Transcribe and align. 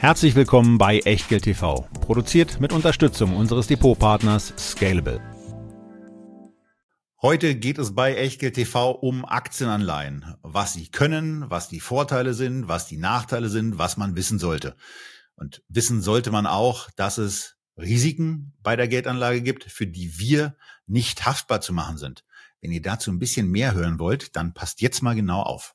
Herzlich 0.00 0.36
willkommen 0.36 0.78
bei 0.78 1.00
Echtgeld 1.00 1.42
TV, 1.42 1.88
produziert 2.00 2.60
mit 2.60 2.72
Unterstützung 2.72 3.34
unseres 3.34 3.66
Depotpartners 3.66 4.54
Scalable. 4.56 5.20
Heute 7.20 7.56
geht 7.56 7.78
es 7.78 7.96
bei 7.96 8.14
Echtgeld 8.14 8.54
TV 8.54 8.92
um 8.92 9.24
Aktienanleihen, 9.24 10.36
was 10.42 10.74
sie 10.74 10.88
können, 10.88 11.50
was 11.50 11.68
die 11.68 11.80
Vorteile 11.80 12.32
sind, 12.34 12.68
was 12.68 12.86
die 12.86 12.96
Nachteile 12.96 13.48
sind, 13.48 13.78
was 13.78 13.96
man 13.96 14.14
wissen 14.14 14.38
sollte. 14.38 14.76
Und 15.34 15.64
wissen 15.68 16.00
sollte 16.00 16.30
man 16.30 16.46
auch, 16.46 16.92
dass 16.92 17.18
es 17.18 17.56
Risiken 17.76 18.54
bei 18.62 18.76
der 18.76 18.86
Geldanlage 18.86 19.42
gibt, 19.42 19.64
für 19.64 19.88
die 19.88 20.16
wir 20.20 20.54
nicht 20.86 21.26
haftbar 21.26 21.60
zu 21.60 21.72
machen 21.72 21.98
sind. 21.98 22.24
Wenn 22.60 22.70
ihr 22.70 22.82
dazu 22.82 23.10
ein 23.10 23.18
bisschen 23.18 23.50
mehr 23.50 23.74
hören 23.74 23.98
wollt, 23.98 24.36
dann 24.36 24.54
passt 24.54 24.80
jetzt 24.80 25.02
mal 25.02 25.16
genau 25.16 25.42
auf. 25.42 25.74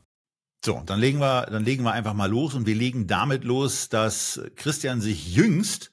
So, 0.63 0.83
dann 0.85 0.99
legen 0.99 1.19
wir, 1.19 1.47
dann 1.47 1.65
legen 1.65 1.83
wir 1.83 1.91
einfach 1.91 2.13
mal 2.13 2.29
los 2.29 2.53
und 2.53 2.67
wir 2.67 2.75
legen 2.75 3.07
damit 3.07 3.43
los, 3.43 3.89
dass 3.89 4.39
Christian 4.55 5.01
sich 5.01 5.35
jüngst 5.35 5.91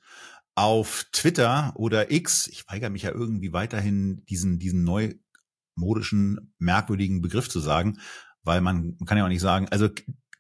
auf 0.54 1.06
Twitter 1.10 1.72
oder 1.74 2.10
X, 2.10 2.48
ich 2.48 2.68
weigere 2.68 2.90
mich 2.90 3.02
ja 3.02 3.12
irgendwie 3.12 3.54
weiterhin 3.54 4.26
diesen, 4.26 4.58
diesen 4.58 4.84
neumodischen, 4.84 6.52
merkwürdigen 6.58 7.22
Begriff 7.22 7.48
zu 7.48 7.60
sagen, 7.60 7.98
weil 8.42 8.60
man, 8.60 8.96
man 8.98 9.06
kann 9.06 9.16
ja 9.16 9.24
auch 9.24 9.28
nicht 9.28 9.40
sagen, 9.40 9.68
also 9.70 9.88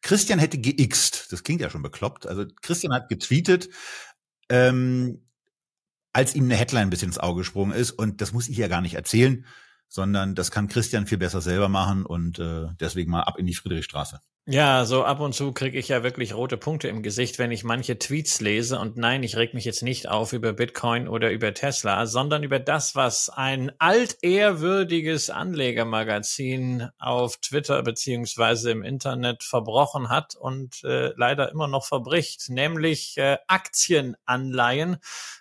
Christian 0.02 0.38
hätte 0.38 0.60
geixt, 0.60 1.32
das 1.32 1.42
klingt 1.42 1.62
ja 1.62 1.70
schon 1.70 1.82
bekloppt, 1.82 2.26
also 2.26 2.44
Christian 2.60 2.92
hat 2.92 3.08
getweetet, 3.08 3.70
ähm, 4.50 5.24
als 6.12 6.34
ihm 6.34 6.44
eine 6.44 6.56
Headline 6.56 6.88
ein 6.88 6.90
bisschen 6.90 7.08
ins 7.08 7.18
Auge 7.18 7.40
gesprungen 7.40 7.72
ist. 7.72 7.92
Und 7.92 8.20
das 8.20 8.32
muss 8.32 8.48
ich 8.48 8.56
ja 8.56 8.68
gar 8.68 8.80
nicht 8.80 8.94
erzählen 8.94 9.46
sondern 9.88 10.34
das 10.34 10.50
kann 10.50 10.68
Christian 10.68 11.06
viel 11.06 11.18
besser 11.18 11.40
selber 11.40 11.68
machen 11.68 12.06
und 12.06 12.38
äh, 12.38 12.66
deswegen 12.78 13.10
mal 13.10 13.22
ab 13.22 13.38
in 13.38 13.46
die 13.46 13.54
Friedrichstraße. 13.54 14.20
Ja, 14.50 14.86
so 14.86 15.04
ab 15.04 15.20
und 15.20 15.34
zu 15.34 15.52
kriege 15.52 15.78
ich 15.78 15.88
ja 15.88 16.02
wirklich 16.02 16.32
rote 16.32 16.56
Punkte 16.56 16.88
im 16.88 17.02
Gesicht, 17.02 17.38
wenn 17.38 17.50
ich 17.50 17.64
manche 17.64 17.98
Tweets 17.98 18.40
lese. 18.40 18.78
Und 18.78 18.96
nein, 18.96 19.22
ich 19.22 19.36
reg 19.36 19.52
mich 19.52 19.66
jetzt 19.66 19.82
nicht 19.82 20.08
auf 20.08 20.32
über 20.32 20.54
Bitcoin 20.54 21.06
oder 21.06 21.30
über 21.30 21.52
Tesla, 21.52 22.06
sondern 22.06 22.42
über 22.42 22.58
das, 22.58 22.96
was 22.96 23.28
ein 23.28 23.70
altehrwürdiges 23.78 25.28
Anlegermagazin 25.28 26.88
auf 26.98 27.36
Twitter 27.36 27.82
beziehungsweise 27.82 28.70
im 28.70 28.82
Internet 28.82 29.42
verbrochen 29.42 30.08
hat 30.08 30.34
und 30.34 30.82
äh, 30.82 31.12
leider 31.14 31.50
immer 31.50 31.68
noch 31.68 31.84
verbricht, 31.84 32.48
nämlich 32.48 33.18
äh, 33.18 33.36
Aktienanleihen 33.48 34.96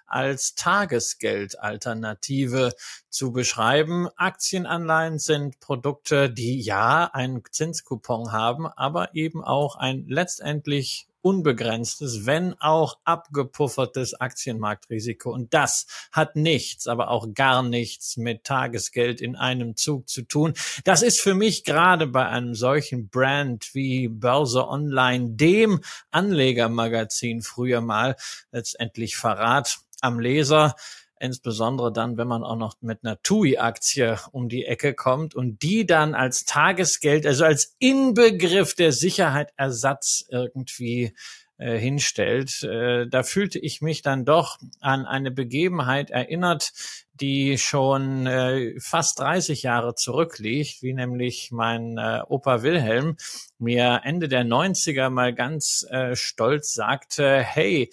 als 0.08 0.56
Tagesgeldalternative 0.56 2.74
zu 3.10 3.32
beschreiben. 3.32 4.08
Aktienanleihen 4.16 5.20
sind 5.20 5.60
Produkte, 5.60 6.30
die 6.30 6.62
ja 6.62 7.10
einen 7.14 7.44
Zinscoupon 7.50 8.32
haben, 8.32 8.68
aber 8.68 8.97
eben 9.14 9.44
auch 9.44 9.76
ein 9.76 10.06
letztendlich 10.08 11.08
unbegrenztes, 11.22 12.26
wenn 12.26 12.54
auch 12.62 13.00
abgepuffertes 13.04 14.14
Aktienmarktrisiko. 14.14 15.30
Und 15.30 15.54
das 15.54 15.88
hat 16.14 16.38
nichts, 16.38 16.88
aber 16.88 17.10
auch 17.10 17.34
gar 17.34 17.64
nichts 17.64 18.16
mit 18.16 18.46
Tagesgeld 18.46 19.20
in 19.20 19.36
einem 19.36 19.76
Zug 19.76 20.08
zu 20.08 20.22
tun. 20.22 20.54
Das 20.86 21.02
ist 21.02 21.20
für 21.20 21.34
mich 21.34 21.66
gerade 21.66 22.08
bei 22.08 22.28
einem 22.28 22.56
solchen 22.56 23.10
Brand 23.10 23.74
wie 23.74 24.08
Börse 24.08 24.68
Online, 24.68 25.32
dem 25.32 25.82
Anlegermagazin 26.12 27.42
früher 27.42 27.82
mal, 27.82 28.16
letztendlich 28.52 29.18
Verrat 29.18 29.80
am 30.00 30.20
Leser, 30.20 30.76
insbesondere 31.20 31.92
dann, 31.92 32.18
wenn 32.18 32.28
man 32.28 32.44
auch 32.44 32.56
noch 32.56 32.76
mit 32.82 33.04
einer 33.04 33.22
TUI-Aktie 33.22 34.18
um 34.32 34.50
die 34.50 34.66
Ecke 34.66 34.94
kommt 34.94 35.36
und 35.36 35.62
die 35.62 35.86
dann 35.86 36.16
als 36.16 36.46
Tagesgeld, 36.46 37.26
also 37.26 37.46
als 37.46 37.76
Inbegriff 37.80 38.74
der 38.76 38.92
Sicherheit 38.92 39.54
Ersatz 39.58 40.26
irgendwie 40.30 41.14
äh, 41.58 41.78
hinstellt. 41.78 42.62
Äh, 42.64 43.08
da 43.08 43.24
fühlte 43.24 43.58
ich 43.58 43.82
mich 43.82 44.04
dann 44.04 44.26
doch 44.26 44.60
an 44.80 45.06
eine 45.06 45.32
Begebenheit 45.32 46.12
erinnert, 46.12 46.72
die 47.16 47.58
schon 47.58 48.28
äh, 48.28 48.80
fast 48.80 49.20
30 49.20 49.64
Jahre 49.64 49.96
zurückliegt, 49.96 50.84
wie 50.84 50.94
nämlich 50.94 51.50
mein 51.52 51.98
äh, 51.98 52.22
Opa 52.28 52.62
Wilhelm 52.62 53.18
mir 53.58 54.02
Ende 54.04 54.28
der 54.28 54.46
90er 54.46 55.10
mal 55.10 55.34
ganz 55.34 55.84
äh, 55.90 56.16
stolz 56.16 56.74
sagte, 56.74 57.40
hey, 57.40 57.90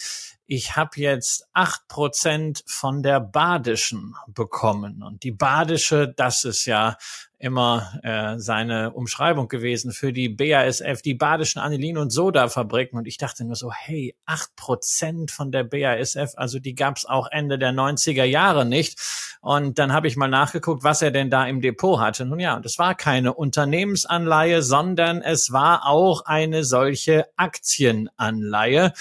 ich 0.46 0.76
habe 0.76 1.00
jetzt 1.00 1.46
acht 1.52 1.88
Prozent 1.88 2.62
von 2.66 3.02
der 3.02 3.20
Badischen 3.20 4.14
bekommen. 4.26 5.02
Und 5.02 5.22
die 5.22 5.30
Badische, 5.30 6.12
das 6.14 6.44
ist 6.44 6.66
ja 6.66 6.96
immer 7.38 8.00
äh, 8.02 8.38
seine 8.38 8.92
Umschreibung 8.92 9.48
gewesen 9.48 9.92
für 9.92 10.12
die 10.12 10.28
BASF, 10.28 11.02
die 11.02 11.14
Badischen 11.14 11.60
Anilin- 11.60 11.98
und 11.98 12.10
Soda-Fabriken. 12.10 12.98
Und 12.98 13.06
ich 13.06 13.18
dachte 13.18 13.44
nur 13.44 13.56
so, 13.56 13.70
hey, 13.72 14.16
acht 14.24 14.54
Prozent 14.56 15.30
von 15.30 15.52
der 15.52 15.64
BASF, 15.64 16.32
also 16.36 16.58
die 16.58 16.74
gab's 16.74 17.04
auch 17.04 17.28
Ende 17.30 17.58
der 17.58 17.72
90er 17.72 18.24
Jahre 18.24 18.64
nicht. 18.64 18.98
Und 19.42 19.78
dann 19.78 19.92
habe 19.92 20.08
ich 20.08 20.16
mal 20.16 20.28
nachgeguckt, 20.28 20.84
was 20.84 21.02
er 21.02 21.10
denn 21.10 21.28
da 21.28 21.46
im 21.46 21.60
Depot 21.60 22.00
hatte. 22.00 22.24
Nun 22.24 22.40
ja, 22.40 22.56
und 22.56 22.64
es 22.64 22.78
war 22.78 22.94
keine 22.94 23.34
Unternehmensanleihe, 23.34 24.62
sondern 24.62 25.20
es 25.20 25.52
war 25.52 25.86
auch 25.86 26.24
eine 26.24 26.64
solche 26.64 27.26
Aktienanleihe. 27.36 28.94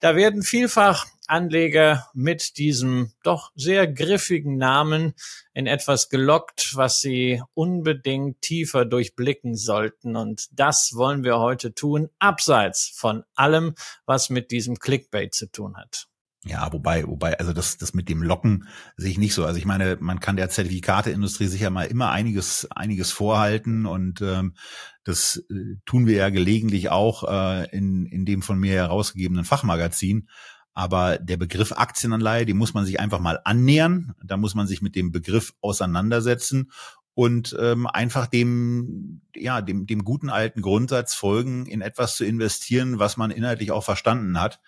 Da 0.00 0.14
werden 0.14 0.42
vielfach 0.42 1.06
Anleger 1.26 2.08
mit 2.14 2.58
diesem 2.58 3.12
doch 3.22 3.50
sehr 3.54 3.86
griffigen 3.86 4.56
Namen 4.58 5.14
in 5.54 5.66
etwas 5.66 6.08
gelockt, 6.08 6.76
was 6.76 7.00
sie 7.00 7.42
unbedingt 7.54 8.40
tiefer 8.42 8.84
durchblicken 8.84 9.56
sollten. 9.56 10.16
Und 10.16 10.48
das 10.52 10.92
wollen 10.94 11.24
wir 11.24 11.38
heute 11.38 11.74
tun, 11.74 12.10
abseits 12.18 12.88
von 12.94 13.24
allem, 13.34 13.74
was 14.04 14.30
mit 14.30 14.50
diesem 14.50 14.78
Clickbait 14.78 15.34
zu 15.34 15.50
tun 15.50 15.76
hat. 15.76 16.08
Ja, 16.48 16.72
wobei, 16.72 17.04
wobei, 17.04 17.38
also 17.40 17.52
das, 17.52 17.76
das 17.76 17.92
mit 17.92 18.08
dem 18.08 18.22
Locken 18.22 18.68
sehe 18.96 19.10
ich 19.10 19.18
nicht 19.18 19.34
so. 19.34 19.44
Also 19.44 19.58
ich 19.58 19.64
meine, 19.64 19.96
man 19.98 20.20
kann 20.20 20.36
der 20.36 20.48
Zertifikateindustrie 20.48 21.48
sicher 21.48 21.70
mal 21.70 21.86
immer 21.86 22.10
einiges, 22.10 22.68
einiges 22.70 23.10
vorhalten 23.10 23.84
und 23.84 24.20
ähm, 24.20 24.54
das 25.02 25.42
äh, 25.50 25.76
tun 25.86 26.06
wir 26.06 26.16
ja 26.16 26.28
gelegentlich 26.28 26.90
auch 26.90 27.24
äh, 27.24 27.68
in, 27.76 28.06
in 28.06 28.24
dem 28.24 28.42
von 28.42 28.60
mir 28.60 28.74
herausgegebenen 28.74 29.44
Fachmagazin. 29.44 30.28
Aber 30.72 31.18
der 31.18 31.36
Begriff 31.36 31.72
Aktienanleihe, 31.72 32.46
die 32.46 32.54
muss 32.54 32.74
man 32.74 32.86
sich 32.86 33.00
einfach 33.00 33.18
mal 33.18 33.40
annähern. 33.44 34.14
Da 34.22 34.36
muss 34.36 34.54
man 34.54 34.68
sich 34.68 34.82
mit 34.82 34.94
dem 34.94 35.10
Begriff 35.10 35.54
auseinandersetzen 35.62 36.70
und 37.14 37.56
ähm, 37.58 37.88
einfach 37.88 38.26
dem, 38.28 39.22
ja, 39.34 39.62
dem, 39.62 39.86
dem 39.86 40.04
guten 40.04 40.28
alten 40.28 40.62
Grundsatz 40.62 41.14
folgen, 41.14 41.66
in 41.66 41.80
etwas 41.80 42.14
zu 42.14 42.24
investieren, 42.24 43.00
was 43.00 43.16
man 43.16 43.32
inhaltlich 43.32 43.72
auch 43.72 43.82
verstanden 43.82 44.40
hat 44.40 44.60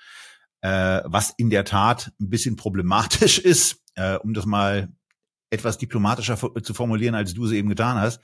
äh, 0.60 1.00
was 1.04 1.34
in 1.36 1.50
der 1.50 1.64
Tat 1.64 2.12
ein 2.20 2.30
bisschen 2.30 2.56
problematisch 2.56 3.38
ist, 3.38 3.82
äh, 3.94 4.16
um 4.16 4.34
das 4.34 4.46
mal 4.46 4.88
etwas 5.50 5.78
diplomatischer 5.78 6.36
zu 6.62 6.74
formulieren, 6.74 7.14
als 7.14 7.32
du 7.32 7.46
es 7.46 7.52
eben 7.52 7.70
getan 7.70 7.96
hast, 7.96 8.20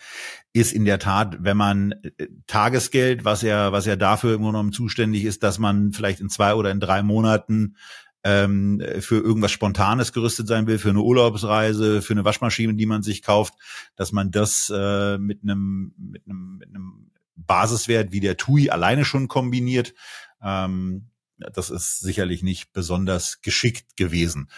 ist 0.52 0.72
in 0.72 0.84
der 0.84 0.98
Tat, 0.98 1.38
wenn 1.40 1.56
man 1.56 1.92
äh, 2.18 2.28
Tagesgeld, 2.46 3.24
was 3.24 3.42
ja, 3.42 3.72
was 3.72 3.86
ja 3.86 3.96
dafür 3.96 4.34
im 4.34 4.42
Grunde 4.42 4.52
genommen 4.52 4.72
zuständig 4.72 5.24
ist, 5.24 5.42
dass 5.42 5.58
man 5.58 5.92
vielleicht 5.92 6.20
in 6.20 6.28
zwei 6.28 6.54
oder 6.54 6.70
in 6.70 6.80
drei 6.80 7.02
Monaten 7.02 7.76
ähm, 8.24 8.82
für 9.00 9.20
irgendwas 9.20 9.52
Spontanes 9.52 10.12
gerüstet 10.12 10.48
sein 10.48 10.66
will, 10.66 10.78
für 10.78 10.90
eine 10.90 11.02
Urlaubsreise, 11.02 12.02
für 12.02 12.14
eine 12.14 12.24
Waschmaschine, 12.24 12.74
die 12.74 12.86
man 12.86 13.02
sich 13.02 13.22
kauft, 13.22 13.54
dass 13.96 14.12
man 14.12 14.30
das 14.30 14.72
äh, 14.74 15.18
mit 15.18 15.42
einem 15.42 15.94
mit 15.96 16.22
einem 16.26 16.56
mit 16.58 16.68
einem 16.68 17.10
Basiswert 17.36 18.12
wie 18.12 18.20
der 18.20 18.36
TUI 18.36 18.70
alleine 18.70 19.04
schon 19.04 19.28
kombiniert. 19.28 19.94
Ähm, 20.42 21.10
das 21.36 21.70
ist 21.70 22.00
sicherlich 22.00 22.42
nicht 22.42 22.72
besonders 22.72 23.40
geschickt 23.42 23.96
gewesen. 23.96 24.48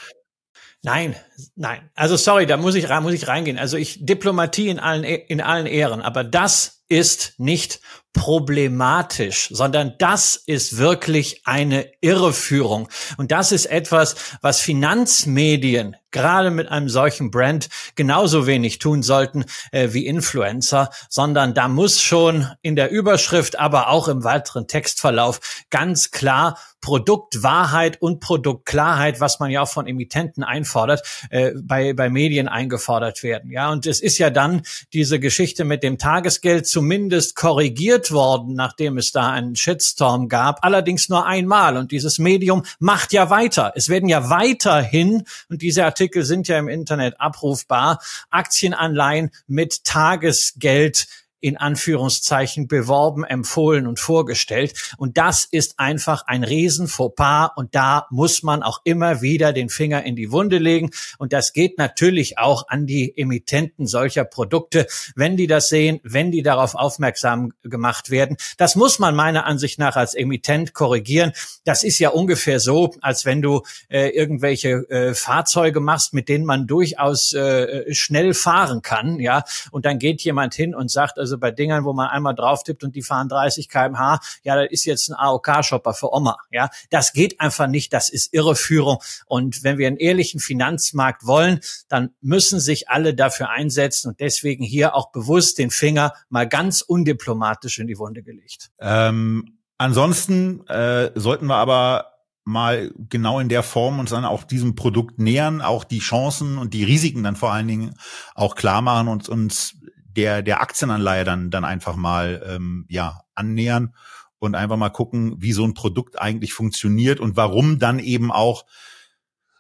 Nein, 0.82 1.17
nein. 1.56 1.90
Also 1.94 2.17
sorry, 2.17 2.46
da 2.46 2.56
muss 2.56 2.75
ich 2.75 2.88
muss 2.88 3.14
ich 3.14 3.26
reingehen. 3.26 3.58
Also 3.58 3.76
ich 3.76 4.05
Diplomatie 4.05 4.69
in 4.69 4.78
allen 4.78 5.05
e, 5.05 5.14
in 5.14 5.40
allen 5.40 5.67
Ehren, 5.67 6.00
aber 6.00 6.23
das 6.23 6.84
ist 6.88 7.34
nicht 7.38 7.80
problematisch, 8.16 9.50
sondern 9.52 9.94
das 9.98 10.36
ist 10.36 10.78
wirklich 10.78 11.42
eine 11.44 11.90
Irreführung. 12.00 12.88
Und 13.18 13.30
das 13.30 13.52
ist 13.52 13.66
etwas, 13.66 14.16
was 14.40 14.60
Finanzmedien 14.60 15.96
gerade 16.12 16.50
mit 16.50 16.68
einem 16.68 16.88
solchen 16.88 17.30
Brand 17.30 17.68
genauso 17.94 18.46
wenig 18.46 18.78
tun 18.78 19.02
sollten 19.02 19.44
äh, 19.70 19.88
wie 19.92 20.06
Influencer, 20.06 20.88
sondern 21.10 21.52
da 21.52 21.68
muss 21.68 22.00
schon 22.00 22.48
in 22.62 22.74
der 22.74 22.90
Überschrift, 22.90 23.58
aber 23.58 23.90
auch 23.90 24.08
im 24.08 24.24
weiteren 24.24 24.66
Textverlauf 24.66 25.40
ganz 25.68 26.10
klar 26.12 26.58
Produktwahrheit 26.80 28.00
und 28.00 28.20
Produktklarheit, 28.20 29.20
was 29.20 29.40
man 29.40 29.50
ja 29.50 29.62
auch 29.62 29.68
von 29.68 29.86
Emittenten 29.86 30.42
einfordert, 30.42 31.02
äh, 31.28 31.50
bei, 31.60 31.92
bei 31.92 32.08
Medien 32.08 32.48
eingefordert 32.48 33.22
werden. 33.22 33.50
Ja, 33.50 33.70
und 33.70 33.86
es 33.86 34.00
ist 34.00 34.16
ja 34.16 34.30
dann 34.30 34.62
diese 34.94 35.20
Geschichte 35.20 35.64
mit 35.64 35.82
dem 35.82 35.98
Tagesgeld 35.98 36.66
zumindest 36.76 37.37
korrigiert 37.37 38.12
worden, 38.12 38.55
nachdem 38.55 38.99
es 38.99 39.11
da 39.11 39.31
einen 39.31 39.56
Shitstorm 39.56 40.28
gab, 40.28 40.62
allerdings 40.62 41.08
nur 41.08 41.25
einmal. 41.25 41.78
Und 41.78 41.90
dieses 41.90 42.19
Medium 42.19 42.64
macht 42.78 43.14
ja 43.14 43.31
weiter. 43.31 43.73
Es 43.76 43.88
werden 43.88 44.11
ja 44.11 44.28
weiterhin, 44.28 45.25
und 45.49 45.62
diese 45.62 45.87
Artikel 45.87 46.23
sind 46.23 46.49
ja 46.49 46.58
im 46.58 46.69
Internet 46.69 47.19
abrufbar, 47.19 47.99
Aktienanleihen 48.28 49.31
mit 49.46 49.84
Tagesgeld 49.84 51.06
in 51.40 51.56
Anführungszeichen 51.56 52.66
beworben, 52.68 53.24
empfohlen 53.24 53.86
und 53.86 54.00
vorgestellt. 54.00 54.94
Und 54.96 55.18
das 55.18 55.44
ist 55.44 55.78
einfach 55.78 56.26
ein 56.26 56.44
riesen 56.44 56.88
Fauxpas 56.88 57.50
und 57.56 57.74
da 57.74 58.06
muss 58.10 58.42
man 58.42 58.62
auch 58.62 58.80
immer 58.84 59.22
wieder 59.22 59.52
den 59.52 59.68
Finger 59.68 60.04
in 60.04 60.16
die 60.16 60.32
Wunde 60.32 60.58
legen. 60.58 60.90
Und 61.18 61.32
das 61.32 61.52
geht 61.52 61.78
natürlich 61.78 62.38
auch 62.38 62.68
an 62.68 62.86
die 62.86 63.16
Emittenten 63.16 63.86
solcher 63.86 64.24
Produkte, 64.24 64.86
wenn 65.14 65.36
die 65.36 65.46
das 65.46 65.68
sehen, 65.68 66.00
wenn 66.02 66.30
die 66.30 66.42
darauf 66.42 66.74
aufmerksam 66.74 67.52
gemacht 67.62 68.10
werden. 68.10 68.36
Das 68.56 68.74
muss 68.74 68.98
man 68.98 69.14
meiner 69.14 69.46
Ansicht 69.46 69.78
nach 69.78 69.96
als 69.96 70.14
Emittent 70.14 70.74
korrigieren. 70.74 71.32
Das 71.64 71.84
ist 71.84 71.98
ja 71.98 72.10
ungefähr 72.10 72.60
so, 72.60 72.94
als 73.00 73.24
wenn 73.24 73.42
du 73.42 73.62
äh, 73.88 74.08
irgendwelche 74.08 74.88
äh, 74.90 75.14
Fahrzeuge 75.14 75.80
machst, 75.80 76.14
mit 76.14 76.28
denen 76.28 76.44
man 76.44 76.66
durchaus 76.66 77.32
äh, 77.34 77.92
schnell 77.94 78.34
fahren 78.34 78.82
kann, 78.82 79.20
ja. 79.20 79.44
Und 79.70 79.84
dann 79.84 79.98
geht 79.98 80.22
jemand 80.22 80.54
hin 80.54 80.74
und 80.74 80.90
sagt, 80.90 81.18
also 81.26 81.38
bei 81.38 81.50
Dingern, 81.50 81.84
wo 81.84 81.93
man 81.93 82.08
einmal 82.08 82.34
drauf 82.34 82.62
tippt 82.62 82.84
und 82.84 82.94
die 82.94 83.02
fahren 83.02 83.28
30 83.28 83.69
kmh, 83.69 84.20
ja, 84.44 84.56
das 84.56 84.70
ist 84.70 84.84
jetzt 84.84 85.08
ein 85.08 85.14
AOK-Shopper 85.14 85.93
für 85.93 86.12
Oma. 86.12 86.37
Ja, 86.50 86.70
das 86.90 87.12
geht 87.12 87.40
einfach 87.40 87.67
nicht. 87.67 87.93
Das 87.93 88.08
ist 88.08 88.32
Irreführung. 88.32 88.99
Und 89.26 89.64
wenn 89.64 89.76
wir 89.76 89.88
einen 89.88 89.96
ehrlichen 89.96 90.38
Finanzmarkt 90.38 91.26
wollen, 91.26 91.61
dann 91.88 92.11
müssen 92.20 92.61
sich 92.61 92.88
alle 92.88 93.14
dafür 93.14 93.50
einsetzen 93.50 94.08
und 94.08 94.20
deswegen 94.20 94.64
hier 94.64 94.94
auch 94.94 95.11
bewusst 95.11 95.58
den 95.58 95.70
Finger 95.70 96.12
mal 96.28 96.49
ganz 96.49 96.81
undiplomatisch 96.81 97.79
in 97.81 97.88
die 97.88 97.99
Wunde 97.99 98.22
gelegt. 98.22 98.70
Ähm, 98.79 99.58
ansonsten 99.79 100.64
äh, 100.69 101.11
sollten 101.17 101.46
wir 101.46 101.56
aber 101.56 102.12
mal 102.44 102.93
genau 103.08 103.40
in 103.40 103.49
der 103.49 103.64
Form 103.64 103.99
uns 103.99 104.11
dann 104.11 104.25
auch 104.25 104.44
diesem 104.44 104.76
Produkt 104.76 105.19
nähern, 105.19 105.61
auch 105.61 105.82
die 105.82 105.99
Chancen 105.99 106.58
und 106.58 106.72
die 106.75 106.84
Risiken 106.84 107.25
dann 107.25 107.34
vor 107.34 107.52
allen 107.52 107.67
Dingen 107.67 107.94
auch 108.37 108.55
klar 108.55 108.82
machen 108.82 109.08
und 109.08 109.29
uns 109.29 109.76
der, 110.16 110.42
der 110.42 110.60
Aktienanleihe 110.60 111.24
dann, 111.24 111.50
dann 111.50 111.64
einfach 111.64 111.96
mal 111.96 112.42
ähm, 112.46 112.86
ja, 112.88 113.20
annähern 113.34 113.94
und 114.38 114.54
einfach 114.54 114.76
mal 114.76 114.90
gucken, 114.90 115.36
wie 115.38 115.52
so 115.52 115.64
ein 115.64 115.74
Produkt 115.74 116.20
eigentlich 116.20 116.52
funktioniert 116.52 117.20
und 117.20 117.36
warum 117.36 117.78
dann 117.78 117.98
eben 117.98 118.32
auch 118.32 118.64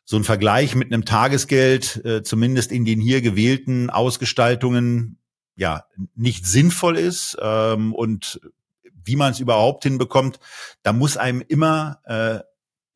so 0.04 0.16
ein 0.16 0.24
Vergleich 0.24 0.74
mit 0.74 0.92
einem 0.92 1.04
Tagesgeld, 1.04 2.04
äh, 2.04 2.22
zumindest 2.22 2.70
in 2.70 2.84
den 2.84 3.00
hier 3.00 3.20
gewählten 3.22 3.90
Ausgestaltungen, 3.90 5.18
ja, 5.56 5.84
nicht 6.14 6.46
sinnvoll 6.46 6.96
ist 6.96 7.36
ähm, 7.40 7.94
und 7.94 8.40
wie 9.06 9.16
man 9.16 9.32
es 9.32 9.40
überhaupt 9.40 9.84
hinbekommt, 9.84 10.38
da 10.82 10.92
muss 10.92 11.16
einem 11.16 11.42
immer 11.46 12.00
äh, 12.04 12.40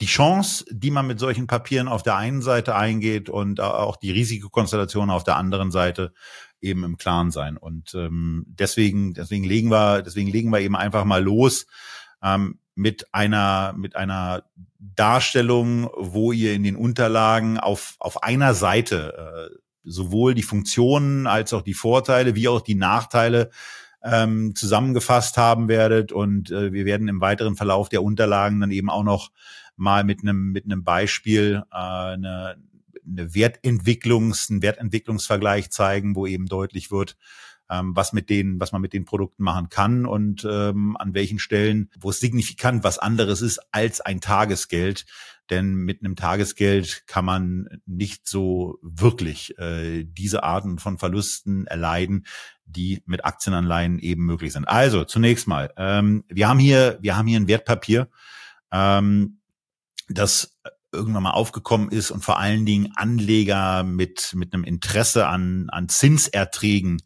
die 0.00 0.06
Chance, 0.06 0.64
die 0.70 0.90
man 0.90 1.06
mit 1.06 1.18
solchen 1.18 1.46
Papieren 1.46 1.88
auf 1.88 2.02
der 2.02 2.16
einen 2.16 2.42
Seite 2.42 2.74
eingeht 2.74 3.28
und 3.28 3.60
auch 3.60 3.96
die 3.96 4.10
Risikokonstellation 4.10 5.10
auf 5.10 5.24
der 5.24 5.36
anderen 5.36 5.70
Seite 5.70 6.12
eben 6.60 6.84
im 6.84 6.96
Klaren 6.96 7.30
sein. 7.30 7.56
Und 7.56 7.94
ähm, 7.94 8.44
deswegen, 8.48 9.14
deswegen 9.14 9.44
legen 9.44 9.70
wir, 9.70 10.02
deswegen 10.02 10.30
legen 10.30 10.50
wir 10.50 10.60
eben 10.60 10.76
einfach 10.76 11.04
mal 11.04 11.22
los 11.22 11.66
ähm, 12.22 12.58
mit 12.74 13.12
einer 13.12 13.74
mit 13.76 13.96
einer 13.96 14.44
Darstellung, 14.78 15.90
wo 15.96 16.32
ihr 16.32 16.54
in 16.54 16.62
den 16.62 16.76
Unterlagen 16.76 17.58
auf 17.58 17.96
auf 17.98 18.22
einer 18.22 18.54
Seite 18.54 19.50
äh, 19.52 19.56
sowohl 19.84 20.34
die 20.34 20.42
Funktionen 20.42 21.26
als 21.26 21.52
auch 21.52 21.62
die 21.62 21.74
Vorteile 21.74 22.34
wie 22.34 22.48
auch 22.48 22.60
die 22.60 22.74
Nachteile 22.74 23.50
ähm, 24.02 24.54
zusammengefasst 24.54 25.36
haben 25.36 25.68
werdet 25.68 26.12
und 26.12 26.50
äh, 26.50 26.72
wir 26.72 26.84
werden 26.86 27.08
im 27.08 27.20
weiteren 27.20 27.56
Verlauf 27.56 27.88
der 27.88 28.02
Unterlagen 28.02 28.60
dann 28.60 28.70
eben 28.70 28.88
auch 28.88 29.04
noch 29.04 29.30
mal 29.76 30.04
mit 30.04 30.22
einem 30.22 30.52
mit 30.52 30.64
einem 30.64 30.84
Beispiel 30.84 31.62
äh, 31.70 31.76
eine, 31.76 32.56
eine 33.06 33.34
Wertentwicklungs, 33.34 34.50
einen 34.50 34.62
Wertentwicklungsvergleich 34.62 35.70
zeigen, 35.70 36.16
wo 36.16 36.26
eben 36.26 36.46
deutlich 36.46 36.90
wird, 36.90 37.16
ähm, 37.70 37.94
was 37.94 38.12
mit 38.12 38.28
denen, 38.28 38.60
was 38.60 38.72
man 38.72 38.82
mit 38.82 38.92
den 38.92 39.04
Produkten 39.04 39.44
machen 39.44 39.68
kann 39.68 40.04
und 40.04 40.46
ähm, 40.48 40.96
an 40.96 41.14
welchen 41.14 41.38
Stellen, 41.38 41.90
wo 41.98 42.10
es 42.10 42.20
signifikant 42.20 42.84
was 42.84 42.98
anderes 42.98 43.42
ist 43.42 43.60
als 43.70 44.00
ein 44.00 44.20
Tagesgeld. 44.20 45.06
Denn 45.50 45.74
mit 45.74 46.00
einem 46.00 46.14
Tagesgeld 46.14 47.04
kann 47.06 47.24
man 47.24 47.68
nicht 47.84 48.28
so 48.28 48.78
wirklich 48.82 49.58
äh, 49.58 50.04
diese 50.04 50.44
Arten 50.44 50.78
von 50.78 50.98
Verlusten 50.98 51.66
erleiden, 51.66 52.26
die 52.66 53.02
mit 53.04 53.24
Aktienanleihen 53.24 53.98
eben 53.98 54.24
möglich 54.24 54.52
sind. 54.52 54.66
Also 54.66 55.04
zunächst 55.04 55.48
mal, 55.48 55.72
ähm, 55.76 56.24
wir 56.28 56.48
haben 56.48 56.60
hier, 56.60 56.98
wir 57.00 57.16
haben 57.16 57.26
hier 57.26 57.40
ein 57.40 57.48
Wertpapier, 57.48 58.08
ähm, 58.70 59.40
das 60.08 60.56
irgendwann 60.92 61.22
mal 61.22 61.30
aufgekommen 61.32 61.90
ist 61.90 62.10
und 62.10 62.24
vor 62.24 62.38
allen 62.38 62.66
Dingen 62.66 62.92
Anleger 62.96 63.82
mit, 63.84 64.32
mit 64.34 64.54
einem 64.54 64.64
Interesse 64.64 65.26
an, 65.26 65.68
an 65.70 65.88
Zinserträgen 65.88 67.02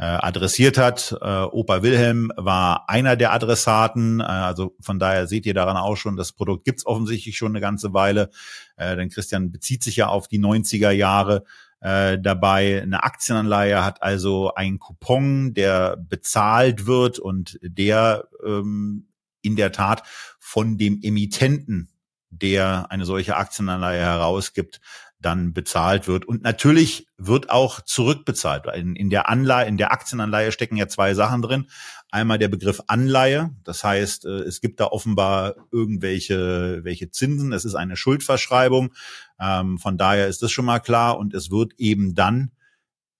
äh, 0.00 0.04
adressiert 0.04 0.78
hat. 0.78 1.14
Äh, 1.20 1.42
Opa 1.42 1.82
Wilhelm 1.82 2.32
war 2.34 2.88
einer 2.88 3.16
der 3.16 3.32
Adressaten. 3.32 4.20
Äh, 4.20 4.24
also 4.24 4.74
von 4.80 4.98
daher 4.98 5.26
seht 5.26 5.44
ihr 5.44 5.52
daran 5.52 5.76
auch 5.76 5.96
schon, 5.96 6.16
das 6.16 6.32
Produkt 6.32 6.64
gibt's 6.64 6.86
offensichtlich 6.86 7.36
schon 7.36 7.52
eine 7.52 7.60
ganze 7.60 7.92
Weile. 7.92 8.30
Äh, 8.76 8.96
denn 8.96 9.10
Christian 9.10 9.52
bezieht 9.52 9.82
sich 9.82 9.96
ja 9.96 10.08
auf 10.08 10.26
die 10.26 10.40
90er 10.40 10.90
Jahre 10.90 11.44
äh, 11.80 12.18
dabei. 12.18 12.80
Eine 12.80 13.04
Aktienanleihe 13.04 13.84
hat 13.84 14.02
also 14.02 14.54
einen 14.54 14.78
Coupon, 14.78 15.52
der 15.52 15.98
bezahlt 15.98 16.86
wird 16.86 17.18
und 17.18 17.58
der 17.62 18.26
ähm, 18.42 19.08
in 19.42 19.54
der 19.56 19.70
Tat 19.70 20.02
von 20.38 20.78
dem 20.78 21.00
Emittenten 21.02 21.89
der 22.30 22.90
eine 22.90 23.04
solche 23.04 23.36
Aktienanleihe 23.36 24.00
herausgibt, 24.00 24.80
dann 25.20 25.52
bezahlt 25.52 26.08
wird. 26.08 26.24
Und 26.24 26.42
natürlich 26.42 27.06
wird 27.18 27.50
auch 27.50 27.82
zurückbezahlt. 27.82 28.66
In, 28.74 28.96
in 28.96 29.10
der 29.10 29.28
Anleihe, 29.28 29.68
in 29.68 29.76
der 29.76 29.92
Aktienanleihe 29.92 30.50
stecken 30.50 30.76
ja 30.76 30.88
zwei 30.88 31.14
Sachen 31.14 31.42
drin. 31.42 31.68
Einmal 32.10 32.38
der 32.38 32.48
Begriff 32.48 32.80
Anleihe. 32.86 33.50
Das 33.62 33.84
heißt, 33.84 34.24
äh, 34.24 34.40
es 34.40 34.60
gibt 34.60 34.80
da 34.80 34.86
offenbar 34.86 35.56
irgendwelche 35.70 36.80
welche 36.82 37.10
Zinsen. 37.10 37.52
Es 37.52 37.64
ist 37.64 37.74
eine 37.74 37.96
Schuldverschreibung. 37.96 38.94
Ähm, 39.38 39.78
von 39.78 39.98
daher 39.98 40.26
ist 40.26 40.42
das 40.42 40.52
schon 40.52 40.64
mal 40.64 40.80
klar. 40.80 41.18
Und 41.18 41.34
es 41.34 41.50
wird 41.50 41.74
eben 41.76 42.14
dann 42.14 42.52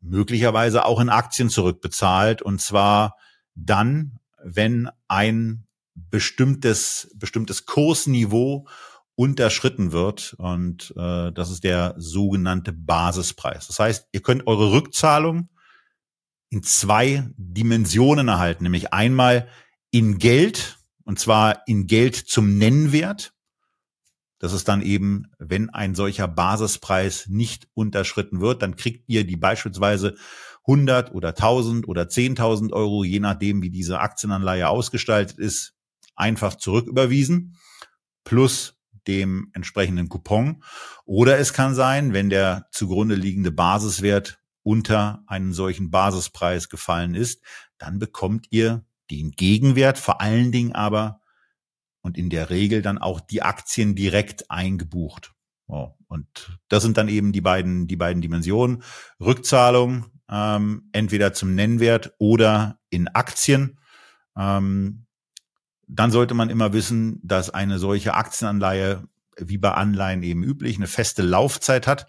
möglicherweise 0.01 0.87
auch 0.87 1.01
in 1.01 1.11
Aktien 1.11 1.51
zurückbezahlt. 1.51 2.41
Und 2.41 2.63
zwar 2.63 3.17
dann, 3.55 4.19
wenn 4.43 4.89
ein 5.07 5.67
bestimmtes, 5.95 7.11
bestimmtes 7.15 7.67
Kursniveau 7.67 8.67
unterschritten 9.15 9.93
wird. 9.93 10.35
Und 10.39 10.95
äh, 10.97 11.33
das 11.33 11.51
ist 11.51 11.65
der 11.65 11.95
sogenannte 11.99 12.73
Basispreis. 12.73 13.67
Das 13.67 13.79
heißt, 13.79 14.09
ihr 14.13 14.23
könnt 14.23 14.47
eure 14.47 14.73
Rückzahlung 14.73 15.51
in 16.51 16.63
zwei 16.63 17.29
Dimensionen 17.37 18.29
erhalten, 18.29 18.65
nämlich 18.65 18.93
einmal 18.93 19.49
in 19.91 20.19
Geld, 20.19 20.79
und 21.05 21.19
zwar 21.19 21.63
in 21.67 21.87
Geld 21.87 22.17
zum 22.17 22.59
Nennwert. 22.59 23.33
Das 24.39 24.53
ist 24.53 24.69
dann 24.69 24.83
eben, 24.83 25.27
wenn 25.39 25.71
ein 25.71 25.95
solcher 25.95 26.27
Basispreis 26.27 27.27
nicht 27.29 27.69
unterschritten 27.75 28.41
wird, 28.41 28.63
dann 28.63 28.77
kriegt 28.77 29.05
ihr 29.09 29.25
die 29.25 29.37
beispielsweise 29.37 30.17
100 30.67 31.13
oder 31.13 31.31
1000 31.31 31.87
oder 31.87 32.03
10.000 32.03 32.73
Euro, 32.73 33.05
je 33.05 33.21
nachdem, 33.21 33.63
wie 33.63 33.71
diese 33.71 34.01
Aktienanleihe 34.01 34.69
ausgestaltet 34.69 35.39
ist, 35.39 35.75
einfach 36.15 36.55
zurücküberwiesen. 36.55 37.57
Plus 38.25 38.80
dem 39.07 39.51
entsprechenden 39.53 40.09
Coupon. 40.09 40.63
Oder 41.05 41.39
es 41.39 41.53
kann 41.53 41.75
sein, 41.75 42.13
wenn 42.13 42.31
der 42.31 42.69
zugrunde 42.73 43.15
liegende 43.15 43.53
Basiswert 43.53 44.41
unter 44.63 45.23
einen 45.27 45.53
solchen 45.53 45.91
Basispreis 45.91 46.69
gefallen 46.69 47.15
ist, 47.15 47.43
dann 47.79 47.99
bekommt 47.99 48.47
ihr 48.51 48.85
den 49.11 49.33
Gegenwert, 49.33 49.99
vor 49.99 50.21
allen 50.21 50.53
Dingen 50.53 50.73
aber 50.73 51.21
und 52.03 52.17
in 52.17 52.31
der 52.31 52.51
Regel 52.51 52.83
dann 52.83 52.99
auch 52.99 53.21
die 53.21 53.43
Aktien 53.43 53.95
direkt 53.95 54.51
eingebucht. 54.51 55.33
Oh, 55.67 55.91
und 56.09 56.59
das 56.69 56.83
sind 56.83 56.97
dann 56.97 57.09
eben 57.09 57.33
die 57.33 57.41
beiden, 57.41 57.87
die 57.87 57.97
beiden 57.97 58.23
Dimensionen. 58.23 58.83
Rückzahlung 59.21 60.07
ähm, 60.31 60.89
entweder 60.93 61.33
zum 61.33 61.55
Nennwert 61.55 62.15
oder 62.19 62.79
in 62.89 63.09
Aktien. 63.09 63.79
Ähm, 64.37 65.07
dann 65.93 66.11
sollte 66.11 66.35
man 66.35 66.51
immer 66.51 66.73
wissen, 66.73 67.21
dass 67.23 67.51
eine 67.51 67.79
solche 67.79 68.15
Aktienanleihe 68.15 69.05
wie 69.37 69.59
bei 69.59 69.73
Anleihen 69.73 70.23
eben 70.23 70.45
üblich 70.45 70.77
eine 70.77 70.87
feste 70.87 71.23
Laufzeit 71.23 71.87
hat. 71.87 72.07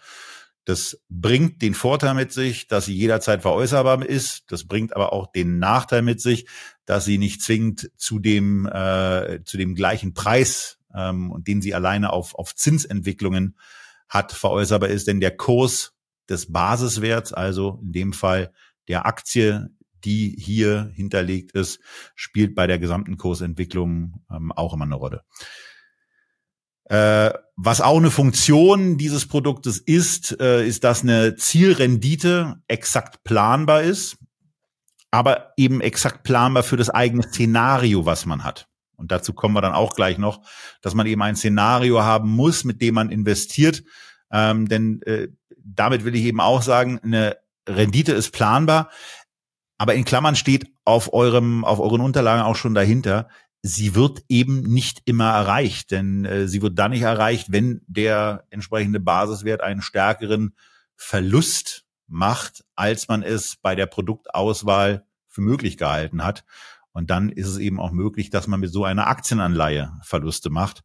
Das 0.66 1.02
bringt 1.10 1.62
den 1.62 1.74
Vorteil 1.74 2.14
mit 2.14 2.32
sich, 2.32 2.68
dass 2.68 2.86
sie 2.86 2.96
jederzeit 2.96 3.42
veräußerbar 3.42 4.06
ist. 4.06 4.44
Das 4.52 4.66
bringt 4.66 4.96
aber 4.96 5.12
auch 5.14 5.32
den 5.32 5.58
Nachteil 5.58 6.04
mit 6.04 6.22
sich, 6.22 6.48
dass 6.86 7.06
sie 7.06 7.18
nicht 7.18 7.42
zwingend 7.42 7.90
zu 7.98 8.20
dem, 8.20 8.68
äh, 8.68 9.40
zu 9.44 9.58
dem 9.58 9.74
gleichen 9.74 10.14
Preis, 10.14 10.78
ähm, 10.94 11.34
den 11.40 11.62
sie 11.62 11.74
alleine 11.74 12.14
auf, 12.14 12.36
auf 12.36 12.54
Zinsentwicklungen 12.54 13.58
hat, 14.08 14.32
veräußerbar 14.32 14.90
ist. 14.90 15.08
Denn 15.08 15.20
der 15.20 15.36
Kurs 15.36 15.94
des 16.30 16.52
Basiswerts, 16.52 17.34
also 17.34 17.80
in 17.82 17.94
dem 17.94 18.14
Fall 18.14 18.52
der 18.88 19.08
Aktie, 19.08 19.70
die 20.06 20.36
hier 20.38 20.92
hinterlegt 20.94 21.52
ist, 21.54 21.80
spielt 22.16 22.56
bei 22.56 22.68
der 22.68 22.80
gesamten 22.80 23.18
Kursentwicklung 23.18 24.24
ähm, 24.32 24.52
auch 24.52 24.74
immer 24.74 24.86
eine 24.86 24.96
Rolle. 24.96 25.24
Äh, 26.86 27.32
was 27.56 27.80
auch 27.80 27.98
eine 27.98 28.12
Funktion 28.12 28.98
dieses 28.98 29.28
Produktes 29.28 29.78
ist, 29.78 30.38
äh, 30.42 30.68
ist, 30.68 30.84
dass 30.84 31.04
eine 31.04 31.36
Zielrendite 31.36 32.58
exakt 32.68 33.24
planbar 33.24 33.84
ist, 33.84 34.18
aber 35.10 35.54
eben 35.58 35.80
exakt 35.80 36.24
planbar 36.24 36.64
für 36.64 36.78
das 36.78 36.90
eigene 36.90 37.24
Szenario, 37.24 38.06
was 38.06 38.26
man 38.26 38.44
hat. 38.44 38.68
Und 38.98 39.12
dazu 39.12 39.34
kommen 39.34 39.56
wir 39.56 39.62
dann 39.62 39.74
auch 39.74 39.96
gleich 39.96 40.18
noch, 40.18 40.42
dass 40.82 40.94
man 40.94 41.08
eben 41.08 41.22
ein 41.22 41.36
Szenario 41.36 42.02
haben 42.04 42.30
muss, 42.30 42.66
mit 42.66 42.82
dem 42.82 42.96
man 42.96 43.10
investiert. 43.10 43.84
Ähm, 44.32 44.68
denn 44.68 45.02
äh, 45.04 45.30
damit 45.64 46.04
will 46.04 46.16
ich 46.16 46.24
eben 46.24 46.40
auch 46.40 46.62
sagen, 46.62 47.00
eine 47.04 47.38
Rendite 47.68 48.12
ist 48.14 48.32
planbar, 48.32 48.90
aber 49.82 49.96
in 49.96 50.06
Klammern 50.06 50.36
steht 50.36 50.72
auf 50.86 51.12
eurem, 51.12 51.66
auf 51.66 51.80
euren 51.80 52.02
Unterlagen 52.02 52.44
auch 52.44 52.56
schon 52.56 52.76
dahinter, 52.76 53.28
sie 53.64 53.96
wird 53.96 54.24
eben 54.30 54.62
nicht 54.62 55.02
immer 55.06 55.32
erreicht, 55.32 55.90
denn 55.90 56.24
äh, 56.24 56.48
sie 56.48 56.62
wird 56.62 56.78
dann 56.78 56.92
nicht 56.92 57.02
erreicht, 57.02 57.52
wenn 57.52 57.82
der 57.88 58.46
entsprechende 58.52 59.00
Basiswert 59.00 59.62
einen 59.62 59.82
stärkeren 59.82 60.56
Verlust 60.96 61.88
macht, 62.06 62.64
als 62.76 63.08
man 63.08 63.24
es 63.24 63.56
bei 63.56 63.74
der 63.74 63.88
Produktauswahl 63.88 65.04
für 65.28 65.42
möglich 65.42 65.78
gehalten 65.78 66.24
hat. 66.24 66.46
Und 66.92 67.10
dann 67.10 67.30
ist 67.30 67.48
es 67.48 67.58
eben 67.58 67.80
auch 67.80 67.92
möglich, 67.92 68.30
dass 68.30 68.46
man 68.46 68.60
mit 68.60 68.72
so 68.72 68.86
einer 68.86 69.08
Aktienanleihe 69.08 69.98
Verluste 70.04 70.52
macht. 70.52 70.84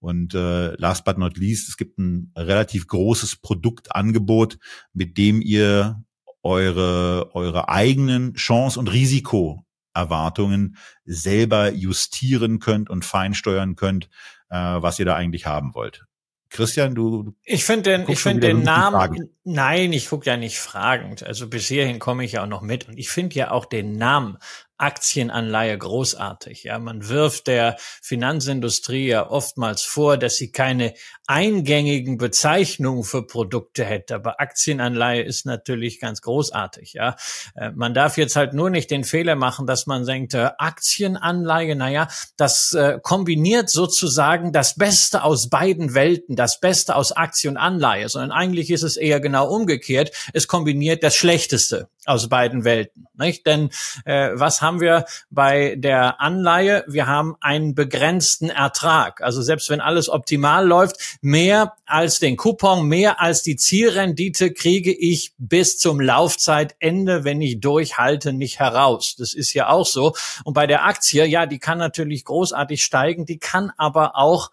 Und 0.00 0.34
äh, 0.34 0.74
last 0.78 1.04
but 1.04 1.16
not 1.16 1.36
least, 1.36 1.68
es 1.68 1.76
gibt 1.76 1.96
ein 2.00 2.32
relativ 2.36 2.88
großes 2.88 3.36
Produktangebot, 3.36 4.58
mit 4.92 5.16
dem 5.16 5.40
ihr 5.40 6.02
eure, 6.42 7.34
eure 7.34 7.68
eigenen 7.68 8.34
Chance- 8.34 8.78
und 8.78 8.92
Risiko 8.92 9.64
Erwartungen 9.94 10.76
selber 11.04 11.70
justieren 11.70 12.58
könnt 12.58 12.90
und 12.90 13.04
feinsteuern 13.04 13.76
könnt, 13.76 14.08
äh, 14.48 14.56
was 14.56 14.98
ihr 14.98 15.04
da 15.04 15.16
eigentlich 15.16 15.46
haben 15.46 15.74
wollt. 15.74 16.04
Christian, 16.52 16.94
du. 16.94 17.34
Ich 17.44 17.64
finde 17.64 17.98
den, 17.98 18.08
ich 18.08 18.18
finde 18.18 18.48
den 18.48 18.62
Namen. 18.62 19.30
Nein, 19.42 19.92
ich 19.94 20.10
gucke 20.10 20.26
ja 20.26 20.36
nicht 20.36 20.58
fragend. 20.58 21.22
Also 21.22 21.48
bis 21.48 21.66
hierhin 21.68 21.98
komme 21.98 22.24
ich 22.24 22.32
ja 22.32 22.42
auch 22.42 22.48
noch 22.48 22.60
mit. 22.60 22.88
Und 22.88 22.98
ich 22.98 23.08
finde 23.08 23.36
ja 23.36 23.50
auch 23.50 23.64
den 23.64 23.96
Namen 23.96 24.36
Aktienanleihe 24.82 25.78
großartig. 25.78 26.64
Ja, 26.64 26.80
man 26.80 27.08
wirft 27.08 27.46
der 27.46 27.76
Finanzindustrie 27.78 29.06
ja 29.06 29.30
oftmals 29.30 29.82
vor, 29.82 30.16
dass 30.16 30.36
sie 30.36 30.50
keine 30.50 30.94
eingängigen 31.28 32.18
Bezeichnungen 32.18 33.04
für 33.04 33.24
Produkte 33.24 33.84
hätte. 33.84 34.16
Aber 34.16 34.40
Aktienanleihe 34.40 35.22
ist 35.22 35.46
natürlich 35.46 36.00
ganz 36.00 36.20
großartig. 36.20 36.94
Ja, 36.94 37.14
äh, 37.54 37.70
man 37.70 37.94
darf 37.94 38.16
jetzt 38.18 38.34
halt 38.34 38.54
nur 38.54 38.70
nicht 38.70 38.90
den 38.90 39.04
Fehler 39.04 39.36
machen, 39.36 39.68
dass 39.68 39.86
man 39.86 40.04
denkt, 40.04 40.34
äh, 40.34 40.50
Aktienanleihe, 40.58 41.76
naja, 41.76 42.08
das 42.36 42.72
äh, 42.72 42.98
kombiniert 43.00 43.70
sozusagen 43.70 44.52
das 44.52 44.74
Beste 44.74 45.22
aus 45.22 45.48
beiden 45.48 45.94
Welten, 45.94 46.34
das 46.34 46.58
Beste 46.58 46.96
aus 46.96 47.12
Aktie 47.12 47.48
und 47.48 47.56
Anleihe, 47.56 48.08
sondern 48.08 48.32
eigentlich 48.32 48.70
ist 48.70 48.82
es 48.82 48.96
eher 48.96 49.20
genau 49.20 49.48
umgekehrt. 49.48 50.10
Es 50.32 50.48
kombiniert 50.48 51.04
das 51.04 51.14
Schlechteste 51.14 51.88
aus 52.04 52.28
beiden 52.28 52.64
Welten. 52.64 53.06
Nicht? 53.14 53.46
Denn 53.46 53.70
äh, 54.04 54.30
was 54.34 54.60
haben 54.60 54.80
wir 54.80 55.04
bei 55.30 55.76
der 55.76 56.20
Anleihe? 56.20 56.84
Wir 56.88 57.06
haben 57.06 57.36
einen 57.40 57.74
begrenzten 57.74 58.50
Ertrag. 58.50 59.20
Also 59.20 59.42
selbst 59.42 59.70
wenn 59.70 59.80
alles 59.80 60.08
optimal 60.08 60.66
läuft, 60.66 61.18
mehr 61.20 61.74
als 61.86 62.18
den 62.18 62.36
Coupon, 62.36 62.88
mehr 62.88 63.20
als 63.20 63.42
die 63.42 63.56
Zielrendite 63.56 64.52
kriege 64.52 64.92
ich 64.92 65.32
bis 65.38 65.78
zum 65.78 66.00
Laufzeitende, 66.00 67.24
wenn 67.24 67.40
ich 67.40 67.60
durchhalte, 67.60 68.32
nicht 68.32 68.58
heraus. 68.58 69.14
Das 69.16 69.34
ist 69.34 69.52
ja 69.52 69.68
auch 69.68 69.86
so. 69.86 70.14
Und 70.44 70.54
bei 70.54 70.66
der 70.66 70.84
Aktie, 70.84 71.24
ja, 71.26 71.46
die 71.46 71.58
kann 71.58 71.78
natürlich 71.78 72.24
großartig 72.24 72.82
steigen, 72.82 73.26
die 73.26 73.38
kann 73.38 73.72
aber 73.76 74.16
auch 74.16 74.50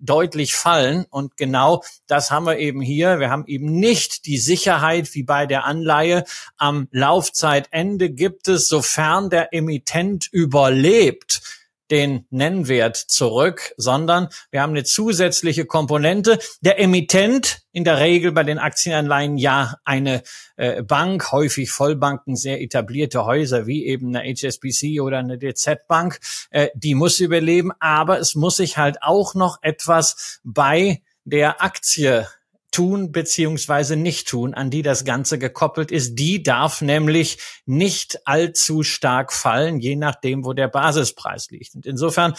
deutlich 0.00 0.54
fallen. 0.54 1.06
Und 1.10 1.36
genau 1.36 1.82
das 2.06 2.30
haben 2.30 2.46
wir 2.46 2.58
eben 2.58 2.80
hier. 2.80 3.18
Wir 3.20 3.30
haben 3.30 3.46
eben 3.46 3.66
nicht 3.66 4.26
die 4.26 4.38
Sicherheit 4.38 5.14
wie 5.14 5.22
bei 5.22 5.46
der 5.46 5.64
Anleihe. 5.64 6.24
Am 6.56 6.88
Laufzeitende 6.90 8.10
gibt 8.10 8.48
es, 8.48 8.68
sofern 8.68 9.30
der 9.30 9.52
Emittent 9.52 10.28
überlebt, 10.32 11.59
den 11.90 12.26
Nennwert 12.30 12.96
zurück, 12.96 13.74
sondern 13.76 14.28
wir 14.50 14.62
haben 14.62 14.70
eine 14.70 14.84
zusätzliche 14.84 15.64
Komponente. 15.64 16.38
Der 16.60 16.78
Emittent, 16.78 17.62
in 17.72 17.84
der 17.84 17.98
Regel 18.00 18.32
bei 18.32 18.42
den 18.42 18.58
Aktienanleihen 18.58 19.36
ja 19.36 19.74
eine 19.84 20.22
äh, 20.56 20.82
Bank, 20.82 21.32
häufig 21.32 21.70
Vollbanken, 21.70 22.36
sehr 22.36 22.60
etablierte 22.60 23.24
Häuser 23.24 23.66
wie 23.66 23.86
eben 23.86 24.14
eine 24.14 24.28
HSBC 24.28 25.00
oder 25.00 25.18
eine 25.18 25.38
DZ 25.38 25.86
Bank, 25.88 26.20
äh, 26.50 26.68
die 26.74 26.94
muss 26.94 27.20
überleben, 27.20 27.72
aber 27.80 28.18
es 28.18 28.34
muss 28.34 28.56
sich 28.56 28.76
halt 28.76 29.02
auch 29.02 29.34
noch 29.34 29.58
etwas 29.62 30.40
bei 30.44 31.02
der 31.24 31.62
Aktie 31.62 32.26
tun 32.70 33.12
beziehungsweise 33.12 33.96
nicht 33.96 34.28
tun, 34.28 34.54
an 34.54 34.70
die 34.70 34.82
das 34.82 35.04
Ganze 35.04 35.38
gekoppelt 35.38 35.90
ist. 35.90 36.14
Die 36.14 36.42
darf 36.42 36.80
nämlich 36.80 37.38
nicht 37.66 38.26
allzu 38.26 38.82
stark 38.82 39.32
fallen, 39.32 39.80
je 39.80 39.96
nachdem, 39.96 40.44
wo 40.44 40.52
der 40.52 40.68
Basispreis 40.68 41.50
liegt. 41.50 41.74
Und 41.74 41.86
insofern 41.86 42.34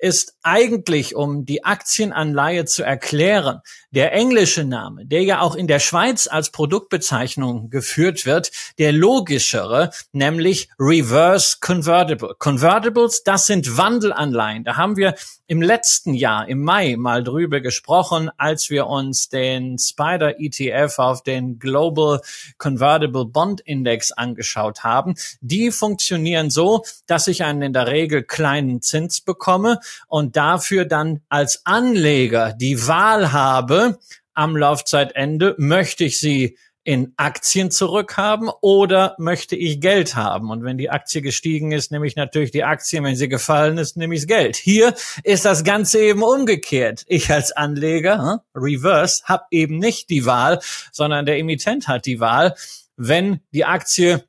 ist 0.00 0.34
eigentlich, 0.42 1.14
um 1.14 1.44
die 1.44 1.64
Aktienanleihe 1.64 2.64
zu 2.64 2.82
erklären, 2.82 3.60
der 3.90 4.12
englische 4.12 4.64
Name, 4.64 5.04
der 5.04 5.22
ja 5.22 5.40
auch 5.40 5.54
in 5.54 5.66
der 5.66 5.78
Schweiz 5.78 6.26
als 6.26 6.50
Produktbezeichnung 6.50 7.70
geführt 7.70 8.24
wird, 8.24 8.50
der 8.78 8.92
logischere, 8.92 9.90
nämlich 10.12 10.68
Reverse 10.78 11.58
Convertible. 11.60 12.34
Convertibles, 12.38 13.24
das 13.24 13.46
sind 13.46 13.76
Wandelanleihen. 13.76 14.64
Da 14.64 14.76
haben 14.76 14.96
wir 14.96 15.14
im 15.46 15.60
letzten 15.60 16.14
Jahr, 16.14 16.48
im 16.48 16.62
Mai, 16.62 16.94
mal 16.96 17.24
drüber 17.24 17.60
gesprochen, 17.60 18.30
als 18.36 18.70
wir 18.70 18.86
uns 18.86 19.28
den 19.28 19.78
Spider 19.80 20.38
ETF 20.38 20.98
auf 20.98 21.24
den 21.24 21.58
Global 21.58 22.20
Convertible 22.56 23.24
Bond 23.24 23.60
Index 23.60 24.12
angeschaut 24.12 24.84
haben. 24.84 25.16
Die 25.40 25.72
funktionieren 25.72 26.50
so, 26.50 26.84
dass 27.08 27.26
ich 27.26 27.42
einen 27.42 27.62
in 27.62 27.72
der 27.72 27.88
Regel 27.88 28.22
kleinen 28.22 28.80
Zins 28.80 29.20
bekomme 29.20 29.80
und 30.08 30.36
dafür 30.36 30.84
dann 30.84 31.20
als 31.28 31.64
Anleger 31.64 32.52
die 32.52 32.86
Wahl 32.86 33.32
habe, 33.32 33.98
am 34.34 34.56
Laufzeitende 34.56 35.54
möchte 35.58 36.04
ich 36.04 36.18
sie 36.18 36.56
in 36.82 37.12
Aktien 37.16 37.70
zurückhaben 37.70 38.50
oder 38.62 39.14
möchte 39.18 39.54
ich 39.54 39.80
Geld 39.80 40.16
haben? 40.16 40.50
Und 40.50 40.64
wenn 40.64 40.78
die 40.78 40.90
Aktie 40.90 41.20
gestiegen 41.20 41.72
ist, 41.72 41.92
nehme 41.92 42.06
ich 42.06 42.16
natürlich 42.16 42.50
die 42.50 42.64
Aktie. 42.64 43.02
Wenn 43.02 43.16
sie 43.16 43.28
gefallen 43.28 43.76
ist, 43.78 43.96
nehme 43.96 44.14
ich 44.14 44.22
das 44.22 44.28
Geld. 44.28 44.56
Hier 44.56 44.94
ist 45.22 45.44
das 45.44 45.62
Ganze 45.62 46.00
eben 46.00 46.22
umgekehrt. 46.22 47.04
Ich 47.06 47.30
als 47.30 47.52
Anleger, 47.52 48.18
hm, 48.18 48.38
Reverse, 48.54 49.22
habe 49.24 49.44
eben 49.50 49.78
nicht 49.78 50.08
die 50.10 50.24
Wahl, 50.24 50.60
sondern 50.90 51.26
der 51.26 51.38
Emittent 51.38 51.86
hat 51.86 52.06
die 52.06 52.18
Wahl. 52.18 52.54
Wenn 52.96 53.40
die 53.52 53.66
Aktie 53.66 54.24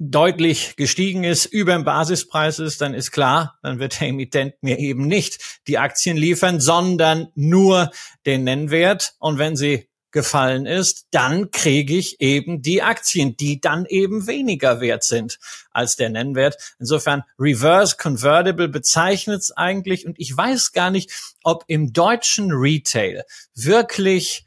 deutlich 0.00 0.76
gestiegen 0.76 1.24
ist, 1.24 1.44
über 1.44 1.74
dem 1.74 1.84
Basispreis 1.84 2.58
ist, 2.58 2.80
dann 2.80 2.94
ist 2.94 3.12
klar, 3.12 3.58
dann 3.62 3.78
wird 3.78 4.00
der 4.00 4.08
Emittent 4.08 4.54
mir 4.62 4.78
eben 4.78 5.06
nicht 5.06 5.60
die 5.66 5.78
Aktien 5.78 6.16
liefern, 6.16 6.58
sondern 6.58 7.28
nur 7.34 7.90
den 8.24 8.44
Nennwert. 8.44 9.12
Und 9.18 9.38
wenn 9.38 9.56
sie 9.56 9.88
gefallen 10.10 10.64
ist, 10.66 11.06
dann 11.10 11.50
kriege 11.50 11.94
ich 11.94 12.20
eben 12.20 12.62
die 12.62 12.82
Aktien, 12.82 13.36
die 13.36 13.60
dann 13.60 13.84
eben 13.86 14.26
weniger 14.26 14.80
wert 14.80 15.04
sind 15.04 15.38
als 15.70 15.96
der 15.96 16.08
Nennwert. 16.08 16.56
Insofern 16.78 17.22
Reverse 17.38 17.96
Convertible 17.96 18.68
bezeichnet 18.68 19.42
es 19.42 19.52
eigentlich 19.52 20.06
und 20.06 20.18
ich 20.18 20.34
weiß 20.34 20.72
gar 20.72 20.90
nicht, 20.90 21.12
ob 21.44 21.64
im 21.68 21.92
deutschen 21.92 22.50
Retail 22.52 23.24
wirklich 23.54 24.46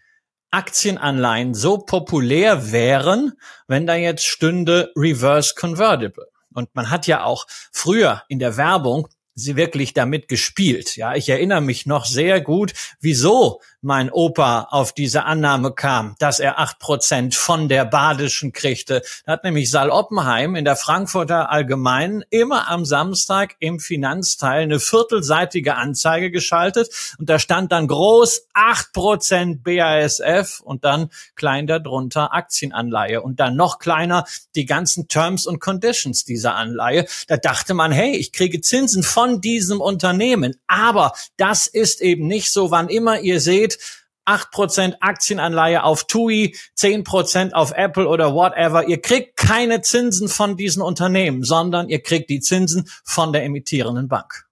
Aktienanleihen 0.54 1.54
so 1.54 1.80
populär 1.80 2.72
wären, 2.72 3.34
wenn 3.68 3.88
da 3.88 3.96
jetzt 3.96 4.26
stünde 4.26 4.92
Reverse 4.96 5.54
Convertible. 5.56 6.28
Und 6.54 6.74
man 6.76 6.90
hat 6.92 7.08
ja 7.08 7.24
auch 7.24 7.46
früher 7.72 8.24
in 8.28 8.40
der 8.40 8.56
Werbung 8.56 9.08
sie 9.36 9.56
wirklich 9.56 9.94
damit 9.94 10.28
gespielt. 10.28 10.96
Ja, 10.96 11.16
ich 11.16 11.30
erinnere 11.30 11.62
mich 11.62 11.86
noch 11.86 12.06
sehr 12.06 12.42
gut, 12.42 12.74
wieso 13.00 13.62
mein 13.82 14.10
Opa 14.12 14.68
auf 14.72 14.94
diese 14.94 15.26
Annahme 15.26 15.74
kam, 15.74 16.16
dass 16.20 16.40
er 16.40 16.60
acht 16.60 16.80
Prozent 16.80 17.36
von 17.36 17.68
der 17.68 17.84
Badischen 17.84 18.54
kriegte. 18.54 19.02
Da 19.26 19.34
hat 19.34 19.44
nämlich 19.44 19.70
Saal 19.70 19.90
Oppenheim 19.90 20.56
in 20.56 20.64
der 20.64 20.76
Frankfurter 20.76 21.52
Allgemeinen 21.52 22.24
immer 22.30 22.70
am 22.70 22.86
Samstag 22.86 23.56
im 23.60 23.80
Finanzteil 23.80 24.64
eine 24.64 24.80
viertelseitige 24.80 25.76
Anzeige 25.76 26.32
geschaltet 26.32 26.90
und 27.18 27.30
da 27.30 27.40
stand 27.40 27.72
dann 27.72 27.88
groß 27.88 28.48
acht 28.54 28.94
Prozent 28.94 29.64
BASF 29.64 30.62
und 30.62 30.86
dann 30.86 31.10
klein 31.36 31.68
darunter 31.68 32.34
Aktienanleihe 32.34 33.22
und 33.22 33.40
dann 33.40 33.56
noch 33.56 33.80
kleiner 33.80 34.26
die 34.56 34.66
ganzen 34.66 35.08
Terms 35.08 35.46
und 35.46 35.60
Conditions 35.60 36.24
dieser 36.24 36.56
Anleihe. 36.56 37.06
Da 37.28 37.38
dachte 37.38 37.74
man, 37.74 37.92
hey, 37.92 38.16
ich 38.16 38.32
kriege 38.32 38.62
Zinsen 38.62 39.04
von 39.04 39.23
diesem 39.42 39.82
Unternehmen. 39.82 40.56
Aber 40.68 41.14
das 41.38 41.68
ist 41.68 42.02
eben 42.02 42.28
nicht 42.28 42.52
so, 42.52 42.72
wann 42.72 42.90
immer 42.90 43.20
ihr 43.20 43.40
seht, 43.40 43.80
8% 44.26 44.96
Aktienanleihe 45.02 45.84
auf 45.84 46.06
TUI, 46.06 46.56
10% 46.78 47.54
auf 47.54 47.74
Apple 47.76 48.08
oder 48.08 48.34
whatever. 48.34 48.88
Ihr 48.88 49.02
kriegt 49.02 49.36
keine 49.36 49.82
Zinsen 49.82 50.30
von 50.30 50.56
diesen 50.56 50.82
Unternehmen, 50.82 51.44
sondern 51.44 51.90
ihr 51.90 52.02
kriegt 52.02 52.30
die 52.30 52.40
Zinsen 52.40 52.90
von 53.04 53.34
der 53.34 53.44
emittierenden 53.44 54.08
Bank. 54.08 54.46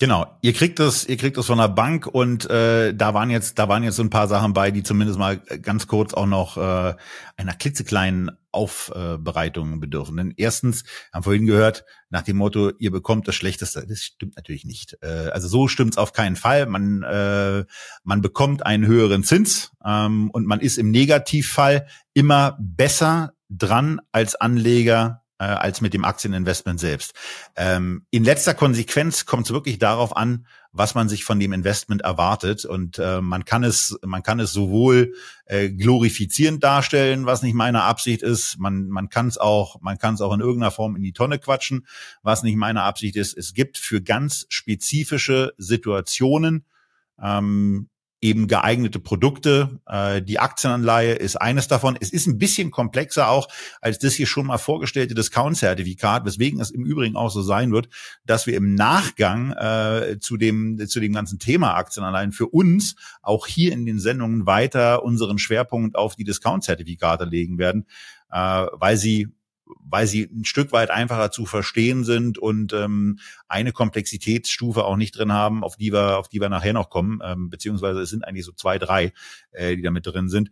Genau, 0.00 0.26
ihr 0.42 0.52
kriegt 0.52 0.80
das, 0.80 1.06
ihr 1.06 1.16
kriegt 1.16 1.36
das 1.36 1.46
von 1.46 1.58
der 1.58 1.68
Bank 1.68 2.08
und 2.08 2.50
äh, 2.50 2.92
da 2.92 3.14
waren 3.14 3.30
jetzt, 3.30 3.60
da 3.60 3.68
waren 3.68 3.84
jetzt 3.84 3.94
so 3.94 4.02
ein 4.02 4.10
paar 4.10 4.26
Sachen 4.26 4.52
bei, 4.52 4.72
die 4.72 4.82
zumindest 4.82 5.20
mal 5.20 5.36
ganz 5.36 5.86
kurz 5.86 6.12
auch 6.14 6.26
noch 6.26 6.56
äh, 6.56 6.94
einer 7.36 7.54
klitzekleinen 7.54 8.32
Aufbereitung 8.50 9.78
bedürfen. 9.78 10.16
Denn 10.16 10.34
erstens 10.36 10.82
haben 11.12 11.22
vorhin 11.22 11.46
gehört 11.46 11.84
nach 12.10 12.22
dem 12.22 12.38
Motto, 12.38 12.72
ihr 12.78 12.90
bekommt 12.90 13.28
das 13.28 13.36
Schlechteste. 13.36 13.86
Das 13.86 14.00
stimmt 14.00 14.34
natürlich 14.34 14.64
nicht. 14.64 14.98
Äh, 15.00 15.30
also 15.32 15.46
so 15.46 15.68
stimmt's 15.68 15.96
auf 15.96 16.12
keinen 16.12 16.34
Fall. 16.34 16.66
Man 16.66 17.04
äh, 17.04 17.64
man 18.02 18.20
bekommt 18.20 18.66
einen 18.66 18.86
höheren 18.86 19.22
Zins 19.22 19.70
ähm, 19.86 20.28
und 20.30 20.44
man 20.44 20.58
ist 20.58 20.76
im 20.76 20.90
Negativfall 20.90 21.86
immer 22.14 22.58
besser 22.60 23.34
dran 23.48 24.00
als 24.10 24.34
Anleger 24.34 25.23
äh, 25.38 25.44
als 25.44 25.80
mit 25.80 25.94
dem 25.94 26.04
Aktieninvestment 26.04 26.78
selbst. 26.78 27.14
Ähm, 27.56 28.06
in 28.10 28.24
letzter 28.24 28.54
Konsequenz 28.54 29.26
kommt 29.26 29.46
es 29.46 29.52
wirklich 29.52 29.78
darauf 29.78 30.16
an, 30.16 30.46
was 30.72 30.94
man 30.94 31.08
sich 31.08 31.24
von 31.24 31.38
dem 31.38 31.52
Investment 31.52 32.02
erwartet 32.02 32.64
und 32.64 32.98
äh, 32.98 33.20
man 33.20 33.44
kann 33.44 33.62
es 33.62 33.98
man 34.04 34.22
kann 34.22 34.40
es 34.40 34.52
sowohl 34.52 35.14
äh, 35.46 35.70
glorifizierend 35.70 36.62
darstellen, 36.64 37.26
was 37.26 37.42
nicht 37.42 37.54
meine 37.54 37.82
Absicht 37.82 38.22
ist, 38.22 38.58
man 38.58 38.88
man 38.88 39.08
kann 39.08 39.28
es 39.28 39.38
auch 39.38 39.80
man 39.80 39.98
kann 39.98 40.14
es 40.14 40.20
auch 40.20 40.32
in 40.32 40.40
irgendeiner 40.40 40.72
Form 40.72 40.96
in 40.96 41.02
die 41.02 41.12
Tonne 41.12 41.38
quatschen, 41.38 41.86
was 42.22 42.42
nicht 42.42 42.56
meine 42.56 42.82
Absicht 42.82 43.16
ist. 43.16 43.36
Es 43.36 43.54
gibt 43.54 43.78
für 43.78 44.02
ganz 44.02 44.46
spezifische 44.48 45.52
Situationen 45.58 46.64
ähm, 47.22 47.88
eben 48.24 48.48
geeignete 48.48 48.98
Produkte. 48.98 49.80
Äh, 49.86 50.22
die 50.22 50.38
Aktienanleihe 50.38 51.12
ist 51.12 51.36
eines 51.36 51.68
davon. 51.68 51.96
Es 52.00 52.10
ist 52.10 52.26
ein 52.26 52.38
bisschen 52.38 52.70
komplexer 52.70 53.28
auch 53.28 53.48
als 53.82 53.98
das 53.98 54.14
hier 54.14 54.26
schon 54.26 54.46
mal 54.46 54.56
vorgestellte 54.56 55.14
Discount-Zertifikat, 55.14 56.24
weswegen 56.24 56.58
es 56.58 56.70
im 56.70 56.84
Übrigen 56.84 57.16
auch 57.16 57.30
so 57.30 57.42
sein 57.42 57.70
wird, 57.70 57.88
dass 58.24 58.46
wir 58.46 58.56
im 58.56 58.74
Nachgang 58.74 59.52
äh, 59.52 60.18
zu 60.20 60.38
dem 60.38 60.80
zu 60.88 61.00
dem 61.00 61.12
ganzen 61.12 61.38
Thema 61.38 61.74
Aktienanleihen 61.74 62.32
für 62.32 62.46
uns 62.46 62.96
auch 63.20 63.46
hier 63.46 63.72
in 63.72 63.84
den 63.84 63.98
Sendungen 63.98 64.46
weiter 64.46 65.04
unseren 65.04 65.38
Schwerpunkt 65.38 65.94
auf 65.94 66.16
die 66.16 66.24
Discount-Zertifikate 66.24 67.26
legen 67.26 67.58
werden, 67.58 67.86
äh, 68.32 68.66
weil 68.72 68.96
sie 68.96 69.28
weil 69.66 70.06
sie 70.06 70.24
ein 70.24 70.44
Stück 70.44 70.72
weit 70.72 70.90
einfacher 70.90 71.30
zu 71.30 71.46
verstehen 71.46 72.04
sind 72.04 72.38
und 72.38 72.72
ähm, 72.72 73.18
eine 73.48 73.72
Komplexitätsstufe 73.72 74.84
auch 74.84 74.96
nicht 74.96 75.16
drin 75.16 75.32
haben, 75.32 75.64
auf 75.64 75.76
die 75.76 75.92
wir, 75.92 76.18
auf 76.18 76.28
die 76.28 76.40
wir 76.40 76.48
nachher 76.48 76.72
noch 76.72 76.90
kommen, 76.90 77.20
ähm, 77.24 77.50
beziehungsweise 77.50 78.00
es 78.00 78.10
sind 78.10 78.24
eigentlich 78.24 78.44
so 78.44 78.52
zwei, 78.52 78.78
drei, 78.78 79.12
äh, 79.52 79.76
die 79.76 79.82
da 79.82 79.90
mit 79.90 80.06
drin 80.06 80.28
sind. 80.28 80.50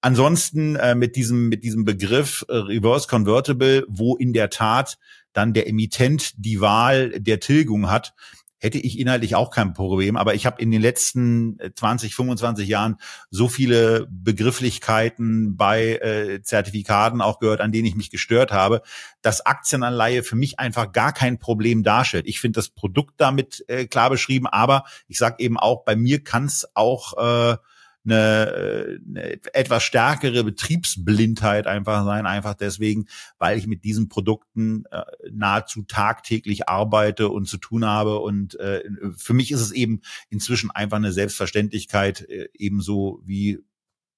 Ansonsten 0.00 0.76
äh, 0.76 0.94
mit 0.94 1.14
diesem 1.14 1.48
mit 1.48 1.62
diesem 1.62 1.84
Begriff 1.84 2.44
äh, 2.48 2.56
Reverse 2.56 3.06
Convertible, 3.08 3.84
wo 3.88 4.16
in 4.16 4.32
der 4.32 4.50
Tat 4.50 4.98
dann 5.32 5.54
der 5.54 5.68
Emittent 5.68 6.32
die 6.36 6.60
Wahl 6.60 7.20
der 7.20 7.40
Tilgung 7.40 7.88
hat, 7.90 8.14
hätte 8.62 8.78
ich 8.78 8.98
inhaltlich 8.98 9.34
auch 9.34 9.50
kein 9.50 9.74
Problem. 9.74 10.16
Aber 10.16 10.34
ich 10.34 10.46
habe 10.46 10.62
in 10.62 10.70
den 10.70 10.80
letzten 10.80 11.58
20, 11.74 12.12
äh, 12.12 12.14
25 12.14 12.68
Jahren 12.68 12.96
so 13.28 13.48
viele 13.48 14.06
Begrifflichkeiten 14.08 15.56
bei 15.56 15.96
äh, 15.96 16.42
Zertifikaten 16.42 17.20
auch 17.20 17.40
gehört, 17.40 17.60
an 17.60 17.72
denen 17.72 17.86
ich 17.86 17.96
mich 17.96 18.10
gestört 18.10 18.52
habe, 18.52 18.82
dass 19.20 19.44
Aktienanleihe 19.44 20.22
für 20.22 20.36
mich 20.36 20.60
einfach 20.60 20.92
gar 20.92 21.12
kein 21.12 21.38
Problem 21.40 21.82
darstellt. 21.82 22.28
Ich 22.28 22.38
finde 22.38 22.58
das 22.58 22.68
Produkt 22.68 23.14
damit 23.16 23.64
äh, 23.66 23.86
klar 23.86 24.10
beschrieben, 24.10 24.46
aber 24.46 24.84
ich 25.08 25.18
sage 25.18 25.42
eben 25.42 25.58
auch, 25.58 25.84
bei 25.84 25.96
mir 25.96 26.22
kann 26.22 26.44
es 26.44 26.68
auch 26.74 27.52
äh, 27.52 27.56
eine, 28.04 29.00
eine 29.08 29.54
etwas 29.54 29.82
stärkere 29.82 30.44
Betriebsblindheit 30.44 31.66
einfach 31.66 32.04
sein, 32.04 32.26
einfach 32.26 32.54
deswegen, 32.54 33.06
weil 33.38 33.58
ich 33.58 33.66
mit 33.66 33.84
diesen 33.84 34.08
Produkten 34.08 34.84
äh, 34.90 35.02
nahezu 35.30 35.82
tagtäglich 35.82 36.68
arbeite 36.68 37.28
und 37.28 37.46
zu 37.46 37.58
tun 37.58 37.84
habe. 37.84 38.18
Und 38.18 38.58
äh, 38.58 38.82
für 39.16 39.34
mich 39.34 39.52
ist 39.52 39.60
es 39.60 39.72
eben 39.72 40.00
inzwischen 40.30 40.70
einfach 40.70 40.96
eine 40.96 41.12
Selbstverständlichkeit, 41.12 42.28
äh, 42.28 42.48
ebenso 42.54 43.20
wie 43.24 43.60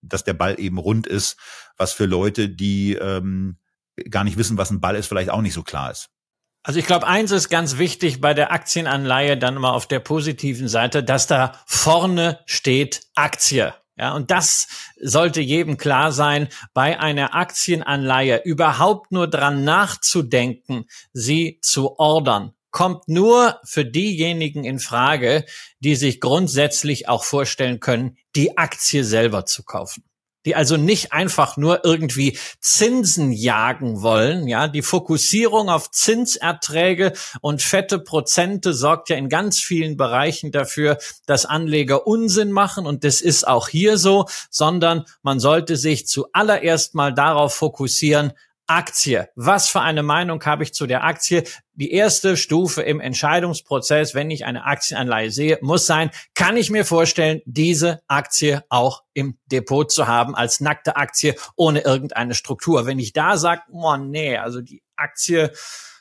dass 0.06 0.22
der 0.22 0.34
Ball 0.34 0.60
eben 0.60 0.76
rund 0.76 1.06
ist, 1.06 1.38
was 1.78 1.92
für 1.92 2.04
Leute, 2.04 2.50
die 2.50 2.92
ähm, 2.92 3.56
gar 4.10 4.24
nicht 4.24 4.36
wissen, 4.36 4.58
was 4.58 4.70
ein 4.70 4.80
Ball 4.80 4.96
ist, 4.96 5.06
vielleicht 5.06 5.30
auch 5.30 5.40
nicht 5.40 5.54
so 5.54 5.62
klar 5.62 5.90
ist. 5.90 6.10
Also 6.66 6.78
ich 6.78 6.86
glaube, 6.86 7.06
eins 7.06 7.30
ist 7.30 7.50
ganz 7.50 7.76
wichtig 7.76 8.22
bei 8.22 8.32
der 8.32 8.50
Aktienanleihe 8.50 9.36
dann 9.36 9.56
mal 9.56 9.72
auf 9.72 9.86
der 9.86 10.00
positiven 10.00 10.66
Seite, 10.66 11.04
dass 11.04 11.26
da 11.26 11.60
vorne 11.66 12.40
steht 12.46 13.02
Aktie. 13.14 13.74
Ja, 13.96 14.14
und 14.14 14.30
das 14.30 14.66
sollte 14.98 15.42
jedem 15.42 15.76
klar 15.76 16.10
sein, 16.10 16.48
bei 16.72 16.98
einer 16.98 17.34
Aktienanleihe 17.34 18.40
überhaupt 18.44 19.12
nur 19.12 19.28
dran 19.28 19.62
nachzudenken, 19.62 20.86
sie 21.12 21.58
zu 21.60 21.98
ordern, 21.98 22.54
kommt 22.70 23.08
nur 23.08 23.60
für 23.64 23.84
diejenigen 23.84 24.64
in 24.64 24.80
Frage, 24.80 25.44
die 25.80 25.94
sich 25.96 26.18
grundsätzlich 26.18 27.10
auch 27.10 27.24
vorstellen 27.24 27.78
können, 27.78 28.16
die 28.34 28.56
Aktie 28.56 29.04
selber 29.04 29.44
zu 29.44 29.64
kaufen 29.64 30.02
die 30.44 30.54
also 30.54 30.76
nicht 30.76 31.12
einfach 31.12 31.56
nur 31.56 31.84
irgendwie 31.84 32.38
Zinsen 32.60 33.32
jagen 33.32 34.02
wollen. 34.02 34.46
Ja, 34.48 34.68
die 34.68 34.82
Fokussierung 34.82 35.68
auf 35.68 35.90
Zinserträge 35.90 37.12
und 37.40 37.62
fette 37.62 37.98
Prozente 37.98 38.72
sorgt 38.72 39.08
ja 39.08 39.16
in 39.16 39.28
ganz 39.28 39.60
vielen 39.60 39.96
Bereichen 39.96 40.52
dafür, 40.52 40.98
dass 41.26 41.46
Anleger 41.46 42.06
Unsinn 42.06 42.52
machen 42.52 42.86
und 42.86 43.04
das 43.04 43.20
ist 43.20 43.46
auch 43.46 43.68
hier 43.68 43.98
so, 43.98 44.26
sondern 44.50 45.04
man 45.22 45.40
sollte 45.40 45.76
sich 45.76 46.06
zuallererst 46.06 46.94
mal 46.94 47.12
darauf 47.12 47.54
fokussieren, 47.54 48.32
Aktie. 48.66 49.28
Was 49.34 49.68
für 49.68 49.80
eine 49.80 50.02
Meinung 50.02 50.44
habe 50.44 50.62
ich 50.62 50.72
zu 50.72 50.86
der 50.86 51.04
Aktie? 51.04 51.44
Die 51.74 51.92
erste 51.92 52.36
Stufe 52.36 52.82
im 52.82 53.00
Entscheidungsprozess, 53.00 54.14
wenn 54.14 54.30
ich 54.30 54.44
eine 54.44 54.64
Aktienanleihe 54.64 55.30
sehe, 55.30 55.58
muss 55.60 55.86
sein, 55.86 56.10
kann 56.34 56.56
ich 56.56 56.70
mir 56.70 56.84
vorstellen, 56.84 57.42
diese 57.44 58.02
Aktie 58.08 58.64
auch 58.68 59.02
im 59.12 59.38
Depot 59.46 59.90
zu 59.90 60.06
haben 60.06 60.34
als 60.34 60.60
nackte 60.60 60.96
Aktie 60.96 61.34
ohne 61.56 61.80
irgendeine 61.80 62.34
Struktur. 62.34 62.86
Wenn 62.86 62.98
ich 62.98 63.12
da 63.12 63.36
sage, 63.36 63.62
oh 63.70 63.96
nee, 63.96 64.38
also 64.38 64.60
die 64.60 64.82
Aktie 64.96 65.52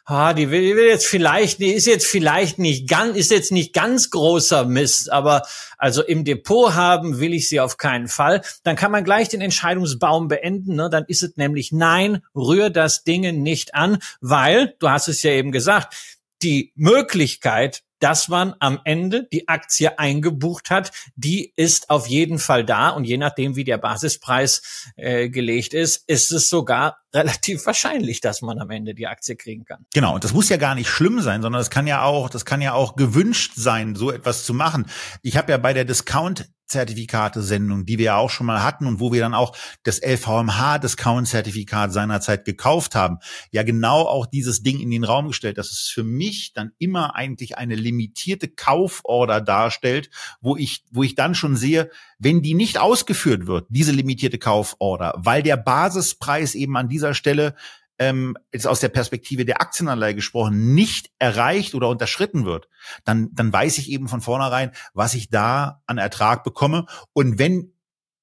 ah, 0.06 0.34
die 0.34 0.52
will, 0.52 0.62
die 0.62 0.76
will 0.76 0.88
jetzt 0.88 1.06
vielleicht, 1.06 1.60
die 1.60 1.74
ist 1.74 1.88
jetzt 1.88 2.08
vielleicht 2.08 2.60
nicht 2.60 2.90
ganz, 2.90 3.18
ist 3.18 3.32
jetzt 3.32 3.52
nicht 3.52 3.74
ganz 3.74 4.10
großer 4.10 4.66
Mist, 4.66 5.12
aber 5.12 5.44
also 5.78 6.04
im 6.04 6.26
Depot 6.26 6.74
haben 6.74 7.20
will 7.20 7.34
ich 7.34 7.50
sie 7.50 7.60
auf 7.60 7.78
keinen 7.78 8.08
Fall. 8.08 8.42
Dann 8.64 8.76
kann 8.76 8.92
man 8.92 9.04
gleich 9.04 9.30
den 9.30 9.42
Entscheidungsbaum 9.42 10.28
beenden. 10.28 10.76
Ne? 10.76 10.90
Dann 10.90 11.06
ist 11.08 11.24
es 11.24 11.38
nämlich 11.38 11.72
nein, 11.72 12.24
rühr 12.36 12.70
das 12.70 13.04
Ding 13.04 13.42
nicht 13.42 13.76
an, 13.76 14.00
weil, 14.20 14.76
du 14.80 14.90
hast 14.90 15.08
es 15.08 15.24
ja 15.24 15.32
eben 15.32 15.52
gesagt, 15.52 15.96
die 16.42 16.74
Möglichkeit, 16.76 17.83
dass 18.04 18.28
man 18.28 18.54
am 18.60 18.82
Ende 18.84 19.30
die 19.32 19.48
Aktie 19.48 19.98
eingebucht 19.98 20.70
hat, 20.70 20.92
die 21.16 21.54
ist 21.56 21.90
auf 21.90 22.06
jeden 22.06 22.38
Fall 22.38 22.66
da 22.66 22.90
und 22.90 23.06
je 23.06 23.16
nachdem, 23.16 23.56
wie 23.56 23.64
der 23.64 23.78
Basispreis 23.78 24.92
äh, 24.98 25.30
gelegt 25.30 25.74
ist, 25.74 26.04
ist 26.08 26.34
es 26.34 26.50
sogar 26.50 26.98
relativ 27.14 27.66
wahrscheinlich, 27.66 28.20
dass 28.20 28.42
man 28.42 28.60
am 28.60 28.72
Ende 28.72 28.94
die 28.94 29.08
Aktie 29.08 29.38
kriegen 29.38 29.64
kann. 29.64 29.86
Genau, 29.94 30.16
und 30.16 30.24
das 30.26 30.34
muss 30.34 30.50
ja 30.50 30.58
gar 30.58 30.76
nicht 30.76 30.90
schlimm 30.90 31.22
sein, 31.22 31.42
sondern 31.42 31.62
das 31.62 31.70
kann 31.70 31.88
ja 31.88 32.04
auch, 32.04 32.30
das 32.30 32.44
kann 32.44 32.62
ja 32.62 32.74
auch 32.74 32.98
gewünscht 32.98 33.54
sein, 33.56 33.96
so 33.96 34.12
etwas 34.12 34.44
zu 34.44 34.54
machen. 34.54 34.88
Ich 35.22 35.38
habe 35.38 35.54
ja 35.54 35.58
bei 35.58 35.72
der 35.72 35.86
Discount 35.86 36.50
Zertifikate-Sendung, 36.74 37.86
die 37.86 37.98
wir 37.98 38.06
ja 38.06 38.18
auch 38.18 38.30
schon 38.30 38.48
mal 38.48 38.64
hatten 38.64 38.88
und 38.88 39.00
wo 39.00 39.12
wir 39.12 39.22
dann 39.22 39.34
auch 39.34 39.56
das 39.84 40.02
LVMH-Discount-Zertifikat 40.02 41.94
seinerzeit 41.94 42.46
gekauft 42.46 42.96
haben, 42.96 43.20
ja 43.52 43.64
genau 43.64 44.02
auch 44.08 44.26
dieses 44.26 44.64
Ding 44.64 44.80
in 44.80 44.90
den 44.90 45.04
Raum 45.04 45.28
gestellt, 45.28 45.58
dass 45.58 45.70
es 45.70 45.92
für 45.94 46.04
mich 46.04 46.54
dann 46.54 46.72
immer 46.80 47.16
eigentlich 47.16 47.58
eine 47.58 47.76
limitierte 47.94 48.48
Kauforder 48.48 49.42
darstellt, 49.42 50.10
wo 50.42 50.58
ich, 50.58 50.84
wo 50.92 51.04
ich 51.04 51.16
dann 51.16 51.36
schon 51.36 51.56
sehe, 51.56 51.90
wenn 52.20 52.42
die 52.42 52.54
nicht 52.54 52.78
ausgeführt 52.80 53.48
wird, 53.48 53.68
diese 53.70 53.92
limitierte 53.92 54.40
Kauforder, 54.40 55.14
weil 55.18 55.44
der 55.44 55.58
Basispreis 55.58 56.56
eben 56.56 56.76
an 56.76 56.90
dieser 56.90 57.14
Stelle 57.14 57.56
ähm, 58.00 58.36
jetzt 58.52 58.68
aus 58.68 58.80
der 58.80 58.90
Perspektive 58.90 59.46
der 59.46 59.62
Aktienanleihe 59.62 60.16
gesprochen, 60.16 60.74
nicht 60.74 61.12
erreicht 61.20 61.76
oder 61.76 61.90
unterschritten 61.90 62.46
wird, 62.46 62.68
dann, 63.04 63.30
dann 63.34 63.54
weiß 63.54 63.78
ich 63.78 63.90
eben 63.90 64.08
von 64.08 64.22
vornherein, 64.22 64.72
was 64.94 65.14
ich 65.14 65.30
da 65.30 65.84
an 65.86 66.00
Ertrag 66.00 66.44
bekomme. 66.44 66.88
Und 67.14 67.38
wenn 67.38 67.74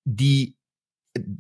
die 0.05 0.57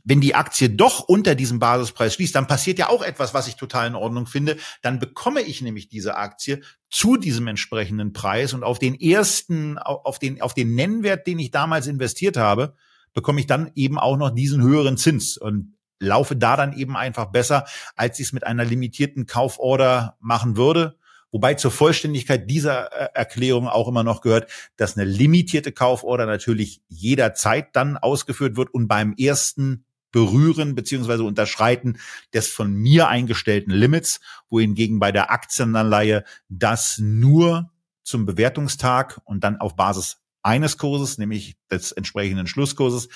wenn 0.04 0.20
die 0.20 0.34
Aktie 0.34 0.68
doch 0.68 1.00
unter 1.00 1.34
diesem 1.34 1.60
Basispreis 1.60 2.14
schließt, 2.14 2.34
dann 2.34 2.46
passiert 2.46 2.78
ja 2.78 2.88
auch 2.88 3.02
etwas, 3.02 3.34
was 3.34 3.46
ich 3.46 3.56
total 3.56 3.86
in 3.86 3.94
Ordnung 3.94 4.26
finde. 4.26 4.56
Dann 4.82 4.98
bekomme 4.98 5.42
ich 5.42 5.62
nämlich 5.62 5.88
diese 5.88 6.16
Aktie 6.16 6.60
zu 6.90 7.16
diesem 7.16 7.46
entsprechenden 7.46 8.12
Preis 8.12 8.52
und 8.52 8.64
auf 8.64 8.78
den 8.78 8.94
ersten, 8.98 9.78
auf 9.78 10.18
den, 10.18 10.42
auf 10.42 10.54
den 10.54 10.74
Nennwert, 10.74 11.26
den 11.26 11.38
ich 11.38 11.52
damals 11.52 11.86
investiert 11.86 12.36
habe, 12.36 12.74
bekomme 13.12 13.40
ich 13.40 13.46
dann 13.46 13.70
eben 13.74 13.98
auch 13.98 14.16
noch 14.16 14.30
diesen 14.30 14.62
höheren 14.62 14.96
Zins. 14.96 15.36
Und 15.36 15.76
laufe 16.00 16.34
da 16.34 16.56
dann 16.56 16.72
eben 16.72 16.96
einfach 16.96 17.26
besser, 17.26 17.66
als 17.94 18.18
ich 18.18 18.28
es 18.28 18.32
mit 18.32 18.44
einer 18.44 18.64
limitierten 18.64 19.26
Kauforder 19.26 20.16
machen 20.18 20.56
würde. 20.56 20.96
Wobei 21.32 21.54
zur 21.54 21.70
Vollständigkeit 21.70 22.50
dieser 22.50 22.92
äh, 22.92 23.08
Erklärung 23.14 23.68
auch 23.68 23.88
immer 23.88 24.02
noch 24.02 24.20
gehört, 24.20 24.50
dass 24.76 24.96
eine 24.96 25.08
limitierte 25.08 25.72
Kauforder 25.72 26.26
natürlich 26.26 26.82
jederzeit 26.88 27.74
dann 27.76 27.96
ausgeführt 27.96 28.56
wird 28.56 28.74
und 28.74 28.88
beim 28.88 29.14
ersten 29.14 29.84
Berühren 30.12 30.74
beziehungsweise 30.74 31.22
Unterschreiten 31.22 31.98
des 32.34 32.48
von 32.48 32.72
mir 32.74 33.08
eingestellten 33.08 33.72
Limits, 33.72 34.20
wohingegen 34.48 34.98
bei 34.98 35.12
der 35.12 35.30
Aktienanleihe 35.30 36.24
das 36.48 36.98
nur 36.98 37.70
zum 38.02 38.26
Bewertungstag 38.26 39.20
und 39.24 39.44
dann 39.44 39.60
auf 39.60 39.76
Basis 39.76 40.19
eines 40.42 40.78
Kurses, 40.78 41.18
nämlich 41.18 41.56
des 41.70 41.92
entsprechenden 41.92 42.46
Schlusskurses, 42.46 43.08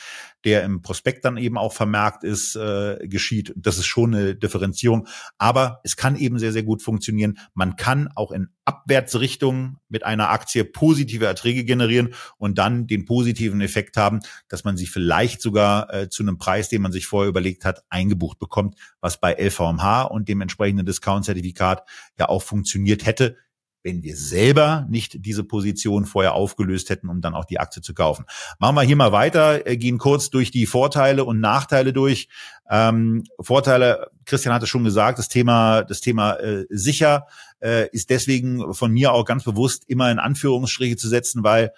der 0.45 0.63
im 0.63 0.83
Prospekt 0.83 1.25
dann 1.25 1.37
eben 1.37 1.57
auch 1.57 1.73
vermerkt 1.73 2.23
ist, 2.23 2.55
äh, 2.55 2.99
geschieht. 3.03 3.53
Das 3.57 3.79
ist 3.79 3.87
schon 3.87 4.15
eine 4.15 4.35
Differenzierung. 4.35 5.09
Aber 5.39 5.81
es 5.85 5.97
kann 5.97 6.17
eben 6.17 6.39
sehr, 6.39 6.53
sehr 6.53 6.63
gut 6.63 6.83
funktionieren. 6.83 7.39
Man 7.55 7.77
kann 7.77 8.09
auch 8.15 8.31
in 8.31 8.49
Abwärtsrichtung 8.67 9.79
mit 9.89 10.05
einer 10.05 10.31
Aktie 10.31 10.65
positive 10.65 11.27
Erträge 11.27 11.65
generieren 11.65 12.15
und 12.37 12.59
dann 12.59 12.87
den 12.87 13.05
positiven 13.05 13.61
Effekt 13.61 13.97
haben, 13.97 14.21
dass 14.49 14.65
man 14.65 14.77
sie 14.77 14.87
vielleicht 14.87 15.41
sogar 15.41 15.93
äh, 15.93 16.09
zu 16.09 16.23
einem 16.23 16.39
Preis, 16.39 16.69
den 16.69 16.83
man 16.83 16.93
sich 16.93 17.07
vorher 17.07 17.29
überlegt 17.29 17.65
hat, 17.65 17.85
eingebucht 17.89 18.39
bekommt, 18.39 18.77
was 19.01 19.21
bei 19.21 19.35
LVMH 19.35 20.03
und 20.03 20.29
dem 20.29 20.41
entsprechenden 20.41 20.87
Discount-Zertifikat 20.87 21.83
ja 22.19 22.29
auch 22.29 22.43
funktioniert 22.43 23.07
hätte 23.07 23.37
wenn 23.85 24.03
wir 24.03 24.17
selber 24.17 24.87
nicht 24.89 25.25
diese 25.25 25.45
Position 25.45 26.07
vorher 26.07 26.35
aufgelöst 26.35 26.91
hätten, 26.91 27.09
um 27.09 27.21
dann 27.21 27.35
auch 27.35 27.45
die 27.45 27.61
Aktie 27.61 27.83
zu 27.83 27.95
kaufen. 27.95 28.25
Machen 28.59 28.75
wir 28.75 28.83
hier 28.83 28.97
mal 28.97 29.13
weiter, 29.13 29.67
äh, 29.67 29.77
gehen 29.77 29.99
kurz 29.99 30.31
durch 30.31 30.51
die 30.51 30.67
Vorteile 30.67 31.25
und 31.25 31.39
Nachteile 31.39 31.93
durch. 31.93 32.29
Ähm, 32.69 33.25
Vorteile, 33.39 34.11
Christian 34.25 34.55
hatte 34.55 34.67
schon 34.67 34.85
gesagt, 34.85 35.19
das 35.19 35.29
Thema, 35.29 35.83
das 35.85 36.01
Thema 36.01 36.35
äh, 36.37 36.65
sicher 36.71 37.27
äh, 37.61 37.89
ist 37.91 38.09
deswegen 38.09 38.73
von 38.73 38.91
mir 38.91 39.13
auch 39.13 39.27
ganz 39.27 39.45
bewusst 39.45 39.85
immer 39.87 40.11
in 40.11 40.19
Anführungsstriche 40.19 40.97
zu 40.97 41.09
setzen, 41.09 41.45
weil 41.45 41.73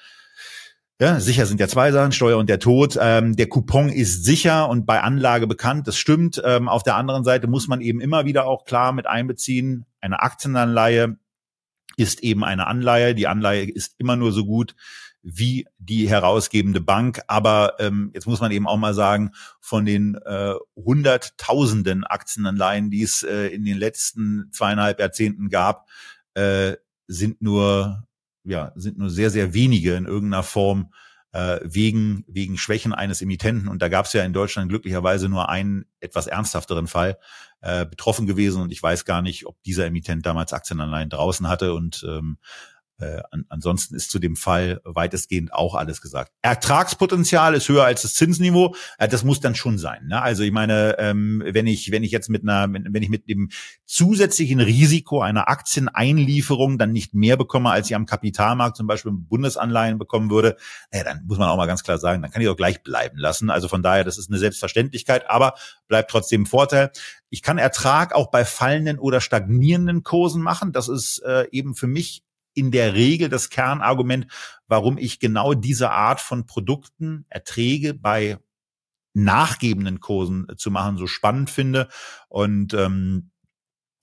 ja, 0.99 1.21
sicher 1.21 1.45
sind 1.45 1.61
ja 1.61 1.69
zwei 1.69 1.93
Sachen, 1.93 2.13
Steuer 2.13 2.39
und 2.39 2.49
der 2.49 2.59
Tod. 2.59 2.97
Ähm, 2.99 3.37
der 3.37 3.49
Coupon 3.49 3.91
ist 3.91 4.25
sicher 4.25 4.69
und 4.71 4.87
bei 4.87 5.03
Anlage 5.03 5.47
bekannt, 5.47 5.87
das 5.87 5.99
stimmt. 5.99 6.41
Ähm, 6.43 6.69
auf 6.69 6.85
der 6.85 6.97
anderen 6.97 7.23
Seite 7.23 7.49
muss 7.49 7.69
man 7.69 7.83
eben 7.83 8.01
immer 8.01 8.25
wieder 8.25 8.47
auch 8.47 8.65
klar 8.65 8.93
mit 8.93 9.07
einbeziehen, 9.07 9.85
eine 10.01 10.21
Aktienanleihe 10.21 11.19
ist 11.97 12.23
eben 12.23 12.45
eine 12.45 12.67
Anleihe. 12.67 13.15
Die 13.15 13.27
Anleihe 13.27 13.69
ist 13.71 13.95
immer 13.99 14.17
nur 14.17 14.33
so 14.33 14.45
gut 14.45 14.75
wie 15.23 15.67
die 15.79 16.09
herausgebende 16.09 16.81
Bank. 16.81 17.21
Aber 17.27 17.75
ähm, 17.81 18.11
jetzt 18.15 18.27
muss 18.27 18.41
man 18.41 18.53
eben 18.53 18.69
auch 18.69 18.77
mal 18.77 18.95
sagen, 18.95 19.33
von 19.61 19.85
den 19.85 20.15
äh, 20.15 20.55
Hunderttausenden 20.77 22.05
Aktienanleihen, 22.05 22.91
die 22.91 23.03
es 23.03 23.25
äh, 23.25 23.49
in 23.49 23.65
den 23.65 23.77
letzten 23.77 24.51
zweieinhalb 24.53 25.01
Jahrzehnten 25.01 25.49
gab, 25.49 25.89
äh, 26.35 26.77
sind 27.09 27.43
nur 27.43 28.07
ja 28.45 28.73
sind 28.77 28.99
nur 28.99 29.11
sehr 29.11 29.31
sehr 29.31 29.53
wenige 29.53 29.95
in 29.95 30.05
irgendeiner 30.07 30.45
Form 30.45 30.93
äh, 31.37 31.61
wegen, 31.63 32.25
wegen 32.29 32.57
Schwächen 32.57 32.95
eines 32.95 33.21
Emittenten. 33.21 33.69
Und 33.69 33.83
da 33.83 33.89
gab 33.89 34.07
es 34.07 34.15
ja 34.15 34.25
in 34.25 34.33
Deutschland 34.33 34.71
glücklicherweise 34.71 35.29
nur 35.29 35.51
einen 35.51 35.85
etwas 36.01 36.27
ernsthafteren 36.27 36.87
Fall 36.87 37.19
äh, 37.61 37.85
betroffen 37.85 38.27
gewesen. 38.27 38.63
Und 38.63 38.73
ich 38.73 38.83
weiß 38.83 39.05
gar 39.05 39.21
nicht, 39.21 39.45
ob 39.45 39.63
dieser 39.63 39.85
Emittent 39.85 40.25
damals 40.25 40.55
Aktienanleihen 40.55 41.11
draußen 41.11 41.47
hatte. 41.47 41.75
Und 41.75 42.07
ähm, 42.09 42.39
äh, 42.99 43.21
an, 43.31 43.45
ansonsten 43.49 43.95
ist 43.95 44.11
zu 44.11 44.19
dem 44.19 44.37
Fall 44.37 44.81
weitestgehend 44.85 45.53
auch 45.53 45.75
alles 45.75 46.01
gesagt. 46.01 46.33
Ertragspotenzial 46.43 47.55
ist 47.55 47.69
höher 47.69 47.85
als 47.85 48.03
das 48.03 48.15
Zinsniveau. 48.15 48.75
Äh, 48.99 49.09
das 49.09 49.25
muss 49.25 49.41
dann 49.41 49.55
schon 49.55 49.79
sein. 49.79 50.07
Ne? 50.07 50.21
Also 50.21 50.43
ich 50.43 50.53
meine, 50.53 50.97
ähm, 50.99 51.43
wenn 51.45 51.67
ich 51.67 51.91
wenn 51.91 52.05
ich 52.05 52.11
jetzt 52.11 52.29
mit 52.29 52.43
einer 52.43 52.73
wenn 52.73 53.03
ich 53.03 53.09
mit 53.09 53.29
dem 53.29 53.51
zusätzlichen 53.85 54.61
Risiko 54.61 55.21
einer 55.21 55.49
Aktieneinlieferung 55.49 56.79
dann 56.79 56.93
nicht 56.93 57.15
mehr 57.15 57.37
bekomme, 57.37 57.71
als 57.71 57.89
ich 57.89 57.95
am 57.95 58.07
Kapitalmarkt 58.07 58.77
zum 58.77 58.87
Beispiel 58.87 59.13
Bundesanleihen 59.13 59.99
bekommen 59.99 60.31
würde, 60.31 60.57
äh, 60.91 61.05
dann 61.05 61.25
muss 61.27 61.39
man 61.39 61.49
auch 61.49 61.57
mal 61.57 61.67
ganz 61.67 61.83
klar 61.83 61.99
sagen, 61.99 62.23
dann 62.23 62.31
kann 62.31 62.43
ich 62.43 62.49
auch 62.49 62.57
gleich 62.57 62.83
bleiben 62.83 63.19
lassen. 63.19 63.51
Also 63.51 63.69
von 63.69 63.83
daher, 63.83 64.05
das 64.05 64.19
ist 64.19 64.31
eine 64.31 64.39
Selbstverständlichkeit, 64.39 65.29
aber 65.31 65.55
bleibt 65.89 66.11
trotzdem 66.11 66.47
Vorteil. 66.47 66.91
Ich 67.29 67.43
kann 67.43 67.59
Ertrag 67.59 68.15
auch 68.15 68.31
bei 68.31 68.45
fallenden 68.45 68.99
oder 68.99 69.21
stagnierenden 69.21 70.03
Kursen 70.03 70.43
machen. 70.43 70.73
Das 70.73 70.89
ist 70.89 71.19
äh, 71.25 71.47
eben 71.51 71.75
für 71.75 71.89
mich 71.89 72.23
in 72.57 72.71
der 72.71 72.95
Regel 72.95 73.29
das 73.29 73.51
Kernargument, 73.51 74.27
warum 74.67 74.99
ich 74.99 75.21
genau 75.21 75.55
diese 75.55 75.91
Art 75.91 76.21
von 76.21 76.47
Produkten, 76.47 77.27
Erträge 77.29 77.95
bei 77.95 78.39
nachgebenden 79.15 80.01
Kursen 80.01 80.47
zu 80.57 80.71
machen 80.71 80.97
so 80.97 81.07
spannend 81.07 81.51
finde. 81.51 81.89
Und 82.29 82.75
ähm, 82.75 83.31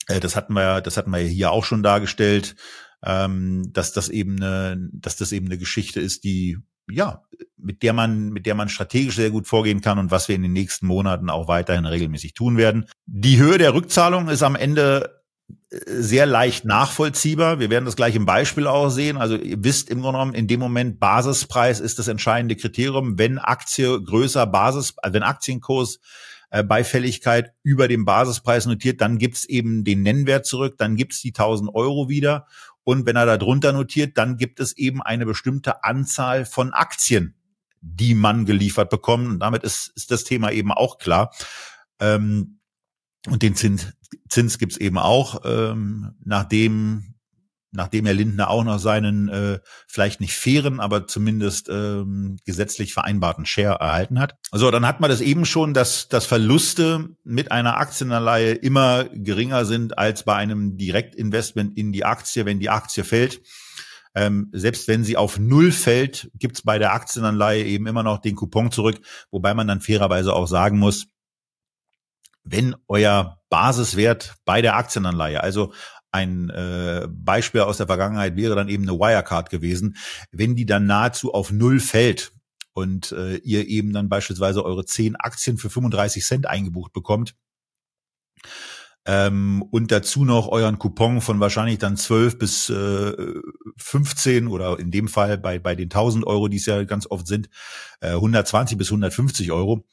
äh, 0.07 0.19
das 0.19 0.35
hatten 0.35 0.53
wir, 0.53 0.81
das 0.81 0.97
hatten 0.97 1.11
wir 1.11 1.19
hier 1.19 1.51
auch 1.51 1.65
schon 1.65 1.83
dargestellt, 1.83 2.55
ähm, 3.03 3.71
dass 3.73 3.93
das 3.93 4.09
eben 4.09 4.41
eine, 4.41 4.89
dass 4.93 5.17
das 5.17 5.31
eben 5.31 5.47
eine 5.47 5.57
Geschichte 5.57 5.99
ist, 5.99 6.23
die 6.23 6.57
ja, 6.89 7.23
mit 7.57 7.81
der 7.81 7.93
man, 7.93 8.29
mit 8.29 8.45
der 8.45 8.55
man 8.55 8.69
strategisch 8.69 9.15
sehr 9.15 9.31
gut 9.31 9.47
vorgehen 9.47 9.81
kann 9.81 9.99
und 9.99 10.11
was 10.11 10.27
wir 10.27 10.35
in 10.35 10.41
den 10.41 10.53
nächsten 10.53 10.85
Monaten 10.85 11.29
auch 11.29 11.47
weiterhin 11.47 11.85
regelmäßig 11.85 12.33
tun 12.33 12.57
werden. 12.57 12.85
Die 13.05 13.37
Höhe 13.37 13.57
der 13.57 13.73
Rückzahlung 13.73 14.27
ist 14.27 14.43
am 14.43 14.55
Ende 14.55 15.22
sehr 15.69 16.25
leicht 16.25 16.65
nachvollziehbar. 16.65 17.59
Wir 17.59 17.69
werden 17.69 17.85
das 17.85 17.95
gleich 17.95 18.15
im 18.15 18.25
Beispiel 18.25 18.67
auch 18.67 18.89
sehen. 18.89 19.17
Also 19.17 19.35
ihr 19.35 19.63
wisst 19.63 19.89
im 19.89 20.01
Grunde 20.01 20.19
genommen, 20.19 20.35
in 20.35 20.47
dem 20.47 20.59
Moment 20.59 20.99
Basispreis 20.99 21.79
ist 21.79 21.99
das 21.99 22.07
entscheidende 22.07 22.55
Kriterium. 22.55 23.17
Wenn 23.17 23.39
Aktie 23.39 24.01
größer 24.01 24.45
Basis, 24.45 24.93
also 24.97 25.13
wenn 25.13 25.23
Aktienkurs 25.23 25.99
äh, 26.51 26.63
bei 26.63 26.83
Fälligkeit 26.83 27.53
über 27.63 27.87
dem 27.87 28.05
Basispreis 28.05 28.67
notiert, 28.67 29.01
dann 29.01 29.17
gibt's 29.17 29.45
eben 29.45 29.83
den 29.83 30.03
Nennwert 30.03 30.45
zurück, 30.45 30.75
dann 30.77 30.95
gibt's 30.95 31.21
die 31.21 31.31
1000 31.31 31.73
Euro 31.73 32.09
wieder. 32.09 32.45
Und 32.83 33.05
wenn 33.05 33.15
er 33.15 33.25
da 33.25 33.37
drunter 33.37 33.73
notiert, 33.73 34.17
dann 34.17 34.37
gibt 34.37 34.59
es 34.59 34.77
eben 34.77 35.01
eine 35.01 35.25
bestimmte 35.25 35.83
Anzahl 35.83 36.45
von 36.45 36.73
Aktien, 36.73 37.33
die 37.81 38.13
man 38.13 38.45
geliefert 38.45 38.89
bekommt. 38.89 39.27
Und 39.27 39.39
damit 39.39 39.63
ist, 39.63 39.91
ist 39.95 40.11
das 40.11 40.23
Thema 40.23 40.51
eben 40.51 40.71
auch 40.71 40.99
klar. 40.99 41.33
Ähm, 41.99 42.59
und 43.27 43.41
den 43.41 43.55
Zins, 43.55 43.93
Zins 44.29 44.57
gibt's 44.57 44.77
eben 44.77 44.97
auch, 44.97 45.41
ähm, 45.45 46.13
nachdem, 46.23 47.15
nachdem 47.71 48.05
Herr 48.05 48.13
Lindner 48.13 48.49
auch 48.49 48.63
noch 48.63 48.79
seinen 48.79 49.29
äh, 49.29 49.59
vielleicht 49.87 50.19
nicht 50.19 50.35
fairen, 50.35 50.79
aber 50.79 51.07
zumindest 51.07 51.69
ähm, 51.69 52.37
gesetzlich 52.45 52.93
vereinbarten 52.93 53.45
Share 53.45 53.79
erhalten 53.79 54.19
hat. 54.19 54.35
Also 54.51 54.69
dann 54.71 54.85
hat 54.85 54.99
man 54.99 55.09
das 55.09 55.21
eben 55.21 55.45
schon, 55.45 55.73
dass, 55.73 56.09
dass 56.09 56.25
Verluste 56.25 57.09
mit 57.23 57.51
einer 57.51 57.77
Aktienanleihe 57.77 58.53
immer 58.53 59.05
geringer 59.05 59.65
sind 59.65 59.97
als 59.97 60.23
bei 60.23 60.35
einem 60.35 60.77
Direktinvestment 60.77 61.77
in 61.77 61.91
die 61.91 62.05
Aktie, 62.05 62.45
wenn 62.45 62.59
die 62.59 62.69
Aktie 62.69 63.03
fällt. 63.03 63.41
Ähm, 64.15 64.49
selbst 64.51 64.87
wenn 64.87 65.03
sie 65.03 65.17
auf 65.17 65.39
Null 65.39 65.71
fällt, 65.71 66.29
gibt's 66.35 66.61
bei 66.61 66.77
der 66.77 66.93
Aktienanleihe 66.93 67.63
eben 67.63 67.87
immer 67.87 68.03
noch 68.03 68.19
den 68.19 68.35
Coupon 68.35 68.69
zurück, 68.69 68.99
wobei 69.31 69.55
man 69.55 69.67
dann 69.67 69.81
fairerweise 69.81 70.33
auch 70.33 70.45
sagen 70.45 70.77
muss, 70.77 71.07
wenn 72.43 72.75
euer 72.87 73.39
Basiswert 73.49 74.35
bei 74.45 74.61
der 74.61 74.75
Aktienanleihe, 74.75 75.41
also 75.41 75.73
ein 76.11 76.49
äh, 76.49 77.07
Beispiel 77.09 77.61
aus 77.61 77.77
der 77.77 77.87
Vergangenheit 77.87 78.35
wäre 78.35 78.55
dann 78.55 78.69
eben 78.69 78.83
eine 78.83 78.99
Wirecard 78.99 79.49
gewesen, 79.49 79.97
wenn 80.31 80.55
die 80.55 80.65
dann 80.65 80.85
nahezu 80.85 81.33
auf 81.33 81.51
Null 81.51 81.79
fällt 81.79 82.31
und 82.73 83.11
äh, 83.11 83.37
ihr 83.37 83.67
eben 83.67 83.93
dann 83.93 84.09
beispielsweise 84.09 84.63
eure 84.63 84.85
zehn 84.85 85.15
Aktien 85.15 85.57
für 85.57 85.69
35 85.69 86.23
Cent 86.23 86.45
eingebucht 86.45 86.93
bekommt, 86.93 87.35
ähm, 89.05 89.63
und 89.71 89.91
dazu 89.91 90.23
noch 90.23 90.47
euren 90.47 90.79
Coupon 90.79 91.19
von 91.19 91.39
wahrscheinlich 91.41 91.77
dann 91.77 91.97
12 91.97 92.39
bis 92.39 92.69
äh, 92.69 93.13
15 93.75 94.47
oder 94.47 94.79
in 94.79 94.91
dem 94.91 95.09
Fall 95.09 95.37
bei, 95.37 95.59
bei 95.59 95.75
den 95.75 95.85
1000 95.85 96.25
Euro, 96.25 96.47
die 96.47 96.57
es 96.57 96.65
ja 96.65 96.83
ganz 96.85 97.07
oft 97.09 97.27
sind, 97.27 97.49
äh, 97.99 98.11
120 98.11 98.77
bis 98.77 98.89
150 98.89 99.51
Euro, 99.51 99.85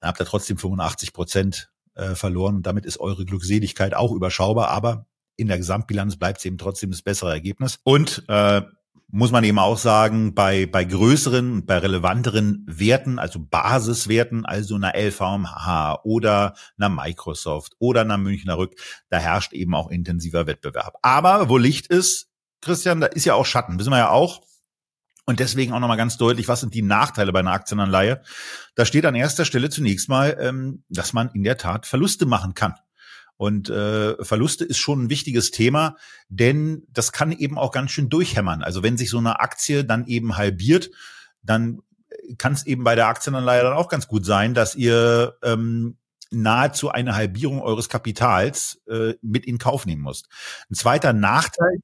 dann 0.00 0.08
habt 0.08 0.20
ihr 0.20 0.26
trotzdem 0.26 0.58
85 0.58 1.14
Prozent 1.14 1.70
äh, 2.00 2.14
verloren 2.14 2.56
und 2.56 2.66
damit 2.66 2.86
ist 2.86 2.98
eure 2.98 3.24
Glückseligkeit 3.24 3.94
auch 3.94 4.12
überschaubar, 4.12 4.68
aber 4.68 5.06
in 5.36 5.48
der 5.48 5.58
Gesamtbilanz 5.58 6.16
bleibt 6.16 6.38
es 6.38 6.44
eben 6.44 6.58
trotzdem 6.58 6.90
das 6.90 7.02
bessere 7.02 7.30
Ergebnis. 7.30 7.78
Und 7.84 8.24
äh, 8.28 8.62
muss 9.12 9.32
man 9.32 9.42
eben 9.44 9.58
auch 9.58 9.78
sagen, 9.78 10.34
bei, 10.34 10.66
bei 10.66 10.84
größeren, 10.84 11.66
bei 11.66 11.78
relevanteren 11.78 12.64
Werten, 12.68 13.18
also 13.18 13.40
Basiswerten, 13.40 14.44
also 14.44 14.76
einer 14.76 14.92
LVMH 14.94 16.00
oder 16.04 16.54
einer 16.78 16.88
Microsoft 16.88 17.74
oder 17.78 18.02
einer 18.02 18.18
Münchner 18.18 18.56
Rück, 18.56 18.74
da 19.08 19.18
herrscht 19.18 19.52
eben 19.52 19.74
auch 19.74 19.90
intensiver 19.90 20.46
Wettbewerb. 20.46 20.96
Aber 21.02 21.48
wo 21.48 21.58
Licht 21.58 21.88
ist, 21.88 22.28
Christian, 22.60 23.00
da 23.00 23.06
ist 23.06 23.24
ja 23.24 23.34
auch 23.34 23.46
Schatten, 23.46 23.78
wissen 23.78 23.90
wir 23.90 23.98
ja 23.98 24.10
auch. 24.10 24.42
Und 25.30 25.38
deswegen 25.38 25.72
auch 25.72 25.78
nochmal 25.78 25.96
ganz 25.96 26.16
deutlich, 26.16 26.48
was 26.48 26.58
sind 26.58 26.74
die 26.74 26.82
Nachteile 26.82 27.32
bei 27.32 27.38
einer 27.38 27.52
Aktienanleihe? 27.52 28.20
Da 28.74 28.84
steht 28.84 29.06
an 29.06 29.14
erster 29.14 29.44
Stelle 29.44 29.70
zunächst 29.70 30.08
mal, 30.08 30.36
ähm, 30.40 30.82
dass 30.88 31.12
man 31.12 31.30
in 31.34 31.44
der 31.44 31.56
Tat 31.56 31.86
Verluste 31.86 32.26
machen 32.26 32.54
kann. 32.54 32.74
Und 33.36 33.70
äh, 33.70 34.16
Verluste 34.24 34.64
ist 34.64 34.78
schon 34.78 35.04
ein 35.04 35.08
wichtiges 35.08 35.52
Thema, 35.52 35.96
denn 36.28 36.82
das 36.88 37.12
kann 37.12 37.30
eben 37.30 37.58
auch 37.58 37.70
ganz 37.70 37.92
schön 37.92 38.08
durchhämmern. 38.08 38.64
Also 38.64 38.82
wenn 38.82 38.98
sich 38.98 39.08
so 39.08 39.18
eine 39.18 39.38
Aktie 39.38 39.84
dann 39.84 40.04
eben 40.08 40.36
halbiert, 40.36 40.90
dann 41.44 41.78
kann 42.36 42.54
es 42.54 42.66
eben 42.66 42.82
bei 42.82 42.96
der 42.96 43.06
Aktienanleihe 43.06 43.62
dann 43.62 43.74
auch 43.74 43.88
ganz 43.88 44.08
gut 44.08 44.26
sein, 44.26 44.52
dass 44.52 44.74
ihr 44.74 45.36
ähm, 45.44 45.96
nahezu 46.32 46.90
eine 46.90 47.14
Halbierung 47.14 47.62
eures 47.62 47.88
Kapitals 47.88 48.82
äh, 48.88 49.14
mit 49.22 49.46
in 49.46 49.58
Kauf 49.58 49.86
nehmen 49.86 50.02
musst. 50.02 50.28
Ein 50.68 50.74
zweiter 50.74 51.12
Nachteil 51.12 51.78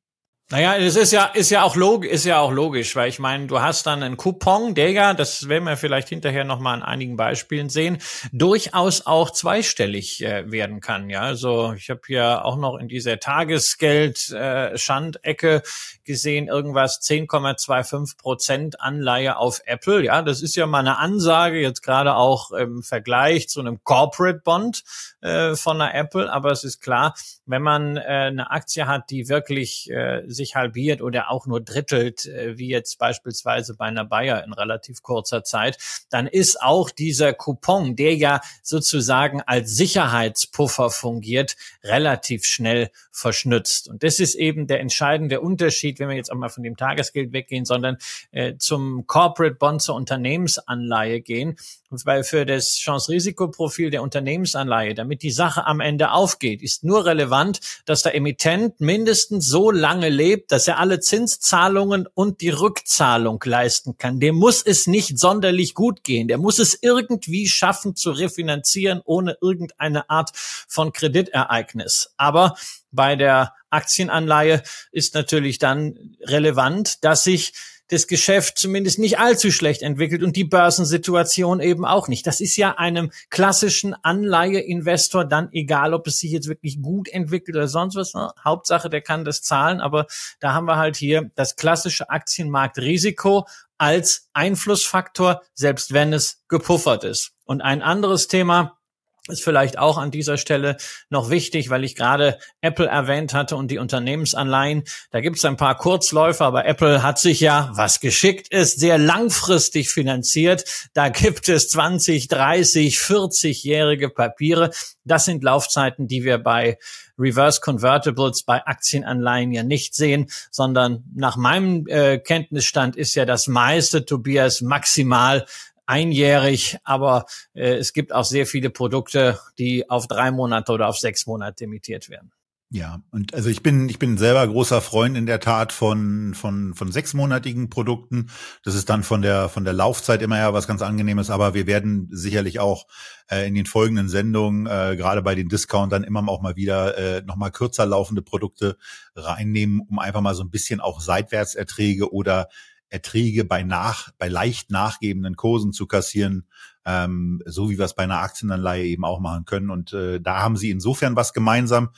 naja, 0.48 0.76
es 0.76 0.94
ist 0.94 1.12
ja, 1.12 1.24
ist 1.24 1.50
ja 1.50 1.64
auch 1.64 1.74
logisch, 1.74 2.12
ist 2.12 2.24
ja 2.24 2.38
auch 2.38 2.52
logisch, 2.52 2.94
weil 2.94 3.09
ich 3.09 3.18
meine, 3.18 3.48
du 3.48 3.61
hast 3.61 3.85
dann 3.85 4.04
einen 4.04 4.16
Coupon, 4.16 4.76
der 4.76 4.92
ja, 4.92 5.12
das 5.12 5.48
werden 5.48 5.64
wir 5.64 5.76
vielleicht 5.76 6.09
hinterher 6.09 6.44
nochmal 6.44 6.74
an 6.74 6.85
einigen 6.85 7.16
Beispielen 7.16 7.68
sehen, 7.68 7.98
durchaus 8.30 9.06
auch 9.06 9.32
zweistellig 9.32 10.24
äh, 10.24 10.48
werden 10.48 10.80
kann. 10.80 11.11
Ja, 11.11 11.22
also 11.22 11.72
ich 11.72 11.90
habe 11.90 12.02
ja 12.06 12.44
auch 12.44 12.59
noch 12.59 12.76
in 12.76 12.87
dieser 12.87 13.18
Tagesgeld-Schandecke 13.18 15.54
äh, 15.56 15.62
gesehen, 16.04 16.46
irgendwas 16.46 17.00
10,25 17.02 18.16
Prozent 18.16 18.80
Anleihe 18.80 19.38
auf 19.38 19.62
Apple. 19.66 20.04
Ja, 20.04 20.22
das 20.22 20.42
ist 20.42 20.54
ja 20.54 20.66
mal 20.66 20.78
eine 20.78 20.98
Ansage, 20.98 21.61
jetzt 21.61 21.82
gerade 21.82 22.14
auch 22.14 22.52
im 22.52 22.85
Vergleich 22.85 23.48
zu 23.48 23.59
einem 23.59 23.82
Corporate 23.82 24.42
Bond 24.44 24.85
äh, 25.22 25.56
von 25.56 25.80
der 25.80 25.92
Apple. 25.96 26.32
Aber 26.32 26.52
es 26.52 26.62
ist 26.62 26.80
klar, 26.80 27.16
wenn 27.46 27.62
man 27.62 27.96
äh, 27.96 28.02
eine 28.02 28.52
Aktie 28.52 28.87
hat, 28.87 29.11
die 29.11 29.28
wirklich 29.28 29.90
äh, 29.90 30.22
sich 30.37 30.55
halbiert 30.55 31.03
oder 31.03 31.31
auch 31.31 31.46
nur 31.46 31.61
drittelt, 31.61 32.27
äh, 32.27 32.59
wie 32.59 32.68
jetzt 32.68 32.99
beispielsweise 32.99 33.75
bei 33.75 33.87
einer 33.87 34.05
Bayer 34.05 34.44
in 34.44 34.53
relativ 34.53 35.03
kurzer 35.03 35.42
Zeit, 35.42 35.79
dann 36.11 36.27
ist 36.27 36.62
auch 36.62 36.90
dieser 36.90 37.33
Coupon, 37.33 37.96
der 37.96 38.14
ja 38.14 38.40
sozusagen 38.62 39.40
als 39.42 39.75
Sicherheitspuffer 39.75 40.90
fungiert, 40.90 41.57
relativ 41.83 42.44
schnell 42.44 42.90
verschnützt. 43.11 43.88
Und 43.88 44.03
das 44.03 44.20
ist 44.20 44.35
eben 44.35 44.66
der 44.66 44.81
entscheidende 44.81 45.40
Unterschied, 45.40 45.99
wenn 45.99 46.09
wir 46.09 46.16
jetzt 46.16 46.31
auch 46.31 46.37
mal 46.37 46.51
von 46.51 46.62
dem 46.62 46.77
Tagesgeld 46.77 47.33
weggehen, 47.33 47.64
sondern 47.64 47.96
äh, 48.31 48.57
zum 48.59 49.07
Corporate 49.07 49.57
Bond 49.57 49.83
zur 49.83 49.94
Unternehmensanleihe 49.94 51.20
gehen, 51.20 51.57
weil 52.04 52.24
für 52.24 52.44
das 52.44 52.74
Chance-Risikoprofil 52.74 53.90
der 53.90 54.02
Unternehmensanleihe, 54.02 54.94
damit 54.94 55.22
die 55.22 55.30
Sache 55.30 55.64
am 55.66 55.80
Ende 55.80 56.11
aufgeht, 56.11 56.62
ist 56.62 56.85
nur 56.85 57.06
relevant, 57.06 57.61
dass 57.87 58.02
der 58.02 58.14
Emittent 58.14 58.80
mindestens 58.80 59.46
so 59.46 59.70
lange 59.70 60.09
lebt, 60.09 60.52
dass 60.52 60.68
er 60.68 60.78
alle 60.78 61.00
Zinszahlungen 61.00 62.06
und 62.12 62.40
die 62.40 62.50
Rückzahlung 62.50 63.42
leisten 63.44 63.96
kann. 63.96 64.20
Dem 64.20 64.35
muss 64.35 64.62
es 64.62 64.87
nicht 64.87 65.18
sonderlich 65.18 65.74
gut 65.74 66.04
gehen. 66.04 66.28
Der 66.28 66.38
muss 66.38 66.59
es 66.59 66.76
irgendwie 66.82 67.46
schaffen 67.46 67.96
zu 67.96 68.11
refinanzieren 68.11 69.00
ohne 69.04 69.38
irgendeine 69.40 70.11
Art 70.11 70.32
von 70.35 70.92
Kreditereignis. 70.92 72.11
Aber 72.16 72.56
bei 72.90 73.14
der 73.14 73.54
Aktienanleihe 73.70 74.62
ist 74.90 75.14
natürlich 75.14 75.59
dann 75.59 76.16
relevant, 76.22 77.04
dass 77.04 77.24
sich 77.24 77.52
das 77.88 78.07
Geschäft 78.07 78.59
zumindest 78.59 78.99
nicht 78.99 79.18
allzu 79.18 79.51
schlecht 79.51 79.83
entwickelt 79.83 80.22
und 80.22 80.37
die 80.37 80.44
Börsensituation 80.44 81.61
eben 81.61 81.85
auch 81.85 82.09
nicht. 82.09 82.27
Das 82.27 82.40
ist 82.40 82.57
ja 82.57 82.72
einem 82.79 83.11
klassischen 83.31 83.94
Anleiheinvestor 83.94 85.25
dann 85.25 85.49
egal, 85.53 85.94
ob 85.94 86.07
es 86.07 86.18
sich 86.18 86.33
jetzt 86.33 86.49
wirklich 86.49 86.83
gut 86.83 87.09
entwickelt 87.09 87.57
oder 87.57 87.68
sonst 87.68 87.96
was. 87.96 88.14
Ne? 88.14 88.33
Hauptsache, 88.44 88.90
der 88.90 89.03
kann 89.03 89.25
das 89.25 89.42
zahlen, 89.42 89.81
aber 89.81 90.07
da 90.40 90.53
haben 90.53 90.66
wir 90.66 90.77
halt 90.77 90.96
hier 90.96 91.31
das 91.35 91.57
klassische 91.57 92.11
Aktienmarktrisiko 92.11 93.46
als 93.79 94.29
Einflussfaktor, 94.33 95.42
selbst 95.55 95.92
wenn 95.92 96.12
es 96.12 96.42
gepuffert 96.49 97.05
ist. 97.05 97.33
Und 97.44 97.61
ein 97.61 97.83
anderes 97.83 98.27
Thema, 98.27 98.79
ist 99.28 99.42
vielleicht 99.42 99.78
auch 99.78 99.98
an 99.98 100.10
dieser 100.10 100.36
Stelle 100.38 100.76
noch 101.10 101.30
wichtig, 101.30 101.70
weil 101.70 101.84
ich 101.84 101.94
gerade 101.94 102.38
Apple 102.60 102.86
erwähnt 102.86 103.34
hatte 103.34 103.56
und 103.56 103.70
die 103.70 103.78
Unternehmensanleihen. 103.78 104.84
Da 105.10 105.20
gibt 105.20 105.36
es 105.36 105.44
ein 105.44 105.56
paar 105.56 105.76
Kurzläufer, 105.76 106.44
aber 106.44 106.64
Apple 106.66 107.02
hat 107.02 107.18
sich 107.18 107.40
ja, 107.40 107.70
was 107.72 108.00
geschickt 108.00 108.48
ist, 108.52 108.78
sehr 108.78 108.98
langfristig 108.98 109.90
finanziert. 109.90 110.64
Da 110.94 111.08
gibt 111.08 111.48
es 111.48 111.68
20, 111.68 112.28
30, 112.28 112.98
40-jährige 112.98 114.10
Papiere. 114.10 114.70
Das 115.04 115.24
sind 115.24 115.42
Laufzeiten, 115.42 116.06
die 116.06 116.24
wir 116.24 116.38
bei 116.38 116.78
Reverse 117.18 117.60
Convertibles 117.60 118.42
bei 118.42 118.64
Aktienanleihen 118.66 119.52
ja 119.52 119.62
nicht 119.62 119.94
sehen, 119.94 120.26
sondern 120.50 121.04
nach 121.14 121.36
meinem 121.36 121.86
äh, 121.86 122.18
Kenntnisstand 122.18 122.96
ist 122.96 123.14
ja 123.14 123.24
das 123.24 123.46
meiste, 123.46 124.04
Tobias, 124.04 124.60
maximal 124.60 125.46
einjährig, 125.87 126.79
aber 126.85 127.27
äh, 127.55 127.75
es 127.75 127.92
gibt 127.92 128.12
auch 128.12 128.25
sehr 128.25 128.46
viele 128.46 128.70
Produkte, 128.70 129.38
die 129.59 129.88
auf 129.88 130.07
drei 130.07 130.31
Monate 130.31 130.72
oder 130.72 130.88
auf 130.88 130.99
sechs 130.99 131.27
Monate 131.27 131.64
imitiert 131.64 132.09
werden. 132.09 132.33
Ja, 132.70 133.01
und 133.12 133.33
also 133.33 133.49
ich 133.49 133.62
bin 133.62 133.88
ich 133.88 134.01
bin 134.01 134.18
selber 134.18 134.44
großer 134.44 134.81
Freund 134.81 135.16
in 135.16 135.27
der 135.27 135.38
Tat 135.38 135.72
von 135.72 136.35
von 136.35 136.75
von 136.75 136.90
sechsmonatigen 136.90 137.70
Produkten. 137.70 138.29
Das 138.64 138.75
ist 138.75 138.90
dann 138.90 139.05
von 139.05 139.22
der 139.22 139.49
von 139.49 139.64
der 139.64 139.72
Laufzeit 139.72 140.20
immer 140.20 140.38
ja 140.38 140.53
was 140.53 140.66
ganz 140.66 140.83
angenehmes, 140.83 141.31
aber 141.31 141.55
wir 141.55 141.68
werden 141.68 142.09
sicherlich 142.11 142.59
auch 142.59 142.87
äh, 143.31 143.46
in 143.46 143.55
den 143.55 143.66
folgenden 143.66 144.09
Sendungen 144.09 144.66
äh, 144.66 144.96
gerade 144.96 145.22
bei 145.22 145.37
den 145.37 145.49
Discountern 145.49 146.03
immer 146.03 146.29
auch 146.29 146.42
mal 146.42 146.57
wieder 146.57 146.99
äh, 146.99 147.22
noch 147.22 147.37
mal 147.37 147.51
kürzer 147.51 147.87
laufende 147.87 148.22
Produkte 148.22 148.77
reinnehmen, 149.14 149.81
um 149.88 150.01
einfach 150.01 150.20
mal 150.20 150.35
so 150.35 150.42
ein 150.42 150.51
bisschen 150.51 150.81
auch 150.81 151.01
Seitwärtserträge 151.01 152.12
oder 152.12 152.49
Erträge 152.88 153.44
bei 153.44 153.62
nach, 153.62 154.11
bei 154.18 154.29
leicht 154.29 154.70
nachgebenden 154.70 155.37
Kursen 155.37 155.72
zu 155.72 155.87
kassieren, 155.87 156.46
ähm, 156.85 157.42
so 157.46 157.70
wie 157.70 157.79
wir 157.79 157.85
es 157.85 157.94
bei 157.94 158.05
einer 158.05 158.20
Aktienanleihe 158.20 158.85
eben 158.85 159.05
auch 159.05 159.20
machen 159.20 159.44
können. 159.44 159.70
Und 159.70 159.92
äh, 159.92 160.20
da 160.20 160.40
haben 160.40 160.57
sie 160.57 160.70
insofern 160.70 161.16
was 161.16 161.33
gemeinsam, 161.33 161.90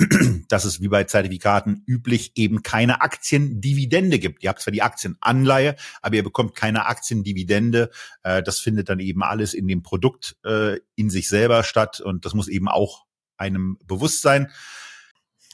dass 0.48 0.64
es 0.64 0.80
wie 0.80 0.88
bei 0.88 1.04
Zertifikaten 1.04 1.82
üblich 1.86 2.32
eben 2.36 2.62
keine 2.62 3.02
Aktiendividende 3.02 4.18
gibt. 4.18 4.42
Ihr 4.42 4.48
habt 4.48 4.62
zwar 4.62 4.72
die 4.72 4.82
Aktienanleihe, 4.82 5.76
aber 6.00 6.16
ihr 6.16 6.24
bekommt 6.24 6.54
keine 6.54 6.86
Aktiendividende. 6.86 7.90
Äh, 8.22 8.42
das 8.42 8.60
findet 8.60 8.88
dann 8.88 9.00
eben 9.00 9.22
alles 9.22 9.52
in 9.54 9.68
dem 9.68 9.82
Produkt 9.82 10.36
äh, 10.44 10.78
in 10.96 11.10
sich 11.10 11.28
selber 11.28 11.62
statt 11.62 12.00
und 12.00 12.24
das 12.24 12.34
muss 12.34 12.48
eben 12.48 12.68
auch 12.68 13.04
einem 13.36 13.78
bewusst 13.86 14.22
sein. 14.22 14.50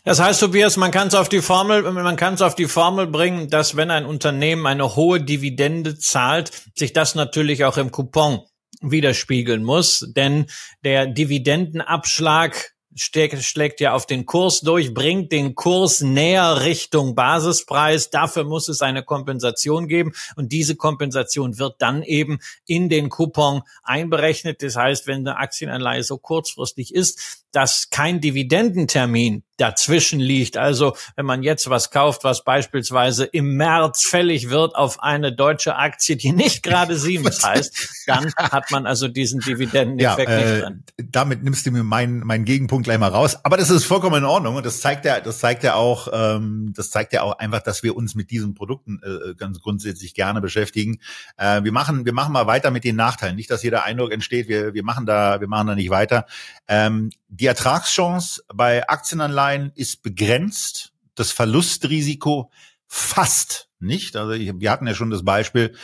Das 0.07 0.21
heißt, 0.21 0.39
Tobias, 0.39 0.77
man 0.77 0.93
kann 0.93 1.09
es 1.09 1.17
auf 1.17 1.29
die 1.29 1.43
Formel, 1.43 1.83
man 1.83 2.15
kann 2.15 2.35
es 2.35 2.41
auf 2.41 2.55
die 2.55 2.69
Formel 2.69 3.09
bringen, 3.09 3.51
dass 3.51 3.75
wenn 3.75 3.91
ein 3.91 4.07
Unternehmen 4.07 4.65
eine 4.65 4.95
hohe 4.95 5.21
Dividende 5.21 5.99
zahlt, 5.99 6.53
sich 6.77 6.93
das 6.93 7.17
natürlich 7.17 7.65
auch 7.65 7.77
im 7.77 7.91
Coupon 7.91 8.39
widerspiegeln 8.81 9.65
muss, 9.65 10.07
denn 10.15 10.47
der 10.85 11.09
Dividendenabschlag 11.09 12.76
schlägt, 12.97 13.43
schlägt 13.45 13.81
ja 13.81 13.93
auf 13.93 14.07
den 14.07 14.27
Kurs 14.27 14.61
durch, 14.61 14.93
bringt 14.95 15.31
den 15.33 15.55
Kurs 15.55 16.01
näher 16.01 16.63
Richtung 16.63 17.15
Basispreis. 17.15 18.11
Dafür 18.11 18.45
muss 18.45 18.69
es 18.69 18.83
eine 18.83 19.03
Kompensation 19.03 19.87
geben 19.87 20.13
und 20.37 20.53
diese 20.53 20.77
Kompensation 20.77 21.59
wird 21.59 21.77
dann 21.79 22.03
eben 22.03 22.39
in 22.67 22.89
den 22.89 23.09
Coupon 23.09 23.63
einberechnet. 23.83 24.63
Das 24.63 24.77
heißt, 24.77 25.07
wenn 25.07 25.27
eine 25.27 25.39
Aktienanleihe 25.39 26.03
so 26.03 26.19
kurzfristig 26.19 26.95
ist, 26.95 27.45
dass 27.53 27.89
kein 27.89 28.21
Dividendentermin 28.21 29.43
dazwischen 29.57 30.21
liegt. 30.21 30.59
Also 30.59 30.95
wenn 31.17 31.25
man 31.25 31.43
jetzt 31.43 31.71
was 31.71 31.91
kauft, 31.91 32.23
was 32.23 32.45
beispielsweise 32.45 33.25
im 33.25 33.57
März 33.57 34.05
fällig 34.05 34.51
wird 34.51 34.77
auf 34.77 35.03
eine 35.03 35.33
deutsche 35.33 35.77
Aktie, 35.77 36.17
die 36.17 36.33
nicht 36.33 36.63
gerade 36.63 36.97
Siemens 36.99 37.43
heißt, 37.43 38.05
dann 38.07 38.31
hat 38.37 38.71
man 38.71 38.87
also 38.87 39.09
diesen 39.09 39.41
Dividendeneffekt 39.41 40.29
ja, 40.29 40.37
äh, 40.37 40.51
nicht 40.53 40.65
drin. 40.65 40.85
Damit 41.11 41.43
nimmst 41.43 41.65
du 41.65 41.71
mir 41.71 41.83
meinen 41.83 42.21
meinen 42.27 42.45
Gegenpunkt 42.45 42.86
gleich 42.87 42.99
mal 42.99 43.11
raus. 43.11 43.37
Aber 43.45 43.57
das 43.57 43.69
ist 43.69 43.85
vollkommen 43.85 44.17
in 44.17 44.25
Ordnung 44.25 44.57
und 44.57 44.65
das 44.65 44.81
zeigt 44.81 45.05
ja, 45.05 45.21
das 45.21 45.39
zeigt 45.39 45.63
ja 45.63 45.75
auch, 45.75 46.09
ähm, 46.13 46.73
das 46.75 46.91
zeigt 46.91 47.13
ja 47.13 47.23
auch 47.23 47.39
einfach, 47.39 47.61
dass 47.61 47.83
wir 47.83 47.95
uns 47.95 48.15
mit 48.15 48.31
diesen 48.31 48.55
Produkten 48.55 49.01
äh, 49.03 49.35
ganz 49.35 49.61
grundsätzlich 49.61 50.15
gerne 50.15 50.41
beschäftigen. 50.41 50.99
Äh, 51.37 51.65
wir 51.65 51.73
machen, 51.73 52.07
wir 52.07 52.15
machen 52.15 52.33
mal 52.33 52.47
weiter 52.47 52.71
mit 52.71 52.85
den 52.85 52.97
Nachteilen. 52.97 53.37
Nicht, 53.37 53.51
dass 53.51 53.61
hier 53.61 53.71
der 53.71 53.85
Eindruck 53.85 54.13
entsteht, 54.13 54.49
wir 54.49 54.73
wir 54.73 54.85
machen 54.85 55.05
da, 55.05 55.41
wir 55.41 55.49
machen 55.49 55.67
da 55.67 55.75
nicht 55.75 55.91
weiter. 55.91 56.27
Ähm, 56.69 57.11
die 57.29 57.47
Ertragschance 57.47 58.43
bei 58.55 58.89
Aktienanleihen 58.89 59.73
ist 59.75 60.03
begrenzt, 60.03 60.93
das 61.15 61.33
Verlustrisiko 61.33 62.51
fast 62.87 63.69
nicht. 63.81 64.17
Also 64.17 64.33
ich, 64.33 64.53
wir 64.55 64.71
hatten 64.71 64.87
ja 64.87 64.95
schon 64.95 65.11
das 65.11 65.25
Beispiel, 65.25 65.75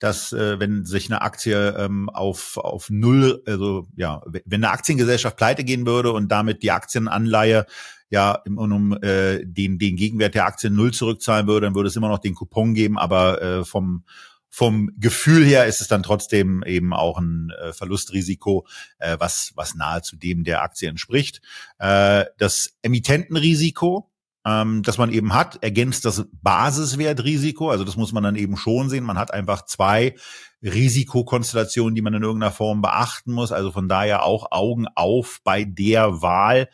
dass 0.00 0.32
äh, 0.32 0.58
wenn 0.58 0.84
sich 0.84 1.08
eine 1.08 1.22
Aktie 1.22 1.76
ähm, 1.78 2.08
auf 2.08 2.56
auf 2.56 2.90
null, 2.90 3.42
also 3.46 3.86
ja, 3.96 4.22
wenn 4.26 4.64
eine 4.64 4.72
Aktiengesellschaft 4.72 5.36
pleite 5.36 5.62
gehen 5.62 5.86
würde 5.86 6.12
und 6.12 6.28
damit 6.32 6.62
die 6.62 6.72
Aktienanleihe 6.72 7.66
ja 8.08 8.40
im 8.44 8.58
um 8.58 8.92
äh, 9.02 9.44
den 9.44 9.78
den 9.78 9.96
Gegenwert 9.96 10.34
der 10.34 10.46
Aktie 10.46 10.70
null 10.70 10.92
zurückzahlen 10.92 11.46
würde, 11.46 11.66
dann 11.66 11.74
würde 11.74 11.88
es 11.88 11.96
immer 11.96 12.08
noch 12.08 12.18
den 12.18 12.34
Coupon 12.34 12.74
geben, 12.74 12.98
aber 12.98 13.40
äh, 13.40 13.64
vom 13.64 14.04
vom 14.48 14.90
Gefühl 14.98 15.44
her 15.44 15.66
ist 15.66 15.80
es 15.80 15.86
dann 15.86 16.02
trotzdem 16.02 16.64
eben 16.64 16.92
auch 16.92 17.18
ein 17.18 17.50
äh, 17.50 17.72
Verlustrisiko, 17.72 18.66
äh, 18.98 19.16
was 19.20 19.52
was 19.54 19.74
nahezu 19.74 20.16
dem 20.16 20.42
der 20.44 20.62
Aktie 20.62 20.88
entspricht. 20.88 21.40
Äh, 21.78 22.24
das 22.38 22.76
Emittentenrisiko, 22.82 24.09
ähm, 24.46 24.82
das 24.82 24.98
man 24.98 25.12
eben 25.12 25.34
hat, 25.34 25.62
ergänzt 25.62 26.04
das 26.04 26.26
Basiswertrisiko. 26.32 27.70
Also 27.70 27.84
das 27.84 27.96
muss 27.96 28.12
man 28.12 28.22
dann 28.22 28.36
eben 28.36 28.56
schon 28.56 28.88
sehen. 28.88 29.04
Man 29.04 29.18
hat 29.18 29.32
einfach 29.32 29.66
zwei 29.66 30.14
Risikokonstellationen, 30.62 31.94
die 31.94 32.02
man 32.02 32.14
in 32.14 32.22
irgendeiner 32.22 32.52
Form 32.52 32.82
beachten 32.82 33.32
muss. 33.32 33.52
Also 33.52 33.72
von 33.72 33.88
daher 33.88 34.24
auch 34.24 34.50
Augen 34.50 34.86
auf 34.94 35.40
bei 35.44 35.64
der 35.64 36.22
Wahl 36.22 36.68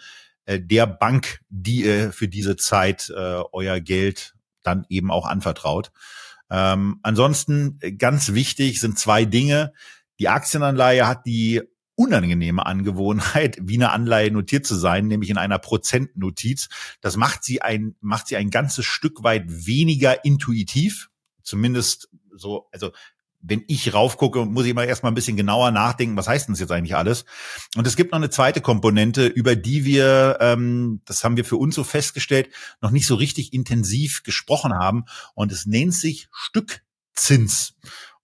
äh, 0.45 0.61
der 0.61 0.87
Bank, 0.87 1.41
die 1.49 1.85
äh, 1.87 2.13
für 2.13 2.29
diese 2.29 2.57
Zeit 2.57 3.11
äh, 3.11 3.43
euer 3.53 3.81
Geld 3.81 4.35
dann 4.63 4.87
eben 4.89 5.11
auch 5.11 5.27
anvertraut. 5.27 5.93
Ähm, 6.51 7.01
ansonsten 7.03 7.79
äh, 7.81 7.93
ganz 7.93 8.33
wichtig 8.33 8.81
sind 8.81 8.99
zwei 8.99 9.25
Dinge. 9.25 9.73
Die 10.19 10.29
Aktienanleihe 10.29 11.07
hat 11.07 11.27
die 11.27 11.63
unangenehme 11.97 12.65
Angewohnheit, 12.65 13.59
wie 13.61 13.75
eine 13.75 13.91
Anleihe 13.91 14.31
notiert 14.31 14.67
zu 14.67 14.77
sein, 14.77 15.09
nämlich 15.09 15.31
in 15.31 15.39
einer 15.39 15.59
Prozentnotiz. 15.59 16.69
Das 17.01 17.17
macht 17.17 17.43
sie 17.43 17.63
ein, 17.63 17.97
macht 18.01 18.29
sie 18.29 18.37
ein 18.37 18.51
ganzes 18.51 18.87
Stück 18.87 19.25
weit 19.25 19.45
weniger 19.49 20.25
intuitiv. 20.25 21.11
Zumindest 21.43 22.09
so, 22.37 22.69
also 22.73 22.93
wenn 23.49 23.65
ich 23.69 23.95
raufgucke, 23.95 24.45
muss 24.45 24.67
ich 24.67 24.75
mal 24.75 24.85
erstmal 24.85 25.13
ein 25.13 25.15
bisschen 25.15 25.37
genauer 25.37 25.71
nachdenken, 25.71 26.17
was 26.17 26.29
heißt 26.29 26.49
denn 26.49 26.55
das 26.55 26.61
jetzt 26.61 26.73
eigentlich 26.73 26.97
alles? 26.97 27.25
Und 27.77 27.87
es 27.87 27.97
gibt 27.97 28.13
noch 28.13 28.19
eine 28.19 28.31
zweite 28.31 28.61
Komponente, 28.61 29.27
über 29.27 29.55
die 29.55 29.85
wir, 29.85 30.39
ähm, 30.41 31.01
das 31.05 31.23
haben 31.23 31.37
wir 31.37 31.45
für 31.45 31.57
uns 31.57 31.75
so 31.75 31.85
festgestellt, 31.85 32.51
noch 32.81 32.91
nicht 32.91 33.07
so 33.07 33.15
richtig 33.15 33.53
intensiv 33.53 34.23
gesprochen 34.23 34.75
haben. 34.75 35.05
Und 35.35 35.53
es 35.53 35.67
nennt 35.67 35.95
sich 35.95 36.29
Stückzins. 36.33 37.75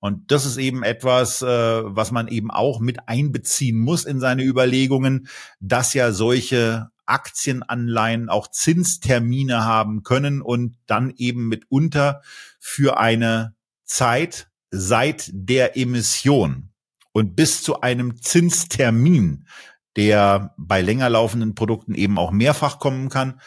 Und 0.03 0.33
das 0.33 0.47
ist 0.47 0.57
eben 0.57 0.83
etwas, 0.83 1.43
äh, 1.43 1.47
was 1.47 2.11
man 2.11 2.27
eben 2.27 2.51
auch 2.51 2.81
mit 2.81 3.09
einbeziehen 3.09 3.79
muss 3.79 4.05
in 4.05 4.19
seine 4.19 4.43
Überlegungen, 4.43 5.29
dass 5.61 5.95
ja 5.95 6.11
solche 6.11 6.91
Aktienanleihen 7.07 8.29
auch 8.29 8.49
Zinstermine 8.49 9.65
haben 9.65 10.03
können 10.03 10.43
und 10.43 10.77
dann 10.87 11.13
eben 11.19 11.47
mitunter 11.47 12.21
für 12.59 12.99
eine 12.99 13.55
Zeit 13.85 14.51
seit 14.73 15.31
der 15.33 15.77
Emission 15.77 16.71
und 17.13 17.37
bis 17.37 17.63
zu 17.63 17.81
einem 17.81 18.21
Zinstermin, 18.21 19.47
der 19.95 20.53
bei 20.59 20.83
länger 20.83 21.11
laufenden 21.11 21.55
Produkten 21.55 21.95
eben 21.95 22.19
auch 22.19 22.33
mehrfach 22.33 22.81
kommen 22.81 23.09
kann. 23.09 23.41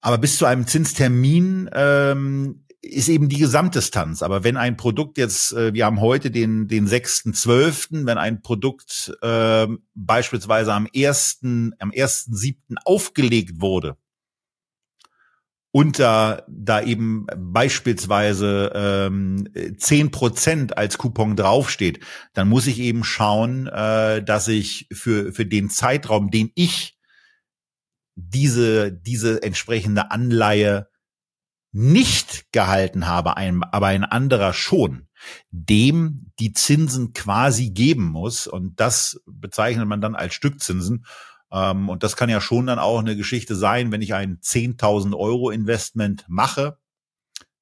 Aber 0.00 0.18
bis 0.18 0.38
zu 0.38 0.46
einem 0.46 0.68
Zinstermin 0.68 1.68
ähm, 1.72 2.66
ist 2.82 3.08
eben 3.08 3.28
die 3.28 3.38
Gesamtdistanz. 3.38 4.22
Aber 4.22 4.44
wenn 4.44 4.56
ein 4.56 4.76
Produkt 4.76 5.18
jetzt, 5.18 5.52
äh, 5.52 5.74
wir 5.74 5.84
haben 5.84 6.00
heute 6.00 6.30
den, 6.30 6.68
den 6.68 6.88
6.12., 6.88 8.06
wenn 8.06 8.18
ein 8.18 8.42
Produkt 8.42 9.12
äh, 9.22 9.66
beispielsweise 9.94 10.72
am 10.72 10.86
1., 10.94 11.40
am 11.78 11.90
1.7. 11.90 12.54
aufgelegt 12.84 13.60
wurde, 13.60 13.96
und 15.72 16.00
da, 16.00 16.42
eben 16.84 17.26
beispielsweise 17.36 18.72
ähm, 18.74 19.48
10 19.76 20.10
Prozent 20.10 20.76
als 20.76 20.98
Coupon 20.98 21.36
draufsteht, 21.36 22.00
dann 22.34 22.48
muss 22.48 22.66
ich 22.66 22.80
eben 22.80 23.04
schauen, 23.04 23.68
äh, 23.68 24.20
dass 24.22 24.48
ich 24.48 24.88
für, 24.92 25.32
für 25.32 25.46
den 25.46 25.70
Zeitraum, 25.70 26.32
den 26.32 26.50
ich 26.56 26.98
diese, 28.16 28.92
diese 28.92 29.44
entsprechende 29.44 30.10
Anleihe 30.10 30.89
nicht 31.72 32.52
gehalten 32.52 33.06
habe, 33.06 33.36
ein, 33.36 33.62
aber 33.62 33.88
ein 33.88 34.04
anderer 34.04 34.52
schon, 34.52 35.08
dem 35.50 36.32
die 36.38 36.52
Zinsen 36.52 37.12
quasi 37.12 37.70
geben 37.70 38.04
muss. 38.04 38.46
Und 38.46 38.80
das 38.80 39.20
bezeichnet 39.26 39.86
man 39.86 40.00
dann 40.00 40.14
als 40.16 40.34
Stückzinsen. 40.34 41.04
Ähm, 41.52 41.88
und 41.88 42.02
das 42.02 42.16
kann 42.16 42.28
ja 42.28 42.40
schon 42.40 42.66
dann 42.66 42.78
auch 42.78 42.98
eine 42.98 43.16
Geschichte 43.16 43.54
sein, 43.54 43.92
wenn 43.92 44.02
ich 44.02 44.14
ein 44.14 44.38
10.000 44.40 45.16
Euro 45.16 45.50
Investment 45.50 46.24
mache 46.28 46.78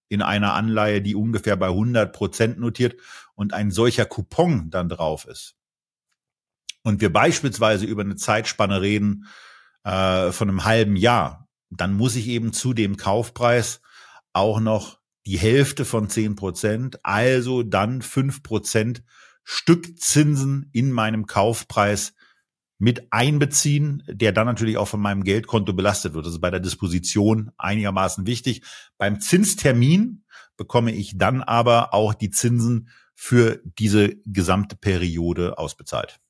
in 0.09 0.23
einer 0.23 0.55
Anleihe, 0.55 1.03
die 1.03 1.14
ungefähr 1.14 1.57
bei 1.57 1.68
100 1.68 2.12
Prozent 2.12 2.59
notiert 2.59 2.97
und 3.35 3.53
ein 3.53 3.71
solcher 3.71 4.07
Coupon 4.07 4.71
dann 4.71 4.88
drauf 4.88 5.27
ist. 5.27 5.55
Und 6.83 7.03
wir 7.03 7.12
beispielsweise 7.12 7.85
über 7.85 8.03
eine 8.03 8.16
Zeitspanne 8.16 8.81
reden 8.81 9.27
äh, 9.85 10.33
von 10.33 10.49
einem 10.49 10.64
halben 10.64 10.97
Jahr, 10.97 11.49
dann 11.71 11.92
muss 11.92 12.16
ich 12.16 12.29
eben 12.29 12.55
zu 12.55 12.73
dem 12.73 12.97
Kaufpreis 12.97 13.83
auch 14.33 14.61
noch 14.61 14.99
die 15.27 15.38
Hälfte 15.38 15.85
von 15.85 16.09
10 16.09 16.37
Prozent, 16.37 17.05
also 17.05 17.62
dann 17.62 18.03
5 18.03 18.43
Prozent 18.43 19.03
Stückzinsen 19.45 20.69
in 20.73 20.93
meinem 20.93 21.27
Kaufpreis 21.27 22.14
mit 22.79 23.12
einbeziehen, 23.12 24.05
der 24.07 24.33
dann 24.33 24.47
natürlich 24.47 24.77
auch 24.77 24.88
von 24.88 25.01
meinem 25.01 25.25
Geldkonto 25.25 25.73
belastet 25.73 26.14
wird. 26.14 26.27
Das 26.27 26.35
ist 26.35 26.41
bei 26.41 26.51
der 26.51 26.61
Disposition 26.61 27.51
einigermaßen 27.59 28.27
wichtig. 28.27 28.62
Beim 28.99 29.21
Zinstermin 29.21 30.25
bekomme 30.57 30.93
ich 30.93 31.19
dann 31.19 31.43
aber 31.43 31.93
auch 31.95 32.14
die 32.14 32.31
Zinsen 32.31 32.88
für 33.14 33.61
diese 33.64 34.17
gesamte 34.27 34.77
Periode 34.77 35.59
ausbezahlt. 35.59 36.21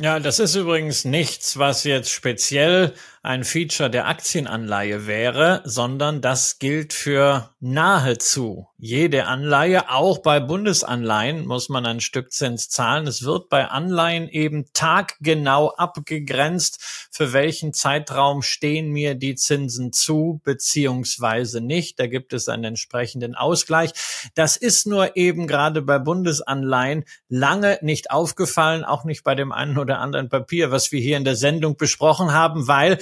Ja, 0.00 0.20
das 0.20 0.38
ist 0.38 0.54
übrigens 0.54 1.04
nichts, 1.04 1.58
was 1.58 1.84
jetzt 1.84 2.10
speziell 2.10 2.94
ein 3.24 3.42
Feature 3.42 3.88
der 3.88 4.06
Aktienanleihe 4.06 5.06
wäre, 5.06 5.62
sondern 5.64 6.20
das 6.20 6.58
gilt 6.58 6.92
für 6.92 7.54
nahezu 7.58 8.68
jede 8.76 9.24
Anleihe. 9.24 9.88
Auch 9.88 10.18
bei 10.18 10.40
Bundesanleihen 10.40 11.46
muss 11.46 11.70
man 11.70 11.86
ein 11.86 12.02
Stück 12.02 12.32
Zins 12.32 12.68
zahlen. 12.68 13.06
Es 13.06 13.22
wird 13.24 13.48
bei 13.48 13.66
Anleihen 13.68 14.28
eben 14.28 14.66
taggenau 14.74 15.70
abgegrenzt, 15.70 17.08
für 17.10 17.32
welchen 17.32 17.72
Zeitraum 17.72 18.42
stehen 18.42 18.90
mir 18.90 19.14
die 19.14 19.36
Zinsen 19.36 19.94
zu, 19.94 20.42
beziehungsweise 20.44 21.62
nicht. 21.62 21.98
Da 21.98 22.08
gibt 22.08 22.34
es 22.34 22.50
einen 22.50 22.64
entsprechenden 22.64 23.34
Ausgleich. 23.34 23.92
Das 24.34 24.58
ist 24.58 24.86
nur 24.86 25.16
eben 25.16 25.46
gerade 25.46 25.80
bei 25.80 25.98
Bundesanleihen 25.98 27.04
lange 27.30 27.78
nicht 27.80 28.10
aufgefallen, 28.10 28.84
auch 28.84 29.04
nicht 29.04 29.24
bei 29.24 29.34
dem 29.34 29.50
einen 29.50 29.78
oder 29.78 30.00
anderen 30.00 30.28
Papier, 30.28 30.70
was 30.70 30.92
wir 30.92 31.00
hier 31.00 31.16
in 31.16 31.24
der 31.24 31.36
Sendung 31.36 31.78
besprochen 31.78 32.34
haben, 32.34 32.68
weil 32.68 32.98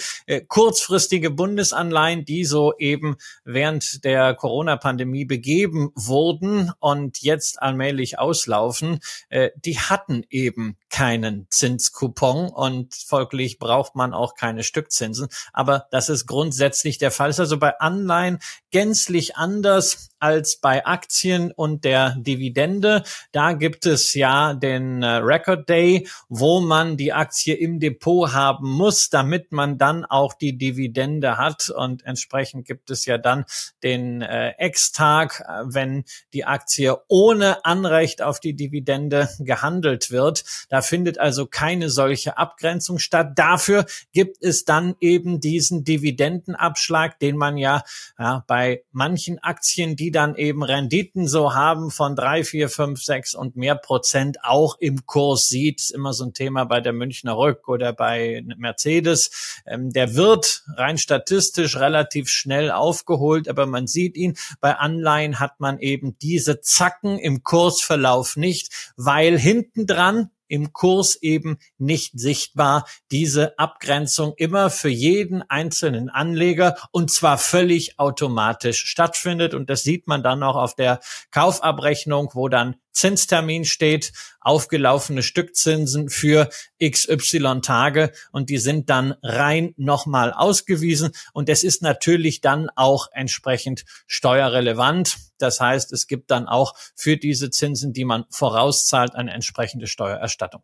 kurzfristige 0.49 1.31
Bundesanleihen, 1.31 2.25
die 2.25 2.45
so 2.45 2.73
eben 2.79 3.17
während 3.45 4.05
der 4.05 4.35
Corona-Pandemie 4.35 5.25
begeben 5.25 5.91
wurden 5.95 6.73
und 6.81 7.23
jetzt 7.23 7.61
allmählich 7.61 8.19
auslaufen, 8.19 9.01
äh, 9.29 9.51
die 9.65 9.79
hatten 9.79 10.25
eben 10.31 10.77
keinen 10.91 11.47
Zinscoupon 11.51 12.49
und 12.51 12.95
folglich 12.95 13.59
braucht 13.59 13.95
man 13.95 14.13
auch 14.13 14.35
keine 14.35 14.63
Stückzinsen. 14.63 15.29
Aber 15.53 15.87
das 15.91 16.09
ist 16.09 16.27
grundsätzlich 16.27 16.99
der 16.99 17.11
Fall. 17.11 17.31
Ist 17.31 17.41
also 17.41 17.59
bei 17.59 17.79
Anleihen 17.81 18.39
gänzlich 18.71 19.37
anders 19.37 20.11
als 20.23 20.57
bei 20.57 20.87
Aktien 20.87 21.51
und 21.51 21.85
der 21.85 22.15
Dividende. 22.17 23.03
Da 23.33 23.55
gibt 23.55 23.87
es 23.87 24.15
ja 24.15 24.55
den 24.55 25.03
äh, 25.03 25.17
Record 25.17 25.69
Day, 25.69 26.07
wo 26.29 26.61
man 26.61 26.97
die 26.97 27.13
Aktie 27.13 27.55
im 27.55 27.81
Depot 27.81 28.33
haben 28.33 28.71
muss, 28.71 29.11
damit 29.11 29.51
man 29.51 29.79
dann 29.79 30.05
auch 30.05 30.35
die 30.35 30.57
Dividende 30.57 31.39
hat. 31.39 31.71
Und 31.71 32.07
entsprechend 32.07 32.67
gibt 32.67 32.91
es 32.91 33.05
ja 33.05 33.19
dann 33.19 33.45
den 33.83 34.23
äh, 34.23 34.51
Ex-Tag, 34.59 35.41
äh, 35.41 35.63
wenn 35.65 36.05
die 36.33 36.45
Aktie 36.45 36.97
ohne 37.09 37.65
Anrecht 37.65 38.23
auf 38.23 38.39
die 38.39 38.55
Dividende 38.55 39.29
gehandelt 39.41 40.13
wird. 40.13 40.45
Da 40.69 40.83
findet 40.83 41.19
also 41.19 41.47
keine 41.47 41.91
solche 41.91 42.39
Abgrenzung 42.39 43.01
statt. 43.01 43.33
Dafür 43.35 43.87
gibt 44.13 44.45
es 44.45 44.65
dann 44.65 44.95
eben 45.01 45.41
diesen 45.41 45.83
Dividendenabschlag, 45.83 47.19
den 47.19 47.37
man 47.37 47.57
ja, 47.57 47.83
ja 48.21 48.45
bei 48.47 48.85
manchen 48.93 49.41
Aktien, 49.41 49.97
die 49.97 50.12
dann 50.13 50.37
eben 50.37 50.63
Renditen 50.63 51.27
so 51.27 51.55
haben 51.55 51.91
von 51.91 52.15
drei, 52.15 52.45
vier, 52.45 52.69
fünf, 52.69 53.03
sechs 53.03 53.35
und 53.35 53.57
mehr 53.57 53.75
Prozent 53.75 54.39
auch 54.43 54.77
im 54.79 55.07
Kurs 55.07 55.49
sieht. 55.49 55.81
Ist 55.81 55.91
immer 55.91 56.13
so 56.13 56.25
ein 56.25 56.35
Thema 56.35 56.65
bei 56.65 56.81
der 56.81 56.93
Münchner 56.93 57.37
Rück 57.37 57.69
oder 57.69 57.93
bei 57.93 58.45
Mercedes. 58.57 59.63
Ähm, 59.67 59.93
der 59.93 60.15
wird 60.15 60.65
rein 60.77 60.99
statistisch 60.99 61.77
relativ 61.77 62.29
schnell 62.29 62.71
aufgeholt, 62.71 63.49
aber 63.49 63.67
man 63.67 63.87
sieht 63.87 64.17
ihn. 64.17 64.37
Bei 64.61 64.77
Anleihen 64.77 65.41
hat 65.41 65.61
man 65.61 65.79
eben 65.79 66.17
diese 66.19 66.61
Zacken 66.61 67.19
im 67.19 67.43
Kursverlauf 67.43 68.37
nicht, 68.37 68.93
weil 68.97 69.39
hinten 69.39 69.87
dran 69.87 70.31
im 70.53 70.75
Kurs 70.75 71.17
eben 71.23 71.57
nicht 71.79 72.21
sichtbar. 72.21 72.85
Diese 73.11 73.59
Abgrenzung 73.59 74.35
immer 74.37 74.69
für 74.69 74.91
jeden 74.91 75.41
einzelnen 75.49 76.11
Anleger 76.11 76.77
und 76.91 77.11
zwar 77.11 77.39
völlig 77.39 77.99
automatisch 77.99 78.85
stattfindet. 78.85 79.55
Und 79.55 79.71
das 79.71 79.83
sieht 79.83 80.07
man 80.07 80.23
dann 80.23 80.43
auch 80.43 80.57
auf 80.57 80.75
der 80.75 81.01
Kaufabrechnung, 81.31 82.33
wo 82.35 82.49
dann 82.49 82.77
Zinstermin 82.93 83.65
steht, 83.65 84.13
aufgelaufene 84.41 85.23
Stückzinsen 85.23 86.09
für 86.09 86.49
XY 86.83 87.61
Tage 87.63 88.13
und 88.33 88.51
die 88.51 88.59
sind 88.59 88.91
dann 88.91 89.15
rein 89.23 89.75
nochmal 89.77 90.33
ausgewiesen 90.33 91.13
und 91.33 91.49
es 91.49 91.65
ist 91.65 91.83
natürlich 91.83 92.41
dann 92.41 92.71
auch 92.75 93.09
entsprechend 93.13 93.85
steuerrelevant. 94.07 95.17
Das 95.39 95.61
heißt, 95.61 95.93
es 95.93 96.07
gibt 96.07 96.31
dann 96.31 96.47
auch 96.47 96.75
für 96.95 97.17
diese 97.17 97.51
Zinsen, 97.51 97.93
die 97.93 98.05
man 98.05 98.25
vorauszahlt, 98.31 99.15
eine 99.15 99.33
entsprechende 99.33 99.87
Steuererstattung. 99.87 100.63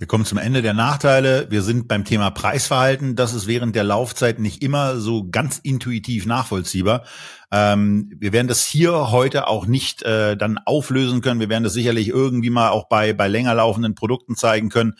Wir 0.00 0.06
kommen 0.06 0.24
zum 0.24 0.38
Ende 0.38 0.62
der 0.62 0.72
Nachteile. 0.72 1.48
Wir 1.50 1.60
sind 1.60 1.86
beim 1.86 2.06
Thema 2.06 2.30
Preisverhalten. 2.30 3.16
Das 3.16 3.34
ist 3.34 3.46
während 3.46 3.76
der 3.76 3.84
Laufzeit 3.84 4.38
nicht 4.38 4.62
immer 4.62 4.96
so 4.96 5.28
ganz 5.28 5.58
intuitiv 5.58 6.24
nachvollziehbar. 6.24 7.04
Ähm, 7.52 8.10
wir 8.16 8.32
werden 8.32 8.48
das 8.48 8.64
hier 8.64 9.10
heute 9.10 9.46
auch 9.46 9.66
nicht 9.66 10.02
äh, 10.02 10.38
dann 10.38 10.56
auflösen 10.56 11.20
können. 11.20 11.38
Wir 11.38 11.50
werden 11.50 11.64
das 11.64 11.74
sicherlich 11.74 12.08
irgendwie 12.08 12.48
mal 12.48 12.70
auch 12.70 12.88
bei, 12.88 13.12
bei 13.12 13.28
länger 13.28 13.54
laufenden 13.54 13.94
Produkten 13.94 14.36
zeigen 14.36 14.70
können. 14.70 14.94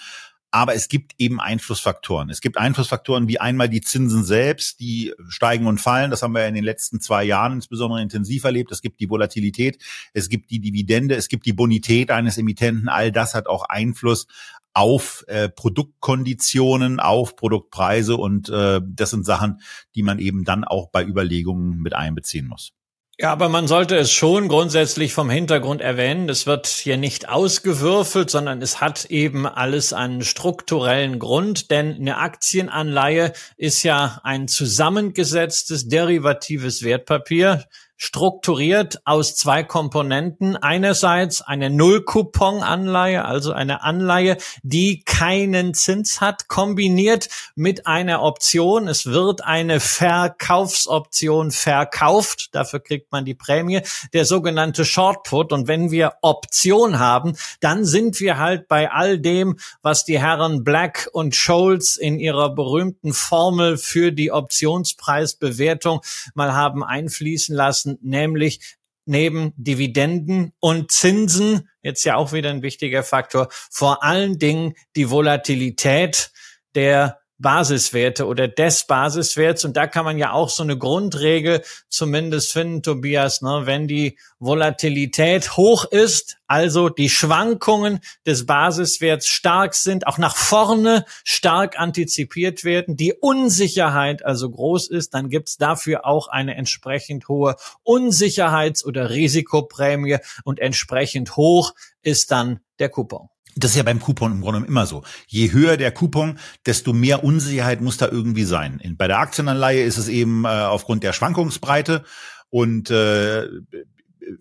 Aber 0.52 0.74
es 0.74 0.88
gibt 0.88 1.12
eben 1.16 1.40
Einflussfaktoren. 1.40 2.28
Es 2.28 2.40
gibt 2.40 2.58
Einflussfaktoren 2.58 3.28
wie 3.28 3.38
einmal 3.38 3.68
die 3.68 3.80
Zinsen 3.80 4.24
selbst, 4.24 4.80
die 4.80 5.14
steigen 5.28 5.66
und 5.66 5.80
fallen. 5.80 6.10
Das 6.10 6.22
haben 6.22 6.34
wir 6.34 6.46
in 6.46 6.54
den 6.54 6.64
letzten 6.64 7.00
zwei 7.00 7.22
Jahren 7.22 7.52
insbesondere 7.54 8.02
intensiv 8.02 8.42
erlebt. 8.44 8.72
Es 8.72 8.82
gibt 8.82 8.98
die 9.00 9.08
Volatilität, 9.08 9.80
es 10.12 10.28
gibt 10.28 10.50
die 10.50 10.60
Dividende, 10.60 11.14
es 11.14 11.28
gibt 11.28 11.46
die 11.46 11.52
Bonität 11.52 12.10
eines 12.10 12.36
Emittenten. 12.36 12.88
All 12.88 13.12
das 13.12 13.34
hat 13.34 13.46
auch 13.46 13.64
Einfluss 13.64 14.26
auf 14.74 15.24
äh, 15.26 15.48
Produktkonditionen, 15.48 17.00
auf 17.00 17.36
Produktpreise 17.36 18.16
und 18.16 18.48
äh, 18.48 18.80
das 18.84 19.10
sind 19.10 19.24
Sachen, 19.26 19.60
die 19.94 20.02
man 20.02 20.18
eben 20.18 20.44
dann 20.44 20.64
auch 20.64 20.90
bei 20.90 21.04
Überlegungen 21.04 21.78
mit 21.78 21.94
einbeziehen 21.94 22.46
muss. 22.46 22.72
Ja, 23.20 23.32
aber 23.32 23.50
man 23.50 23.68
sollte 23.68 23.96
es 23.96 24.10
schon 24.10 24.48
grundsätzlich 24.48 25.12
vom 25.12 25.28
Hintergrund 25.28 25.82
erwähnen. 25.82 26.30
Es 26.30 26.46
wird 26.46 26.66
hier 26.66 26.96
nicht 26.96 27.28
ausgewürfelt, 27.28 28.30
sondern 28.30 28.62
es 28.62 28.80
hat 28.80 29.04
eben 29.10 29.46
alles 29.46 29.92
einen 29.92 30.22
strukturellen 30.22 31.18
Grund, 31.18 31.70
denn 31.70 31.96
eine 31.96 32.16
Aktienanleihe 32.16 33.34
ist 33.58 33.82
ja 33.82 34.22
ein 34.24 34.48
zusammengesetztes 34.48 35.86
derivatives 35.86 36.82
Wertpapier 36.82 37.66
strukturiert 38.00 39.02
aus 39.04 39.36
zwei 39.36 39.62
Komponenten. 39.62 40.56
Einerseits 40.56 41.42
eine 41.42 41.68
Null-Coupon-Anleihe, 41.68 43.26
also 43.26 43.52
eine 43.52 43.82
Anleihe, 43.82 44.38
die 44.62 45.02
keinen 45.04 45.74
Zins 45.74 46.22
hat, 46.22 46.48
kombiniert 46.48 47.28
mit 47.54 47.86
einer 47.86 48.22
Option. 48.22 48.88
Es 48.88 49.04
wird 49.04 49.44
eine 49.44 49.80
Verkaufsoption 49.80 51.50
verkauft. 51.50 52.48
Dafür 52.52 52.80
kriegt 52.80 53.12
man 53.12 53.26
die 53.26 53.34
Prämie, 53.34 53.82
der 54.14 54.24
sogenannte 54.24 54.86
Shortput. 54.86 55.52
Und 55.52 55.68
wenn 55.68 55.90
wir 55.90 56.14
Option 56.22 56.98
haben, 56.98 57.36
dann 57.60 57.84
sind 57.84 58.18
wir 58.18 58.38
halt 58.38 58.66
bei 58.66 58.90
all 58.90 59.18
dem, 59.18 59.58
was 59.82 60.06
die 60.06 60.18
Herren 60.18 60.64
Black 60.64 61.10
und 61.12 61.36
Scholes 61.36 61.96
in 61.96 62.18
ihrer 62.18 62.54
berühmten 62.54 63.12
Formel 63.12 63.76
für 63.76 64.10
die 64.10 64.32
Optionspreisbewertung 64.32 66.00
mal 66.32 66.54
haben 66.54 66.82
einfließen 66.82 67.54
lassen 67.54 67.89
lassen, 67.90 67.98
nämlich 68.02 68.76
neben 69.06 69.52
Dividenden 69.56 70.52
und 70.60 70.92
Zinsen, 70.92 71.68
jetzt 71.82 72.04
ja 72.04 72.16
auch 72.16 72.32
wieder 72.32 72.50
ein 72.50 72.62
wichtiger 72.62 73.02
Faktor, 73.02 73.48
vor 73.50 74.04
allen 74.04 74.38
Dingen 74.38 74.74
die 74.94 75.10
Volatilität 75.10 76.30
der 76.74 77.19
Basiswerte 77.40 78.26
oder 78.26 78.48
des 78.48 78.84
Basiswerts. 78.84 79.64
Und 79.64 79.76
da 79.76 79.86
kann 79.86 80.04
man 80.04 80.18
ja 80.18 80.32
auch 80.32 80.50
so 80.50 80.62
eine 80.62 80.76
Grundregel 80.76 81.62
zumindest 81.88 82.52
finden, 82.52 82.82
Tobias, 82.82 83.40
ne? 83.40 83.62
wenn 83.64 83.88
die 83.88 84.18
Volatilität 84.38 85.56
hoch 85.56 85.84
ist, 85.84 86.36
also 86.46 86.88
die 86.88 87.08
Schwankungen 87.08 88.00
des 88.26 88.44
Basiswerts 88.44 89.26
stark 89.26 89.74
sind, 89.74 90.06
auch 90.06 90.18
nach 90.18 90.36
vorne 90.36 91.04
stark 91.24 91.78
antizipiert 91.78 92.64
werden, 92.64 92.96
die 92.96 93.14
Unsicherheit 93.14 94.24
also 94.24 94.50
groß 94.50 94.88
ist, 94.88 95.14
dann 95.14 95.30
gibt's 95.30 95.56
dafür 95.56 96.04
auch 96.04 96.28
eine 96.28 96.56
entsprechend 96.56 97.28
hohe 97.28 97.56
Unsicherheits- 97.84 98.84
oder 98.84 99.10
Risikoprämie 99.10 100.18
und 100.44 100.58
entsprechend 100.58 101.36
hoch 101.36 101.74
ist 102.02 102.30
dann 102.30 102.60
der 102.78 102.88
Coupon. 102.88 103.28
Das 103.60 103.72
ist 103.72 103.76
ja 103.76 103.82
beim 103.82 104.00
Coupon 104.00 104.32
im 104.32 104.40
Grunde 104.40 104.66
immer 104.66 104.86
so. 104.86 105.02
Je 105.26 105.52
höher 105.52 105.76
der 105.76 105.92
Coupon, 105.92 106.38
desto 106.66 106.92
mehr 106.92 107.22
Unsicherheit 107.22 107.80
muss 107.80 107.98
da 107.98 108.08
irgendwie 108.08 108.44
sein. 108.44 108.80
Bei 108.96 109.06
der 109.06 109.18
Aktienanleihe 109.18 109.84
ist 109.84 109.98
es 109.98 110.08
eben 110.08 110.44
äh, 110.44 110.48
aufgrund 110.48 111.02
der 111.02 111.12
Schwankungsbreite 111.12 112.04
und 112.48 112.90
äh, 112.90 113.48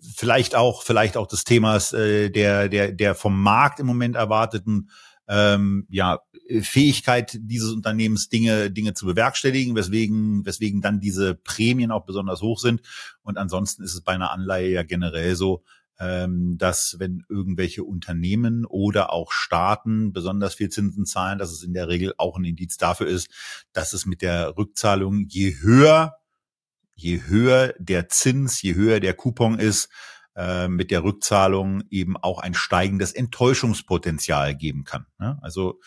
vielleicht 0.00 0.54
auch 0.54 0.82
vielleicht 0.82 1.16
auch 1.16 1.26
des 1.26 1.44
Themas 1.44 1.92
äh, 1.92 2.30
der 2.30 2.68
der 2.68 2.92
der 2.92 3.14
vom 3.14 3.40
Markt 3.40 3.80
im 3.80 3.86
Moment 3.86 4.16
erwarteten 4.16 4.90
ähm, 5.28 5.86
ja 5.90 6.20
Fähigkeit 6.62 7.38
dieses 7.40 7.72
Unternehmens 7.72 8.28
Dinge 8.28 8.70
Dinge 8.70 8.94
zu 8.94 9.06
bewerkstelligen, 9.06 9.74
weswegen 9.74 10.44
weswegen 10.44 10.80
dann 10.80 11.00
diese 11.00 11.34
Prämien 11.34 11.90
auch 11.90 12.04
besonders 12.04 12.42
hoch 12.42 12.58
sind 12.58 12.82
und 13.22 13.38
ansonsten 13.38 13.82
ist 13.82 13.94
es 13.94 14.00
bei 14.02 14.12
einer 14.12 14.32
Anleihe 14.32 14.70
ja 14.70 14.82
generell 14.82 15.36
so, 15.36 15.62
dass 16.00 16.96
wenn 16.98 17.24
irgendwelche 17.28 17.84
Unternehmen 17.84 18.64
oder 18.64 19.12
auch 19.12 19.32
Staaten 19.32 20.14
besonders 20.14 20.54
viel 20.54 20.70
Zinsen 20.70 21.04
zahlen, 21.04 21.38
dass 21.38 21.52
es 21.52 21.62
in 21.62 21.74
der 21.74 21.88
Regel 21.88 22.14
auch 22.16 22.38
ein 22.38 22.44
Indiz 22.44 22.78
dafür 22.78 23.06
ist, 23.06 23.28
dass 23.74 23.92
es 23.92 24.06
mit 24.06 24.22
der 24.22 24.56
Rückzahlung 24.56 25.26
je 25.28 25.56
höher, 25.60 26.16
je 26.94 27.22
höher 27.26 27.74
der 27.78 28.08
Zins, 28.08 28.62
je 28.62 28.74
höher 28.74 29.00
der 29.00 29.12
Coupon 29.12 29.58
ist, 29.58 29.90
äh, 30.36 30.68
mit 30.68 30.90
der 30.90 31.04
Rückzahlung 31.04 31.82
eben 31.90 32.16
auch 32.16 32.38
ein 32.38 32.54
steigendes 32.54 33.12
Enttäuschungspotenzial 33.12 34.54
geben 34.54 34.84
kann. 34.84 35.04
Ne? 35.18 35.38
Also 35.42 35.80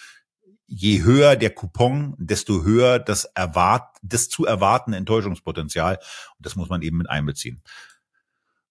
je 0.67 1.01
höher 1.01 1.35
der 1.35 1.51
Coupon, 1.51 2.15
desto 2.19 2.63
höher 2.63 2.99
das 2.99 3.25
erwart, 3.25 3.97
das 4.03 4.29
zu 4.29 4.45
erwartende 4.45 4.97
Enttäuschungspotenzial. 4.97 5.95
Und 5.95 6.45
das 6.45 6.55
muss 6.55 6.69
man 6.69 6.83
eben 6.83 6.97
mit 6.97 7.09
einbeziehen. 7.09 7.63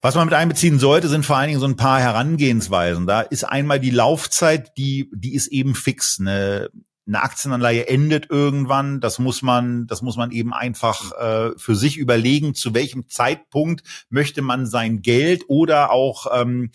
Was 0.04 0.16
man 0.16 0.24
mit 0.24 0.34
einbeziehen 0.34 0.80
sollte, 0.80 1.08
sind 1.08 1.24
vor 1.24 1.36
allen 1.36 1.46
Dingen 1.46 1.60
so 1.60 1.66
ein 1.66 1.76
paar 1.76 2.00
Herangehensweisen. 2.00 3.06
Da 3.06 3.20
ist 3.20 3.44
einmal 3.44 3.78
die 3.78 3.90
Laufzeit, 3.90 4.76
die, 4.76 5.08
die 5.14 5.32
ist 5.32 5.46
eben 5.46 5.76
fix. 5.76 6.18
Eine, 6.18 6.70
eine 7.06 7.22
Aktienanleihe 7.22 7.86
endet 7.86 8.28
irgendwann. 8.28 9.00
Das 9.00 9.20
muss 9.20 9.42
man, 9.42 9.86
das 9.86 10.02
muss 10.02 10.16
man 10.16 10.32
eben 10.32 10.52
einfach 10.52 11.12
äh, 11.12 11.50
für 11.56 11.76
sich 11.76 11.98
überlegen, 11.98 12.56
zu 12.56 12.74
welchem 12.74 13.08
Zeitpunkt 13.08 13.84
möchte 14.10 14.42
man 14.42 14.66
sein 14.66 15.02
Geld 15.02 15.44
oder 15.46 15.92
auch 15.92 16.26
ähm, 16.34 16.72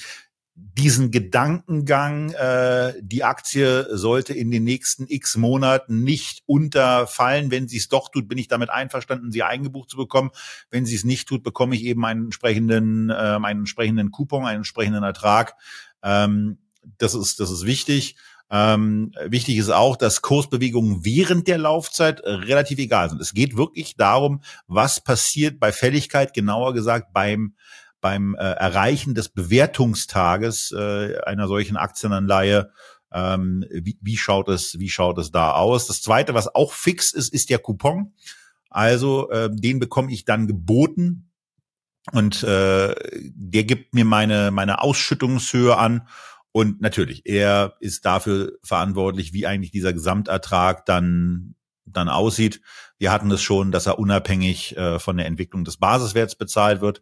diesen 0.59 1.11
Gedankengang, 1.11 2.31
äh, 2.31 2.93
die 2.99 3.23
Aktie 3.23 3.95
sollte 3.95 4.33
in 4.33 4.49
den 4.49 4.63
nächsten 4.63 5.05
x 5.07 5.37
Monaten 5.37 6.03
nicht 6.03 6.41
unterfallen. 6.47 7.51
Wenn 7.51 7.67
sie 7.67 7.77
es 7.77 7.89
doch 7.89 8.09
tut, 8.09 8.27
bin 8.27 8.39
ich 8.39 8.47
damit 8.47 8.71
einverstanden, 8.71 9.31
sie 9.31 9.43
eingebucht 9.43 9.91
zu 9.91 9.97
bekommen. 9.97 10.31
Wenn 10.71 10.85
sie 10.85 10.95
es 10.95 11.03
nicht 11.03 11.27
tut, 11.27 11.43
bekomme 11.43 11.75
ich 11.75 11.83
eben 11.83 12.03
einen 12.05 12.25
entsprechenden, 12.25 13.11
äh, 13.11 13.13
einen 13.13 13.61
entsprechenden 13.61 14.11
Coupon, 14.11 14.45
einen 14.45 14.57
entsprechenden 14.57 15.03
Ertrag. 15.03 15.55
Ähm, 16.01 16.57
das 16.97 17.13
ist, 17.13 17.39
das 17.39 17.51
ist 17.51 17.65
wichtig. 17.65 18.15
Ähm, 18.49 19.11
wichtig 19.25 19.57
ist 19.57 19.69
auch, 19.69 19.95
dass 19.95 20.21
Kursbewegungen 20.21 21.03
während 21.03 21.47
der 21.47 21.57
Laufzeit 21.59 22.21
relativ 22.23 22.79
egal 22.79 23.09
sind. 23.09 23.21
Es 23.21 23.33
geht 23.33 23.57
wirklich 23.57 23.95
darum, 23.95 24.41
was 24.67 25.03
passiert 25.03 25.59
bei 25.59 25.71
Fälligkeit, 25.71 26.33
genauer 26.33 26.73
gesagt 26.73 27.13
beim 27.13 27.53
beim 28.01 28.35
äh, 28.35 28.39
Erreichen 28.39 29.15
des 29.15 29.29
Bewertungstages 29.29 30.71
äh, 30.71 31.19
einer 31.25 31.47
solchen 31.47 31.77
Aktienanleihe. 31.77 32.71
Ähm, 33.11 33.65
wie, 33.71 33.97
wie 34.01 34.17
schaut 34.17 34.49
es, 34.49 34.79
wie 34.79 34.89
schaut 34.89 35.17
es 35.17 35.31
da 35.31 35.51
aus? 35.51 35.87
Das 35.87 36.01
zweite, 36.01 36.33
was 36.33 36.53
auch 36.53 36.73
fix 36.73 37.11
ist, 37.11 37.33
ist 37.33 37.49
der 37.49 37.59
Coupon. 37.59 38.13
Also 38.69 39.29
äh, 39.29 39.49
den 39.51 39.79
bekomme 39.79 40.11
ich 40.11 40.25
dann 40.25 40.47
geboten 40.47 41.31
und 42.11 42.43
äh, 42.43 42.93
der 43.13 43.63
gibt 43.63 43.93
mir 43.93 44.05
meine 44.05 44.51
meine 44.51 44.81
Ausschüttungshöhe 44.81 45.77
an 45.77 46.07
und 46.51 46.81
natürlich 46.81 47.25
er 47.25 47.75
ist 47.79 48.05
dafür 48.05 48.53
verantwortlich, 48.63 49.33
wie 49.33 49.47
eigentlich 49.47 49.71
dieser 49.71 49.93
Gesamtertrag 49.93 50.85
dann 50.85 51.55
dann 51.85 52.09
aussieht. 52.09 52.61
Wir 52.97 53.11
hatten 53.11 53.31
es 53.31 53.41
schon, 53.41 53.71
dass 53.71 53.85
er 53.85 53.99
unabhängig 53.99 54.75
äh, 54.75 54.99
von 54.99 55.17
der 55.17 55.25
Entwicklung 55.25 55.63
des 55.63 55.77
Basiswerts 55.77 56.35
bezahlt 56.35 56.81
wird. 56.81 57.01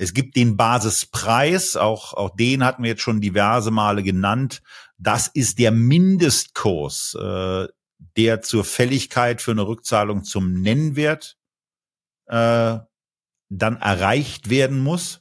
Es 0.00 0.14
gibt 0.14 0.34
den 0.34 0.56
Basispreis, 0.56 1.76
auch, 1.76 2.14
auch 2.14 2.34
den 2.34 2.64
hatten 2.64 2.82
wir 2.82 2.88
jetzt 2.88 3.02
schon 3.02 3.20
diverse 3.20 3.70
Male 3.70 4.02
genannt. 4.02 4.62
Das 4.96 5.26
ist 5.26 5.58
der 5.58 5.72
Mindestkurs, 5.72 7.14
äh, 7.20 7.68
der 8.16 8.40
zur 8.40 8.64
Fälligkeit 8.64 9.42
für 9.42 9.50
eine 9.50 9.66
Rückzahlung 9.66 10.24
zum 10.24 10.62
Nennwert 10.62 11.36
äh, 12.28 12.78
dann 13.50 13.76
erreicht 13.76 14.48
werden 14.48 14.80
muss. 14.80 15.20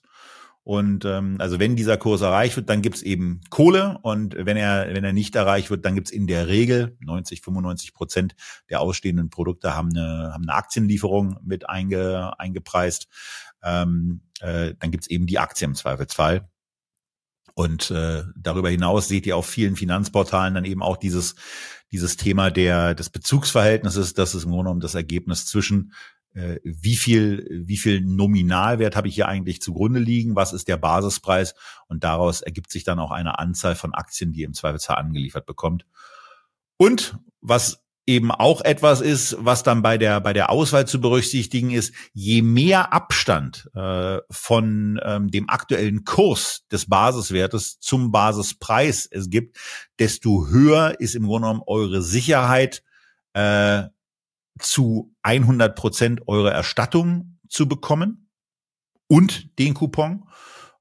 Und 0.64 1.04
ähm, 1.04 1.38
also 1.40 1.60
wenn 1.60 1.76
dieser 1.76 1.98
Kurs 1.98 2.22
erreicht 2.22 2.56
wird, 2.56 2.70
dann 2.70 2.82
gibt's 2.82 3.02
eben 3.02 3.42
Kohle 3.50 3.98
und 4.04 4.36
wenn 4.38 4.56
er 4.56 4.94
wenn 4.94 5.04
er 5.04 5.14
nicht 5.14 5.36
erreicht 5.36 5.72
wird, 5.72 5.84
dann 5.84 5.96
gibt's 5.96 6.12
in 6.12 6.28
der 6.28 6.48
Regel 6.48 6.96
90, 7.00 7.42
95 7.42 7.94
Prozent 7.94 8.36
der 8.70 8.80
ausstehenden 8.80 9.30
Produkte 9.32 9.76
haben 9.76 9.90
eine 9.90 10.32
haben 10.32 10.44
eine 10.44 10.54
Aktienlieferung 10.54 11.38
mit 11.44 11.68
einge, 11.68 12.40
eingepreist 12.40 13.08
ähm, 13.64 14.22
äh, 14.40 14.74
dann 14.80 14.92
gibt's 14.92 15.08
eben 15.08 15.28
die 15.28 15.40
Aktie 15.40 15.66
im 15.66 15.76
Zweifelsfall. 15.76 16.50
Und 17.54 17.92
äh, 17.92 18.24
darüber 18.36 18.70
hinaus 18.70 19.08
seht 19.08 19.26
ihr 19.26 19.36
auf 19.36 19.46
vielen 19.46 19.76
Finanzportalen 19.76 20.54
dann 20.54 20.66
eben 20.66 20.82
auch 20.82 20.98
dieses, 20.98 21.36
dieses 21.92 22.16
Thema 22.16 22.52
der, 22.52 22.96
des 22.96 23.10
Bezugsverhältnisses. 23.10 24.14
Das 24.14 24.34
ist 24.34 24.46
im 24.46 24.52
Grunde 24.52 24.66
genommen 24.66 24.80
das 24.80 24.96
Ergebnis 24.96 25.46
zwischen 25.46 25.94
äh, 26.36 26.60
wie 26.64 26.96
viel, 26.96 27.64
wie 27.66 27.78
viel 27.78 28.02
Nominalwert 28.02 28.96
habe 28.96 29.08
ich 29.08 29.16
hier 29.16 29.28
eigentlich 29.28 29.62
zugrunde 29.62 30.00
liegen, 30.00 30.36
was 30.36 30.54
ist 30.54 30.68
der 30.68 30.78
Basispreis 30.78 31.56
und 31.88 32.04
daraus 32.04 32.42
ergibt 32.42 32.72
sich 32.72 32.84
dann 32.84 33.00
auch 33.00 33.12
eine 33.12 33.40
Anzahl 33.40 33.76
von 33.76 33.94
Aktien, 33.94 34.32
die 34.32 34.42
ihr 34.42 34.48
im 34.48 34.54
Zweifelsfall 34.54 34.98
angeliefert 34.98 35.46
bekommt. 35.46 35.86
Und 36.78 37.18
was 37.42 37.84
eben 38.10 38.32
auch 38.32 38.62
etwas 38.62 39.02
ist, 39.02 39.38
was 39.40 39.62
dann 39.62 39.84
bei 39.84 40.00
der 40.00 40.20
bei 40.20 40.34
der 40.34 40.50
Auswahl 40.50 40.88
zu 40.88 41.00
berücksichtigen 41.00 41.70
ist, 41.70 41.94
je 42.12 42.42
mehr 42.42 42.92
Abstand 42.92 43.70
äh, 43.76 44.18
von 44.32 45.00
ähm, 45.06 45.30
dem 45.30 45.48
aktuellen 45.48 46.06
Kurs 46.06 46.66
des 46.72 46.88
Basiswertes 46.88 47.80
zum 47.80 48.12
Basispreis 48.12 49.08
es 49.12 49.30
gibt, 49.30 49.58
desto 50.00 50.48
höher 50.48 51.00
ist 51.00 51.14
im 51.14 51.28
Grunde 51.28 51.48
genommen 51.48 51.64
eure 51.68 52.02
Sicherheit 52.02 52.84
äh, 53.34 53.84
zu 54.60 55.14
100 55.22 55.76
Prozent 55.76 56.22
eure 56.28 56.50
Erstattung 56.50 57.38
zu 57.48 57.68
bekommen 57.68 58.32
und 59.08 59.60
den 59.60 59.76
Coupon. 59.76 60.26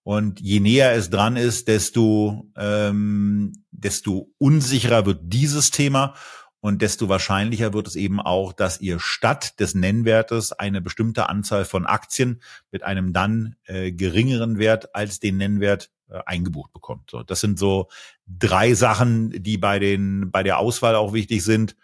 Und 0.02 0.40
je 0.40 0.60
näher 0.60 0.94
es 0.94 1.10
dran 1.10 1.36
ist, 1.36 1.68
desto, 1.68 2.50
ähm, 2.56 3.52
desto 3.70 4.32
unsicherer 4.38 5.04
wird 5.04 5.20
dieses 5.24 5.70
Thema 5.70 6.14
und 6.60 6.82
desto 6.82 7.08
wahrscheinlicher 7.08 7.72
wird 7.72 7.86
es 7.86 7.94
eben 7.94 8.20
auch, 8.20 8.52
dass 8.52 8.80
ihr 8.80 8.98
statt 8.98 9.60
des 9.60 9.74
Nennwertes 9.74 10.52
eine 10.52 10.80
bestimmte 10.80 11.28
Anzahl 11.28 11.64
von 11.64 11.86
Aktien 11.86 12.42
mit 12.72 12.82
einem 12.82 13.12
dann 13.12 13.56
äh, 13.66 13.92
geringeren 13.92 14.58
Wert 14.58 14.94
als 14.94 15.20
den 15.20 15.36
Nennwert 15.36 15.90
äh, 16.08 16.18
eingebucht 16.26 16.72
bekommt. 16.72 17.10
So, 17.10 17.22
das 17.22 17.40
sind 17.40 17.58
so 17.58 17.88
drei 18.26 18.74
Sachen, 18.74 19.30
die 19.42 19.56
bei 19.56 19.78
den 19.78 20.30
bei 20.32 20.42
der 20.42 20.58
Auswahl 20.58 20.96
auch 20.96 21.12
wichtig 21.12 21.44
sind. 21.44 21.76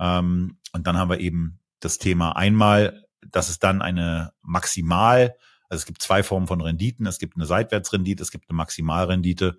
Ähm, 0.00 0.58
und 0.72 0.86
dann 0.86 0.96
haben 0.96 1.10
wir 1.10 1.20
eben 1.20 1.60
das 1.78 1.98
Thema 1.98 2.36
einmal, 2.36 3.04
dass 3.30 3.48
es 3.48 3.60
dann 3.60 3.80
eine 3.80 4.32
Maximal, 4.42 5.36
also 5.68 5.82
es 5.82 5.86
gibt 5.86 6.02
zwei 6.02 6.22
Formen 6.22 6.46
von 6.46 6.60
Renditen. 6.60 7.06
Es 7.06 7.18
gibt 7.18 7.36
eine 7.36 7.46
Seitwärtsrendite, 7.46 8.22
es 8.22 8.30
gibt 8.30 8.48
eine 8.48 8.56
Maximalrendite. 8.56 9.58